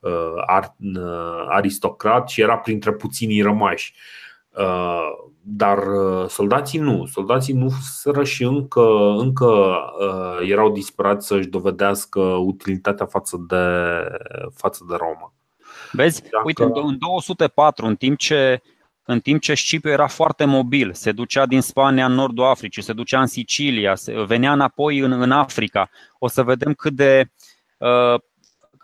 uh 0.00 0.42
ar, 0.46 0.74
uh, 0.78 1.46
aristocrat 1.48 2.28
și 2.28 2.40
era 2.40 2.58
printre 2.58 2.92
puținii 2.92 3.42
rămași. 3.42 3.94
Uh, 3.94 4.25
dar 5.48 5.78
uh, 5.78 6.28
soldații 6.28 6.78
nu, 6.78 7.06
soldații 7.06 7.54
nu 7.54 7.70
sără 7.80 8.24
și 8.24 8.42
încă, 8.42 9.14
încă 9.18 9.46
uh, 9.46 10.48
erau 10.48 10.70
disperați 10.72 11.26
să-și 11.26 11.48
dovedească 11.48 12.20
utilitatea 12.20 13.06
față 13.06 13.44
de, 13.48 13.56
față 14.54 14.84
de 14.88 14.94
Roma. 14.98 15.34
Vezi, 15.92 16.22
Dacă... 16.22 16.42
uite, 16.44 16.62
în 16.62 16.98
204, 16.98 17.86
în 17.86 17.96
timp 17.96 18.18
ce 18.18 18.62
în 19.08 19.20
timp 19.20 19.40
ce 19.40 19.54
Scipio 19.54 19.90
era 19.90 20.06
foarte 20.06 20.44
mobil, 20.44 20.92
se 20.92 21.12
ducea 21.12 21.46
din 21.46 21.60
Spania 21.60 22.06
în 22.06 22.12
nordul 22.12 22.44
Africii, 22.44 22.82
se 22.82 22.92
ducea 22.92 23.20
în 23.20 23.26
Sicilia, 23.26 23.96
venea 24.26 24.52
înapoi 24.52 24.98
în, 24.98 25.12
în 25.12 25.30
Africa. 25.32 25.90
O 26.18 26.28
să 26.28 26.42
vedem 26.42 26.74
cât 26.74 26.92
de. 26.92 27.30
Uh, 27.78 28.20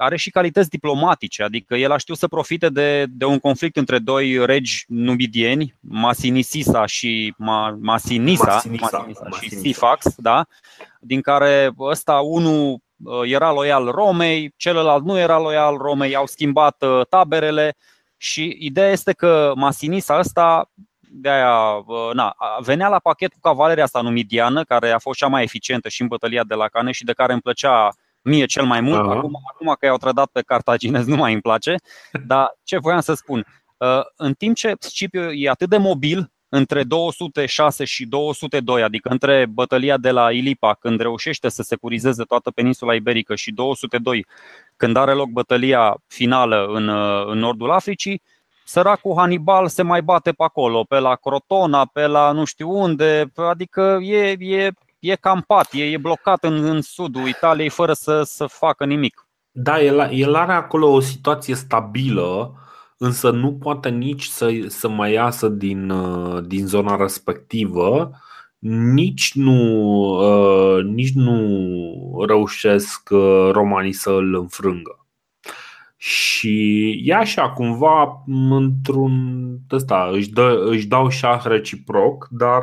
are 0.03 0.17
și 0.17 0.31
calități 0.31 0.69
diplomatice, 0.69 1.43
adică 1.43 1.75
el 1.75 1.93
a 1.93 1.97
știut 1.97 2.19
să 2.19 2.29
profite 2.29 2.69
de, 2.69 3.07
de 3.09 3.25
un 3.25 3.39
conflict 3.39 3.77
între 3.77 3.99
doi 3.99 4.47
regi 4.47 4.85
numidieni, 4.89 5.75
Masinisisa 5.81 6.87
și 6.87 7.35
Ma, 7.39 7.79
Masinisa, 7.81 8.53
Masinisa, 8.53 8.85
Masinisa, 8.91 9.23
Masinisa 9.29 9.41
și 9.41 9.57
Sifax, 9.57 10.15
da? 10.17 10.47
din 11.01 11.21
care 11.21 11.73
ăsta 11.79 12.15
unul 12.15 12.79
uh, 13.05 13.21
era 13.25 13.53
loial 13.53 13.91
Romei, 13.91 14.53
celălalt 14.57 15.05
nu 15.05 15.19
era 15.19 15.39
loial 15.39 15.77
Romei, 15.77 16.15
au 16.15 16.27
schimbat 16.27 16.83
uh, 16.83 17.07
taberele 17.09 17.75
și 18.17 18.57
ideea 18.59 18.91
este 18.91 19.13
că 19.13 19.53
Masinisa 19.57 20.19
ăsta 20.19 20.71
de 21.15 21.29
aia, 21.29 21.85
na, 22.13 22.35
venea 22.61 22.89
la 22.89 22.99
pachet 22.99 23.33
cu 23.33 23.39
cavaleria 23.41 23.85
asta 23.85 24.01
numidiană, 24.01 24.65
care 24.65 24.91
a 24.91 24.99
fost 24.99 25.19
cea 25.19 25.27
mai 25.27 25.43
eficientă 25.43 25.89
și 25.89 26.03
în 26.03 26.09
bătălia 26.09 26.45
de 26.45 26.55
la 26.55 26.69
Cane 26.69 26.93
și 26.93 27.05
de 27.05 27.13
care 27.13 27.33
îmi 27.33 27.41
plăcea 27.41 27.95
mie 28.23 28.45
cel 28.45 28.65
mai 28.65 28.81
mult. 28.81 29.01
Uh-huh. 29.01 29.17
Acum, 29.17 29.41
acum 29.53 29.77
că 29.79 29.87
i-au 29.87 29.97
trădat 29.97 30.27
pe 30.33 30.41
cartaginez 30.41 31.07
nu 31.07 31.17
mai 31.17 31.33
îmi 31.33 31.43
place. 31.43 31.77
Dar 32.27 32.59
ce 32.63 32.79
voiam 32.79 33.01
să 33.01 33.15
spun? 33.15 33.47
Uh, 33.77 34.01
în 34.17 34.33
timp 34.35 34.57
ce 34.57 34.75
Scipio 34.79 35.33
e 35.33 35.49
atât 35.49 35.69
de 35.69 35.77
mobil, 35.77 36.31
între 36.55 36.83
206 36.83 37.85
și 37.85 38.07
202, 38.07 38.83
adică 38.83 39.09
între 39.09 39.47
bătălia 39.47 39.97
de 39.97 40.11
la 40.11 40.33
Ilipa, 40.33 40.75
când 40.75 41.01
reușește 41.01 41.49
să 41.49 41.63
securizeze 41.63 42.23
toată 42.23 42.51
peninsula 42.51 42.95
iberică, 42.95 43.35
și 43.35 43.53
202, 43.53 44.27
când 44.77 44.97
are 44.97 45.13
loc 45.13 45.29
bătălia 45.29 45.97
finală 46.07 46.67
în, 46.67 46.89
în 47.27 47.39
nordul 47.39 47.71
Africii, 47.71 48.23
săracul 48.65 49.15
Hannibal 49.17 49.69
se 49.69 49.83
mai 49.83 50.03
bate 50.03 50.33
pe 50.33 50.43
acolo, 50.43 50.85
pe 50.85 50.99
la 50.99 51.15
Crotona, 51.15 51.87
pe 51.93 52.07
la 52.07 52.33
nu 52.33 52.45
știu 52.45 52.71
unde, 52.71 53.33
adică 53.35 53.99
e, 54.03 54.37
e, 54.39 54.71
e 55.03 55.17
campat, 55.17 55.69
e, 55.73 55.85
e 55.85 55.97
blocat 55.97 56.45
în, 56.45 56.65
în 56.65 56.81
sudul 56.81 57.29
Italiei 57.29 57.69
fără 57.69 57.93
să, 57.93 58.23
să 58.23 58.47
facă 58.47 58.85
nimic. 58.85 59.27
Da, 59.51 59.81
el, 59.81 60.09
el 60.13 60.35
are 60.35 60.53
acolo 60.53 60.93
o 60.93 61.01
situație 61.01 61.55
stabilă 61.55 62.57
însă 63.03 63.31
nu 63.31 63.53
poate 63.53 63.89
nici 63.89 64.25
să, 64.25 64.51
să 64.67 64.89
mai 64.89 65.13
iasă 65.13 65.49
din, 65.49 65.91
uh, 65.91 66.45
din 66.47 66.67
zona 66.67 66.97
respectivă, 66.97 68.11
nici 68.95 69.35
nu, 69.35 69.61
uh, 70.21 70.85
nici 70.85 71.13
nu 71.13 72.25
reușesc 72.27 73.09
uh, 73.11 73.49
romanii 73.53 73.93
să 73.93 74.11
îl 74.11 74.35
înfrângă. 74.35 75.02
Și 76.05 77.01
e 77.05 77.15
așa, 77.15 77.51
cumva, 77.51 78.25
într-un 78.51 79.59
ăsta, 79.71 80.09
își, 80.13 80.31
dă, 80.31 80.65
își 80.67 80.87
dau 80.87 81.09
șah 81.09 81.45
reciproc, 81.45 82.29
dar 82.31 82.63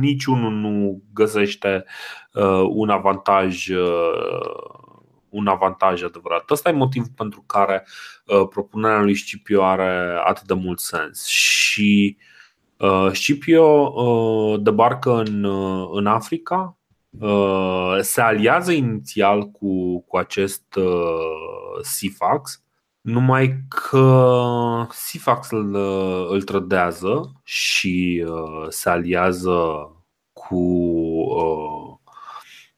niciunul 0.00 0.52
nu 0.52 1.02
găsește 1.14 1.84
uh, 2.32 2.64
un 2.68 2.88
avantaj 2.88 3.68
uh, 3.68 4.94
un 5.28 5.46
avantaj 5.46 6.02
adevărat. 6.02 6.50
Ăsta 6.50 6.68
e 6.68 6.72
motivul 6.72 7.10
pentru 7.16 7.44
care 7.46 7.86
uh, 8.26 8.48
propunerea 8.48 9.00
lui 9.00 9.14
Scipio 9.14 9.64
are 9.64 10.20
atât 10.24 10.46
de 10.46 10.54
mult 10.54 10.78
sens. 10.78 11.26
Și 11.26 12.16
uh, 12.76 13.08
Scipio 13.12 13.92
uh, 13.94 14.60
debarcă 14.62 15.22
în, 15.26 15.44
uh, 15.44 15.88
în 15.92 16.06
Africa, 16.06 16.76
uh, 17.20 17.98
se 18.00 18.20
aliază 18.20 18.72
inițial 18.72 19.50
cu, 19.50 20.00
cu 20.00 20.16
acest 20.16 20.74
uh, 20.74 21.82
Sifax, 21.82 22.63
numai 23.04 23.64
că 23.68 24.86
Sifax 24.90 25.50
îl, 25.50 25.74
uh, 25.74 26.26
îl 26.30 26.42
trădează 26.42 27.32
și 27.42 28.24
uh, 28.28 28.66
se 28.68 28.90
aliază 28.90 29.88
cu 30.32 30.56
uh, 30.56 31.94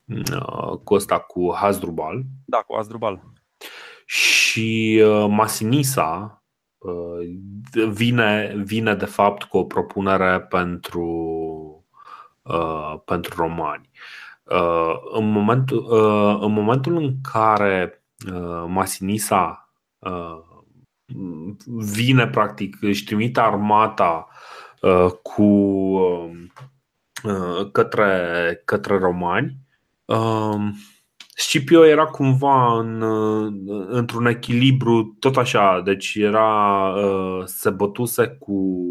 Uh, 0.08 0.78
cu 0.84 0.94
ăsta, 0.94 1.18
cu 1.18 1.54
Hasdrubal. 1.54 2.22
Da, 2.44 2.58
cu 2.58 2.74
Hasdrubal. 2.74 3.22
Și 4.04 5.02
uh, 5.04 5.26
Masinisa 5.28 6.42
uh, 6.78 7.38
vine, 7.88 8.54
vine 8.64 8.94
de 8.94 9.04
fapt 9.04 9.42
cu 9.42 9.56
o 9.56 9.64
propunere 9.64 10.40
pentru, 10.40 11.04
pentru 13.04 13.34
romani. 13.36 13.90
În 15.12 15.30
momentul, 15.30 15.86
în 16.40 16.52
momentul 16.52 16.96
în 16.96 17.14
care 17.32 18.04
Masinisa 18.66 19.65
vine, 21.66 22.26
practic, 22.28 22.76
își 22.80 23.04
trimite 23.04 23.40
armata 23.40 24.28
cu 25.22 25.98
către, 27.72 28.62
către 28.64 28.98
romani, 28.98 29.66
Um, 30.06 30.76
Scipio 31.34 31.84
era 31.84 32.06
cumva 32.06 32.78
în, 32.78 33.02
într-un 33.88 34.26
echilibru 34.26 35.16
tot 35.18 35.36
așa, 35.36 35.80
deci 35.80 36.14
era 36.14 36.88
uh, 36.88 37.42
se 37.44 37.70
bătuse 37.70 38.26
cu, 38.26 38.86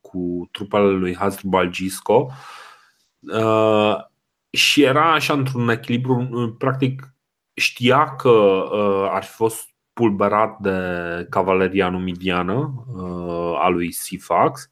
cu 0.00 0.48
trupele 0.50 0.90
lui 0.90 1.16
Hasdrubal 1.16 1.70
Gisco 1.70 2.30
uh, 3.20 3.96
și 4.50 4.82
era 4.82 5.12
așa 5.12 5.32
într-un 5.32 5.68
echilibru, 5.68 6.54
practic 6.58 7.14
știa 7.54 8.16
că 8.16 8.30
uh, 8.30 9.08
ar 9.10 9.22
fi 9.24 9.32
fost 9.32 9.73
pulberat 9.94 10.58
de 10.58 10.78
cavaleria 11.30 11.88
numidiană 11.88 12.84
a 13.58 13.68
lui 13.68 13.92
Sifax 13.92 14.70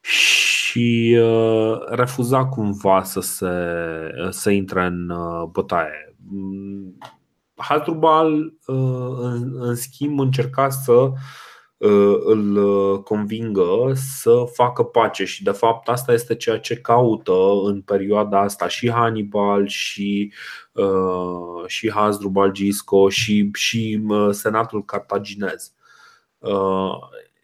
și 0.00 1.18
uh, 1.20 1.78
refuza 1.88 2.46
cumva 2.46 3.02
să 3.02 3.20
se 3.20 3.50
să 4.30 4.50
intre 4.50 4.84
în 4.84 5.08
uh, 5.08 5.48
bătaie. 5.50 6.14
Mm, 6.30 6.98
Hasdrubal, 7.54 8.34
uh, 8.66 9.16
în, 9.20 9.56
în 9.58 9.74
schimb, 9.74 10.20
încerca 10.20 10.68
să 10.68 11.12
îl 11.78 13.02
convingă 13.02 13.92
să 13.94 14.44
facă 14.52 14.82
pace 14.82 15.24
și 15.24 15.42
de 15.42 15.50
fapt 15.50 15.88
asta 15.88 16.12
este 16.12 16.34
ceea 16.34 16.58
ce 16.58 16.76
caută 16.76 17.32
în 17.64 17.80
perioada 17.80 18.40
asta 18.40 18.68
și 18.68 18.90
Hannibal 18.90 19.66
și, 19.66 20.32
și 21.66 21.90
Hasdrubal 21.90 22.52
Gisco 22.52 23.08
și, 23.08 23.50
și 23.52 24.06
senatul 24.30 24.84
cartaginez. 24.84 25.72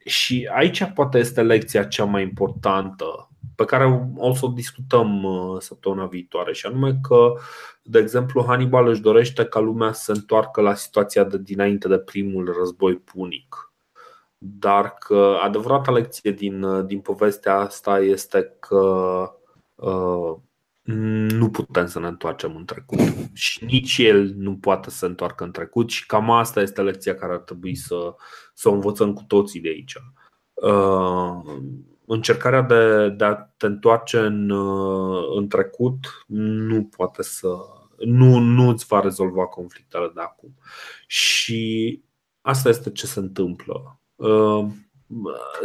Și 0.04 0.48
aici 0.54 0.84
poate 0.94 1.18
este 1.18 1.42
lecția 1.42 1.84
cea 1.84 2.04
mai 2.04 2.22
importantă 2.22 3.26
pe 3.54 3.64
care 3.64 4.12
o 4.16 4.34
să 4.34 4.46
o 4.46 4.48
discutăm 4.48 5.26
săptămâna 5.60 6.06
viitoare 6.06 6.52
și 6.52 6.66
anume 6.66 6.98
că, 7.02 7.32
de 7.82 7.98
exemplu, 7.98 8.44
Hannibal 8.46 8.86
își 8.86 9.00
dorește 9.00 9.44
ca 9.44 9.60
lumea 9.60 9.92
să 9.92 10.02
se 10.04 10.12
întoarcă 10.12 10.60
la 10.60 10.74
situația 10.74 11.24
de 11.24 11.38
dinainte 11.38 11.88
de 11.88 11.98
primul 11.98 12.54
război 12.58 12.96
punic 12.96 13.71
dar 14.44 14.94
că 14.98 15.36
adevărata 15.42 15.92
lecție 15.92 16.30
din, 16.30 16.86
din 16.86 17.00
povestea 17.00 17.56
asta 17.56 17.98
este 17.98 18.56
că 18.60 18.80
uh, 19.74 20.36
nu 21.38 21.50
putem 21.50 21.86
să 21.86 22.00
ne 22.00 22.06
întoarcem 22.06 22.56
în 22.56 22.64
trecut 22.64 22.98
și 23.32 23.64
nici 23.64 23.98
el 23.98 24.34
nu 24.36 24.56
poate 24.56 24.90
să 24.90 24.96
se 24.96 25.06
întoarcă 25.06 25.44
în 25.44 25.50
trecut 25.50 25.90
și 25.90 26.06
cam 26.06 26.30
asta 26.30 26.60
este 26.60 26.82
lecția 26.82 27.14
care 27.14 27.32
ar 27.32 27.38
trebui 27.38 27.74
să, 27.74 28.14
să 28.54 28.68
o 28.68 28.72
învățăm 28.72 29.12
cu 29.12 29.22
toții 29.26 29.60
de 29.60 29.68
aici. 29.68 29.96
Uh, 30.54 31.62
încercarea 32.06 32.62
de, 32.62 33.08
de 33.08 33.24
a 33.24 33.34
te 33.34 33.66
întoarce 33.66 34.18
în, 34.18 34.50
uh, 34.50 35.24
în 35.36 35.48
trecut 35.48 36.24
nu 36.26 36.84
poate 36.84 37.22
să. 37.22 37.48
Nu, 37.98 38.38
nu 38.38 38.68
îți 38.68 38.86
va 38.86 39.00
rezolva 39.00 39.46
conflictele 39.46 40.10
de 40.14 40.20
acum. 40.20 40.54
Și 41.06 42.02
asta 42.40 42.68
este 42.68 42.90
ce 42.90 43.06
se 43.06 43.18
întâmplă. 43.18 44.01
Uh, 44.14 44.66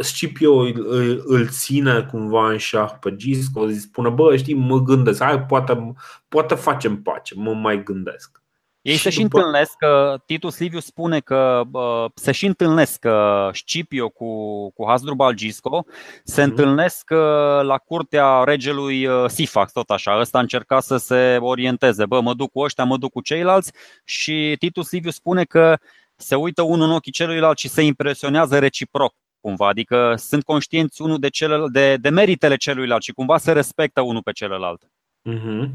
Scipio 0.00 0.54
îl, 0.54 1.22
îl 1.26 1.48
ține 1.48 2.02
cumva 2.10 2.50
în 2.50 2.56
șah 2.56 2.90
pe 3.00 3.16
Gisco, 3.16 3.60
îi 3.60 3.74
spune, 3.74 4.08
bă, 4.08 4.36
știi, 4.36 4.54
mă 4.54 4.78
gândesc, 4.78 5.22
hai, 5.22 5.40
poate, 5.40 5.94
poate 6.28 6.54
facem 6.54 7.02
pace, 7.02 7.34
mă 7.36 7.54
mai 7.54 7.82
gândesc. 7.82 8.42
Ei 8.82 8.94
și 8.94 9.02
se 9.02 9.10
și 9.10 9.22
după... 9.22 9.36
întâlnesc, 9.36 9.76
că 9.76 10.20
Titus 10.26 10.58
Liviu 10.58 10.80
spune 10.80 11.20
că 11.20 11.62
uh, 11.72 12.04
se 12.14 12.32
și 12.32 12.46
întâlnesc 12.46 12.98
că 12.98 13.48
Scipio 13.52 14.08
cu, 14.08 14.70
cu 14.70 14.86
Hasdrubal 14.86 15.34
Gisco 15.34 15.84
se 16.24 16.40
mm-hmm. 16.40 16.44
întâlnesc 16.44 17.10
uh, 17.10 17.18
la 17.62 17.78
curtea 17.78 18.42
regelui 18.44 19.06
uh, 19.06 19.28
Sifax, 19.28 19.72
tot 19.72 19.90
așa. 19.90 20.18
Ăsta 20.20 20.38
a 20.38 20.40
încercat 20.40 20.82
să 20.82 20.96
se 20.96 21.36
orienteze, 21.40 22.06
bă, 22.06 22.20
mă 22.20 22.34
duc 22.34 22.52
cu 22.52 22.60
ăștia, 22.60 22.84
mă 22.84 22.96
duc 22.96 23.12
cu 23.12 23.20
ceilalți 23.20 23.72
și 24.04 24.56
Titus 24.58 24.90
Liviu 24.90 25.10
spune 25.10 25.44
că 25.44 25.78
se 26.20 26.34
uită 26.34 26.62
unul 26.62 26.86
în 26.86 26.94
ochii 26.94 27.12
celuilalt 27.12 27.58
și 27.58 27.68
se 27.68 27.82
impresionează 27.82 28.58
reciproc 28.58 29.14
cumva, 29.40 29.68
adică 29.68 30.14
sunt 30.16 30.42
conștienți 30.44 31.02
unul 31.02 31.18
de, 31.18 31.28
celălalt, 31.28 31.72
de, 31.72 31.96
de 31.96 32.08
meritele 32.08 32.56
celuilalt 32.56 33.02
și 33.02 33.12
cumva 33.12 33.38
se 33.38 33.52
respectă 33.52 34.00
unul 34.00 34.22
pe 34.22 34.32
celălalt. 34.32 34.90
Mm-hmm. 35.30 35.70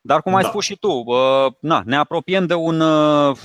Dar 0.00 0.22
cum 0.22 0.34
ai 0.34 0.42
da. 0.42 0.48
spus 0.48 0.64
și 0.64 0.76
tu, 0.76 0.90
uh, 0.90 1.52
na, 1.60 1.82
ne 1.84 1.96
apropiem 1.96 2.46
de 2.46 2.54
un, 2.54 2.80
uh, 2.80 3.36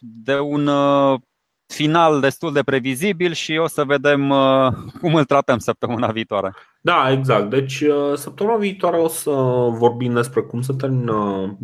de 0.00 0.38
un 0.38 0.66
uh, 0.66 1.20
final 1.66 2.20
destul 2.20 2.52
de 2.52 2.62
previzibil 2.62 3.32
și 3.32 3.56
o 3.56 3.66
să 3.66 3.84
vedem 3.84 4.30
uh, 4.30 4.72
cum 5.00 5.14
îl 5.14 5.24
tratăm 5.24 5.58
săptămâna 5.58 6.10
viitoare. 6.10 6.54
Da, 6.80 7.10
exact. 7.10 7.50
Deci 7.50 7.80
uh, 7.80 8.14
săptămâna 8.14 8.56
viitoare 8.56 8.96
o 8.96 9.08
să 9.08 9.30
vorbim 9.70 10.12
despre 10.12 10.40
cum 10.40 10.60
să 10.60 10.72
termină 10.72 11.58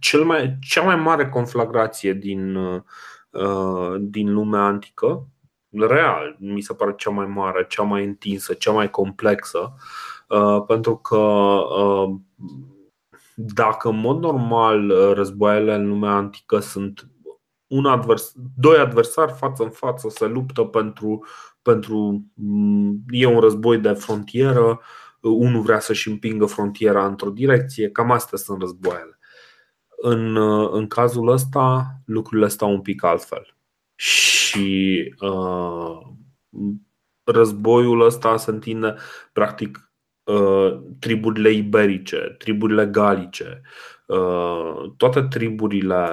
cel 0.00 0.24
mai, 0.24 0.56
cea 0.60 0.82
mai 0.82 0.96
mare 0.96 1.28
conflagrație 1.28 2.12
din 2.12 2.54
uh, 2.54 2.80
Uh, 2.80 2.82
din 4.00 4.32
lumea 4.32 4.60
antică, 4.60 5.26
real, 5.70 6.36
mi 6.38 6.60
se 6.60 6.74
pare 6.74 6.94
cea 6.96 7.10
mai 7.10 7.26
mare, 7.26 7.66
cea 7.68 7.82
mai 7.82 8.04
întinsă, 8.04 8.52
cea 8.52 8.72
mai 8.72 8.90
complexă, 8.90 9.74
uh, 10.28 10.64
pentru 10.66 10.96
că 10.96 11.16
uh, 11.16 12.14
dacă 13.34 13.88
în 13.88 14.00
mod 14.00 14.18
normal 14.18 14.92
războaiele 15.14 15.74
în 15.74 15.88
lumea 15.88 16.12
antică 16.12 16.58
sunt 16.58 17.08
un 17.66 17.86
advers, 17.86 18.32
doi 18.56 18.78
adversari 18.78 19.32
față 19.32 19.62
în 19.62 19.70
față 19.70 20.08
se 20.08 20.26
luptă 20.26 20.62
pentru, 20.62 21.24
pentru 21.62 22.24
mm, 22.34 23.04
e 23.10 23.26
un 23.26 23.40
război 23.40 23.78
de 23.78 23.92
frontieră, 23.92 24.80
unul 25.20 25.62
vrea 25.62 25.80
să-și 25.80 26.08
împingă 26.08 26.46
frontiera 26.46 27.06
într-o 27.06 27.30
direcție, 27.30 27.90
cam 27.90 28.10
astea 28.10 28.38
sunt 28.38 28.60
războaiele. 28.60 29.17
În, 30.00 30.36
în 30.72 30.86
cazul 30.86 31.28
ăsta, 31.28 31.86
lucrurile 32.04 32.48
stau 32.48 32.72
un 32.72 32.80
pic 32.80 33.02
altfel. 33.04 33.56
Și 33.94 35.14
uh, 35.20 36.00
războiul 37.24 38.00
ăsta 38.00 38.36
se 38.36 38.50
întinde, 38.50 38.94
practic, 39.32 39.92
uh, 40.24 40.80
triburile 40.98 41.50
iberice, 41.50 42.34
triburile 42.38 42.86
galice, 42.86 43.60
uh, 44.06 44.92
toate 44.96 45.22
triburile, 45.22 46.06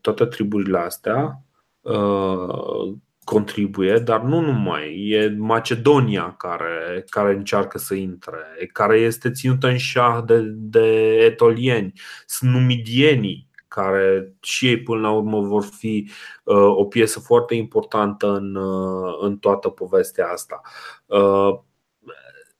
toate 0.00 0.26
triburile 0.26 0.78
astea 0.78 1.42
uh, 1.80 2.94
contribuie, 3.24 3.98
dar 3.98 4.22
nu 4.22 4.40
numai. 4.40 5.08
E 5.08 5.36
Macedonia 5.38 6.34
care, 6.38 7.04
care 7.08 7.34
încearcă 7.34 7.78
să 7.78 7.94
intre, 7.94 8.36
care 8.72 8.98
este 8.98 9.30
ținută 9.30 9.66
în 9.66 9.76
șah 9.76 10.22
de, 10.26 10.40
de 10.54 11.16
etolieni, 11.16 11.92
sunt 12.26 12.50
numidienii 12.50 13.48
care 13.68 14.34
și 14.40 14.66
ei 14.66 14.82
până 14.82 15.00
la 15.00 15.10
urmă 15.10 15.40
vor 15.40 15.64
fi 15.64 16.10
uh, 16.44 16.56
o 16.56 16.84
piesă 16.84 17.20
foarte 17.20 17.54
importantă 17.54 18.26
în, 18.26 18.54
uh, 18.54 19.16
în 19.20 19.36
toată 19.36 19.68
povestea 19.68 20.26
asta. 20.26 20.60
Uh, 21.06 21.58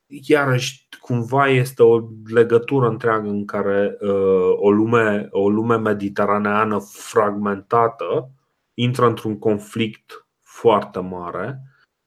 iarăși, 0.07 0.89
cumva 1.01 1.49
este 1.49 1.83
o 1.83 2.01
legătură 2.27 2.89
întreagă 2.89 3.29
în 3.29 3.45
care 3.45 3.97
uh, 4.01 4.53
o, 4.57 4.71
lume, 4.71 5.29
o 5.31 5.49
lume 5.49 5.77
mediteraneană 5.77 6.79
fragmentată 6.93 8.31
intră 8.75 9.07
într-un 9.07 9.39
conflict 9.39 10.27
foarte 10.61 10.99
mare 10.99 11.63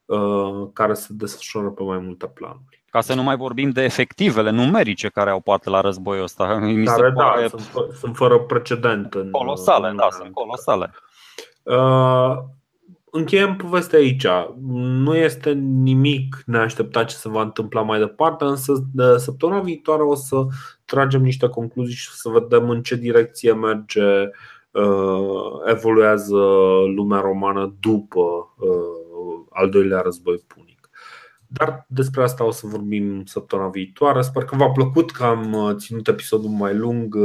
uh, 0.06 0.68
care 0.74 0.94
se 0.94 1.08
desfășoară 1.10 1.70
pe 1.70 1.84
mai 1.84 1.98
multe 1.98 2.28
planuri. 2.28 2.84
Ca 2.90 3.02
să 3.02 3.14
nu 3.14 3.24
mai 3.24 3.36
vorbim 3.36 3.70
de 3.70 3.84
efectivele 3.84 4.50
numerice 4.50 5.10
care 5.10 5.30
au 5.30 5.40
parte 5.40 5.70
la 5.70 5.82
războiul 5.82 6.24
ăsta. 6.24 6.56
Mi 6.62 6.86
care, 6.86 7.08
se 7.08 7.14
da, 7.16 7.24
pare... 7.24 7.48
sunt, 7.48 7.94
sunt 8.00 8.16
fără 8.16 8.40
precedent. 8.40 9.14
În, 9.14 9.32
colosale, 9.32 9.90
în 9.90 9.96
da, 9.96 10.08
sunt 10.12 10.34
colosale. 10.34 10.92
Uh, 11.64 12.38
încheiem 13.12 13.56
povestea 13.56 14.00
aici. 14.00 14.28
Nu 14.68 15.16
este 15.16 15.52
nimic 15.54 16.44
neașteptat 16.46 17.08
ce 17.08 17.16
se 17.16 17.30
va 17.30 17.42
întâmpla 17.42 17.82
mai 17.82 18.00
departe, 18.00 18.44
însă 18.44 18.74
de 18.94 19.18
săptămâna 19.18 19.60
viitoare 19.60 20.02
o 20.02 20.16
să 20.16 20.46
tragem 20.86 21.22
niște 21.22 21.48
concluzii 21.50 21.96
și 21.96 22.10
să 22.10 22.30
vedem 22.30 22.70
în 22.70 22.82
ce 22.82 22.96
direcție 22.96 23.54
merge 23.54 24.02
uh, 24.02 24.28
Uh, 24.28 24.53
evoluează 25.66 26.38
lumea 26.96 27.20
romană 27.20 27.76
după 27.80 28.20
uh, 28.58 29.46
al 29.50 29.70
doilea 29.70 30.02
război 30.02 30.44
punic. 30.48 30.90
Dar 31.48 31.86
despre 31.88 32.24
asta 32.24 32.46
o 32.46 32.52
să 32.52 32.68
vorbim 32.68 33.26
săptămâna 33.26 33.70
viitoare. 33.70 34.22
Sper 34.22 34.44
că 34.44 34.56
v-a 34.56 34.70
plăcut 34.70 35.12
că 35.12 35.24
am 35.24 35.54
uh, 35.54 35.76
ținut 35.76 36.08
episodul 36.08 36.50
mai 36.50 36.76
lung 36.76 37.16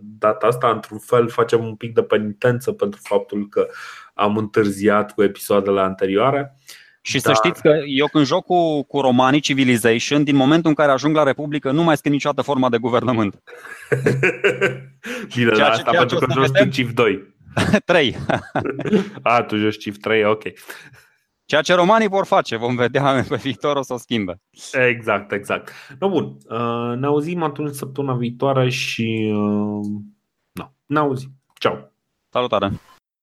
data 0.00 0.46
asta. 0.46 0.70
Într-un 0.70 0.98
fel 0.98 1.28
facem 1.28 1.64
un 1.64 1.74
pic 1.74 1.94
de 1.94 2.02
penitență 2.02 2.72
pentru 2.72 3.00
faptul 3.02 3.48
că 3.48 3.66
am 4.14 4.36
întârziat 4.36 5.14
cu 5.14 5.22
episoadele 5.22 5.80
anterioare. 5.80 6.56
Și 7.08 7.20
da. 7.20 7.32
să 7.32 7.40
știți 7.44 7.62
că 7.62 7.80
eu 7.86 8.06
când 8.06 8.26
joc 8.26 8.44
cu, 8.44 8.82
cu 8.82 9.00
romanii 9.00 9.40
Civilization, 9.40 10.24
din 10.24 10.36
momentul 10.36 10.68
în 10.68 10.74
care 10.74 10.92
ajung 10.92 11.16
la 11.16 11.22
Republică, 11.22 11.70
nu 11.70 11.82
mai 11.82 11.96
schimb 11.96 12.14
niciodată 12.14 12.42
forma 12.42 12.68
de 12.68 12.78
guvernământ. 12.78 13.34
Bine, 15.34 15.52
ceea, 15.52 15.68
asta 15.68 15.90
ceea 15.90 16.00
pentru 16.00 16.18
că 16.18 16.26
joci 16.32 16.46
vedem... 16.46 16.70
Civ 16.70 16.92
2. 16.92 17.36
3. 17.84 18.16
A, 19.22 19.42
tu 19.42 19.56
joci 19.56 19.78
Civ 19.78 19.96
3, 19.96 20.24
ok. 20.24 20.42
Ceea 21.44 21.60
ce 21.60 21.74
romanii 21.74 22.08
vor 22.08 22.26
face, 22.26 22.56
vom 22.56 22.76
vedea 22.76 23.24
pe 23.28 23.36
viitor 23.36 23.76
o 23.76 23.82
să 23.82 23.92
o 23.92 23.96
schimbe. 23.96 24.40
Exact, 24.72 25.32
exact. 25.32 25.72
No, 25.98 26.08
bun, 26.08 26.36
uh, 26.48 26.96
ne 26.96 27.06
auzim 27.06 27.42
atunci 27.42 27.74
săptămâna 27.74 28.16
viitoare 28.16 28.68
și 28.68 29.32
uh, 29.32 29.86
no, 30.52 30.70
ne 30.86 30.98
auzim. 30.98 31.30
Ciao. 31.58 31.92
Salutare. 32.30 32.80